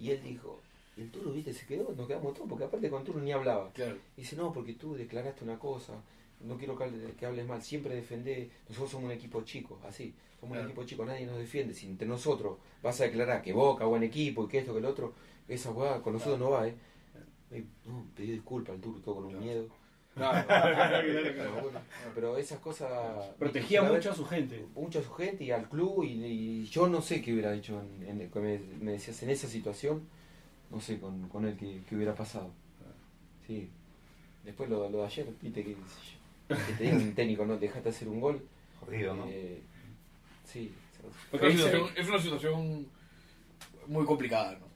[0.00, 0.60] Y él dijo,
[0.96, 1.52] el Turu, ¿viste?
[1.52, 3.70] Se quedó, nos quedamos todos, porque aparte con Turu ni hablaba.
[3.72, 3.96] Claro.
[4.16, 5.94] Dice, no, porque tú declaraste una cosa,
[6.44, 10.14] no quiero que, hable- que hables mal, siempre defendé, nosotros somos un equipo chico, así,
[10.40, 10.64] somos Claro.
[10.66, 14.02] un equipo chico, nadie nos defiende, si entre nosotros vas a declarar que Boca, buen
[14.02, 15.14] equipo, y que esto, que el otro,
[15.48, 16.74] esa jugada con nosotros no va, ¿eh?
[17.50, 19.44] Y, no, pidió disculpas al turco todo con un Claro.
[19.44, 19.68] miedo.
[20.14, 21.80] Pero, bueno,
[22.14, 22.90] pero esas cosas...
[23.38, 24.66] Protegía mucho a su gente.
[24.74, 27.80] mucho a su gente y al club y, y yo no sé qué hubiera hecho
[27.80, 30.02] en, me, me decías en esa situación
[30.70, 32.50] no sé con, con él qué, qué hubiera pasado
[33.46, 33.70] sí
[34.44, 35.76] después lo, lo de ayer viste que,
[36.48, 38.46] que te diga un técnico no dejaste hacer un gol
[38.80, 39.26] Jodido, ¿no?
[39.28, 39.60] eh,
[40.44, 40.72] sí
[41.32, 42.86] Es una, situación, es una situación
[43.86, 44.72] muy complicada, ¿no?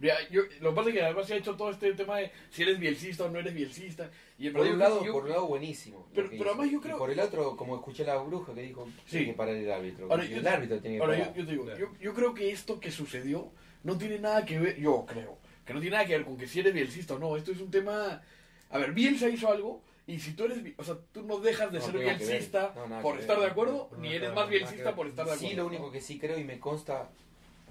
[0.00, 2.30] Mira, yo, lo que pasa es que además se ha hecho todo este tema de
[2.50, 4.08] si eres bielcista o no eres bielcista.
[4.38, 6.98] Y por un lado yo- por un lado buenísimo Pero- pero además yo Y creo-
[6.98, 9.10] por el otro como escuché a la bruja que dijo Sí.
[9.10, 11.40] tiene que parar el árbitro Ahora, Y yo- el árbitro tiene que Ahora, parar yo,
[11.40, 11.78] yo te digo, Claro.
[11.80, 13.50] yo, yo creo que esto que sucedió
[13.82, 15.36] no tiene nada que ver, yo creo,
[15.66, 17.36] que no tiene nada que ver con que si eres bielcista o no.
[17.36, 18.22] Esto es un tema.
[18.70, 20.58] A ver, Bielsa hizo algo y si tú eres.
[20.78, 24.12] O sea, tú no dejas de No, ser bielcista No, por estar de acuerdo, ni
[24.14, 25.48] eres más bielcista por estar de acuerdo.
[25.50, 27.08] Sí, lo único que sí creo y me consta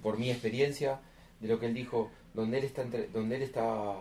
[0.02, 1.02] por mi experiencia
[1.42, 3.96] de lo que él dijo, donde él está entre- donde él está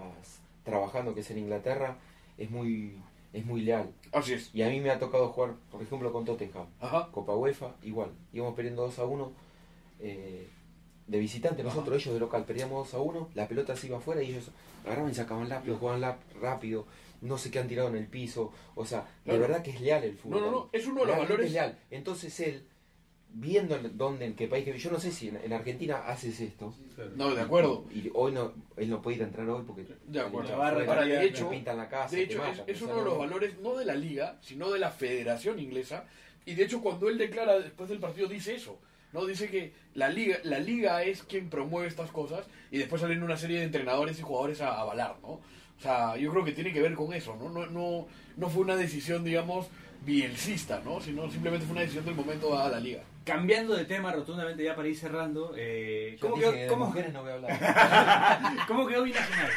[0.64, 1.96] trabajando, que es en Inglaterra,
[2.38, 2.96] es muy
[3.32, 3.90] es muy leal.
[4.12, 4.50] Así es.
[4.54, 7.08] Y a mí me ha tocado jugar, por ejemplo, con Tottenham, Ajá.
[7.12, 8.10] Copa UEFA, igual.
[8.32, 9.32] Íbamos perdiendo 2 a 1
[10.00, 10.48] eh,
[11.06, 14.22] de visitante nosotros, ellos de local perdíamos 2 a 1, la pelota se iba afuera
[14.22, 14.50] y ellos
[14.84, 16.86] agarraban y sacaban rápido, jugaban lap- rápido,
[17.20, 19.40] no sé qué han tirado en el piso, o sea, de Claro.
[19.40, 20.40] verdad que es leal el fútbol.
[20.40, 21.46] No, no, no, es uno de los valores.
[21.46, 21.78] es leal.
[21.90, 22.64] Entonces él,
[23.38, 26.40] viendo en dónde, en qué país que yo no sé si en, en Argentina haces
[26.40, 26.74] esto.
[27.16, 27.84] No, de acuerdo.
[27.94, 30.50] Y hoy no, él no puede ir a entrar hoy porque De acuerdo.
[30.50, 32.16] La barra Ahora, de hecho, pintan la casa.
[32.16, 34.90] de hecho es, matan, uno de los valores no de la liga, sino de la
[34.90, 36.04] Federación Inglesa,
[36.46, 38.78] Y de hecho cuando él declara después del partido dice eso.
[39.12, 43.22] No dice que la liga, la liga es quien promueve estas cosas y después salen
[43.22, 45.40] una serie de entrenadores y jugadores a a avalar, ¿no?
[45.78, 47.50] O sea, yo creo que tiene que ver con eso, ¿no?
[47.50, 49.66] No, no, no fue una decisión, digamos,
[50.02, 51.00] bielcista, ¿no?
[51.00, 53.02] Sino simplemente fue una decisión del momento dada a la liga.
[53.24, 57.22] Cambiando de tema rotundamente ya para ir cerrando, eh, ¿cómo, quedó, que cómo, mujeres no
[57.22, 58.56] voy a hablar.
[58.68, 59.50] ¿cómo quedó Binacional?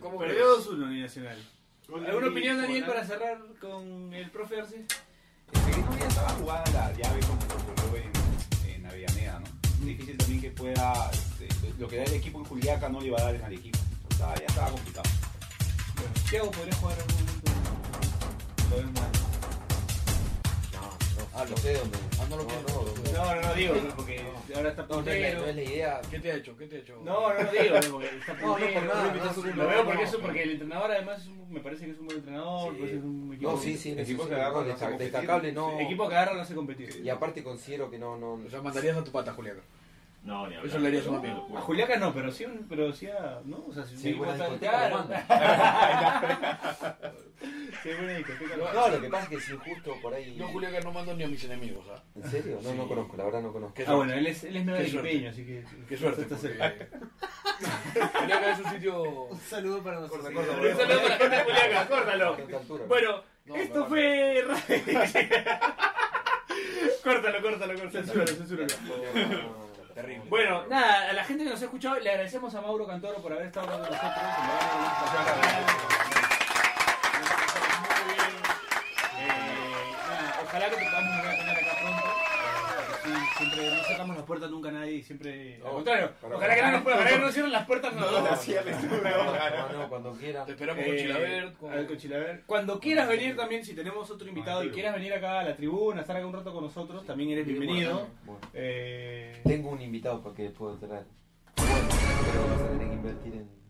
[0.00, 0.18] ¿Cómo.
[0.18, 1.38] Perdió 2-1 Binacional.
[1.88, 4.86] Gol de ¿Alguna opinión, Daniel, para cerrar con el profe Arce?
[5.52, 9.84] Este, no ya estaba jugada la llave como ocurrió en, en Avellaneda, ¿no?
[9.84, 11.31] Difícil también que pueda, este,
[11.82, 13.78] lo que da el equipo en Juliaca no le iba a dar en Arequipa.
[14.12, 15.10] O sea, ya estaba complicado.
[15.96, 17.52] Bueno, Thiago podría jugar en algún momento.
[18.70, 19.10] Lo mal.
[20.72, 21.98] No, no, ah, no sé dónde.
[22.20, 22.62] Ah, no lo quiero.
[22.68, 24.20] no, no, No, no, no digo, porque
[24.54, 25.46] ahora está no, no no puntero.
[25.46, 26.00] es la idea.
[26.08, 26.56] ¿Qué te ha hecho?
[26.56, 27.00] ¿Qué te ha hecho?
[27.04, 28.86] No, no lo digo, no, porque está No, no, por puntero.
[28.86, 30.22] nada, Lo no, veo no, porque no, eso, no.
[30.22, 32.78] porque el entrenador además es un- me parece que es un buen entrenador, Sí.
[32.78, 35.12] pues es un equipo, No, sí, sí, Equipo necesito- que agarra, no, no hace competir.
[35.12, 35.80] destacable no.
[35.80, 37.00] equipo que agarra no hace competir.
[37.04, 39.56] Y aparte considero que no, no, O sea, mandarías a tu pata, Julián.
[40.24, 40.66] No, ni hablar.
[40.66, 41.48] Eso le harías a un amigo.
[41.56, 43.64] A Juliaca no, pero sí, pero sí a, ¿no?
[43.68, 45.02] O sea, si Sí, un buena discoteca, lo
[47.82, 48.56] Sí, buena discoteca.
[48.72, 50.36] No, lo que pasa es que es injusto por ahí.
[50.36, 52.00] Yo, Julián, no mando ni a mis enemigos, ¿ah?
[52.14, 52.60] ¿En serio?
[52.62, 53.82] No, no conozco, la verdad no conozco.
[53.84, 55.64] Ah, bueno, él es, él es arequipeño, así que...
[55.88, 56.22] Qué suerte.
[56.32, 56.86] Está porque- cerca.
[58.20, 59.02] Julián es un sitio...
[59.24, 60.24] Un saludo para nosotros.
[60.26, 60.34] Un
[60.76, 62.36] saludo para la gente de Juliaca, córtalo.
[62.86, 63.86] Bueno, No, esto no, no.
[63.88, 64.44] fue...
[67.02, 67.90] córtalo, córtalo, córtalo.
[67.90, 69.71] Censúralo, censúralo.
[69.94, 70.24] Terrible.
[70.28, 73.32] Bueno, nada, a la gente que nos ha escuchado, le agradecemos a Mauro Cantoro por
[73.32, 74.02] haber estado con nosotros.
[77.82, 78.32] Muy bien.
[79.18, 80.90] Eh, nada, ojalá que te
[83.42, 85.54] siempre no sacamos las puertas nunca a nadie siempre.
[85.56, 87.94] Al No, contrario, para- ojalá que no nos, ojalá que no nos cierren las puertas
[87.94, 88.48] nosotros.
[88.52, 90.44] No, no, cuando quiera.
[90.44, 91.56] Te esperamos con Eh, Chilabert.
[91.58, 92.42] con- al Cochilaver.
[92.46, 96.00] Cuando quieras venir también, si tenemos otro invitado y quieras venir acá a la tribuna,
[96.02, 98.08] estar acá un rato con nosotros, también eres bienvenido.
[98.24, 101.04] Bueno, Eh, tengo un invitado para que puedo traer.
[101.56, 101.88] Bueno,
[102.32, 103.61] pero vas a tener que invertir en.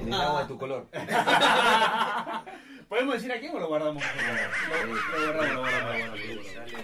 [0.00, 0.86] En el agua de tu color.
[2.88, 4.02] ¿Podemos decir a quién o lo guardamos?
[4.02, 4.10] Lo,
[4.86, 6.18] lo guardamos, lo guardamos.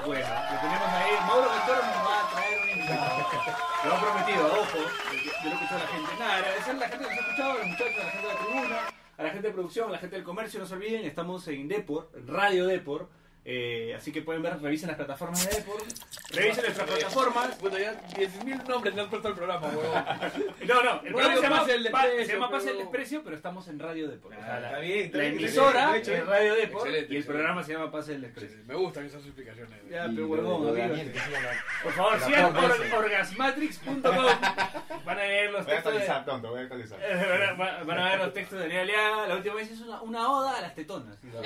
[0.06, 1.12] Bueno, lo tenemos ahí.
[1.26, 3.26] Mauro Cantoro nos va a traer un invitado.
[3.84, 6.10] Lo ha prometido, ojo, de lo que escuchó la gente.
[6.18, 8.26] Nada, agradecer a la gente que nos ha escuchado, a los muchachos, a la gente
[8.26, 8.78] de la tribuna,
[9.16, 10.60] a la gente de producción, a la gente del comercio.
[10.60, 13.08] No se olviden, estamos en Depor, Radio Depor.
[13.48, 15.80] Eh, así que pueden ver, revisen las plataformas de Depor.
[16.30, 17.60] Revisen nuestras plataformas.
[17.60, 20.04] Bueno, ya 10.000 nombres le han puesto al programa, huevón.
[20.66, 22.78] No, no, el programa se llama, Pase el Pa- se Desprecio, llama Pase el pero-
[22.90, 24.32] Desprecio, pero estamos en Radio Depor.
[24.34, 26.90] O sea, la, Está bien, está la bien, emisora excelente, es Radio Depor Excelente, y
[26.90, 27.26] el excelente.
[27.32, 28.58] programa se llama Pase el Desprecio.
[28.66, 29.78] Me gustan esas explicaciones.
[29.88, 31.04] Ya, Y pero lo huevón, lo de avívate.
[31.04, 32.96] Daniel, que sigan la- Por favor, la sigan porno or- ese.
[32.96, 34.02] orgasmatrix.com.
[35.04, 35.98] Van a ver los Voy a textos de...
[36.00, 36.98] actualizar pronto, voy a actualizar.
[37.56, 39.26] Van a- van a ver los textos de Daniel Aliaga.
[39.28, 41.16] La última vez hizo una, una oda a las tetonas.
[41.22, 41.40] ¿no?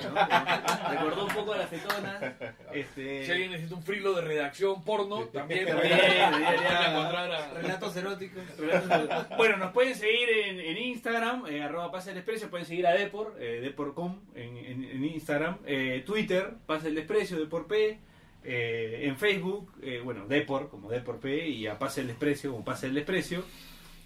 [0.91, 1.69] Recordó un poco a las
[2.73, 7.51] Este, Si alguien necesita un frilo de redacción porno, también También, a...
[7.55, 8.43] Relatos eróticos.
[9.37, 12.93] Bueno, nos pueden seguir en, en Instagram, eh, arroba Pase el Desprecio, pueden seguir a
[12.93, 17.99] Depor, eh, Depor.com en, en- en Instagram, eh, Twitter, Pase el Desprecio, Depor P,
[18.45, 22.65] eh, en Facebook, eh, bueno, Depor como Depor P y a Pase el Desprecio como
[22.65, 23.45] Pase el Desprecio.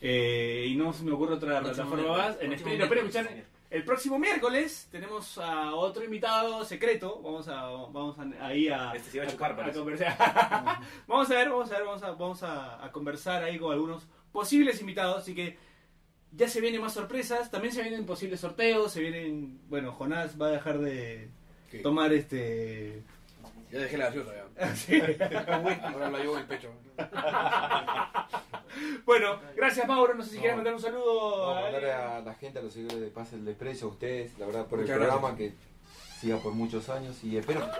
[0.00, 2.36] Eh, y no se me ocurre otra plataforma más.
[2.40, 3.04] En pueden miércoles.
[3.04, 3.30] escuchar
[3.74, 4.88] el próximo miércoles.
[4.92, 7.20] Tenemos a otro invitado secreto.
[7.22, 9.78] Vamos a vamos a, ahí a, Este se iba a chupar, parece.
[9.78, 10.16] conversar.
[11.08, 14.06] vamos a ver, vamos a ver, vamos a, vamos a, a conversar ahí con algunos
[14.30, 15.18] posibles invitados.
[15.22, 15.58] Así que
[16.30, 17.50] ya se vienen más sorpresas.
[17.50, 18.92] También se vienen posibles sorteos.
[18.92, 19.60] Se vienen.
[19.68, 21.30] Bueno, Jonás va a dejar de
[21.70, 21.80] ¿Qué?
[21.80, 23.02] tomar este.
[23.74, 24.74] Ya dejé la gaseosa ya.
[24.76, 25.02] Sí.
[25.82, 26.70] Ahora la llevo en el pecho.
[29.04, 30.14] Bueno, gracias Mauro.
[30.14, 30.40] No sé si No.
[30.40, 31.46] quieres mandar un saludo.
[31.46, 32.16] No, a mandarle alguien.
[32.16, 34.80] a la gente, a los seguidores de Pase el Desprecio, a ustedes, la verdad, por
[34.80, 35.54] Muchas el programa que
[36.20, 37.74] siga por muchos años y espero volver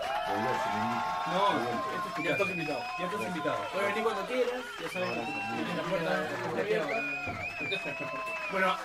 [0.63, 1.33] si me invitan.
[1.33, 1.47] No,
[1.95, 2.79] esto es tu Ya estás invitado.
[2.99, 3.57] Ya estás invitado.
[3.73, 6.95] Puedes venir cuando quieras, ya sabes que la puerta siempre abierta.
[8.51, 8.75] Bueno,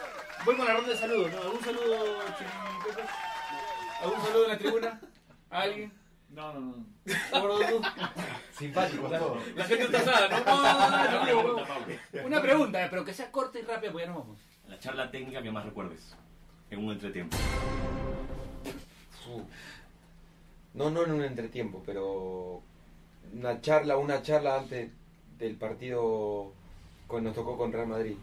[0.47, 1.43] voy con la ronda de saludos, ¿no?
[1.43, 1.97] ¿Algún saludo,
[2.39, 3.09] Chiripepe?
[4.03, 5.01] ¿Algún saludo en la tribuna?
[5.51, 5.93] ¿A alguien?
[6.31, 6.87] No, no, no.
[8.57, 9.49] Simpáticos todos.
[9.57, 10.45] La gente está asada, ¿no?
[10.45, 12.27] No, no, no, no, no, no.
[12.27, 14.39] Una pregunta, pero que sea corta y rápida, porque ya nos vamos.
[14.69, 16.15] La charla técnica que más recuerdes
[16.71, 17.37] en un entretiempo.
[20.75, 22.63] No, no en un entretiempo, pero
[23.33, 24.91] una charla, una charla antes
[25.39, 26.53] del partido
[27.11, 28.17] que nos tocó con Real Madrid.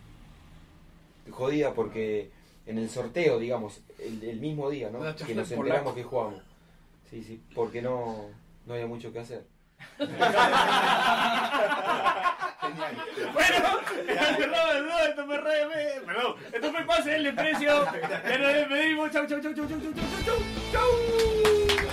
[1.30, 2.32] Jodida porque
[2.66, 5.00] en el sorteo, digamos, el, el mismo día, ¿no?
[5.16, 6.42] Que nos en enteramos que jugamos.
[7.10, 8.30] Sí, sí, porque no,
[8.66, 9.46] no había mucho que hacer.
[9.98, 10.18] Bueno,
[13.34, 13.80] perdón,
[14.38, 17.86] perdón, esto me re, perdón, Esto fue Pase el Desprecio.
[18.28, 19.12] Ya nos despedimos.
[19.12, 20.38] Chau, chau, chau, chau, chau, chau, chau, chau,
[20.74, 21.87] chau.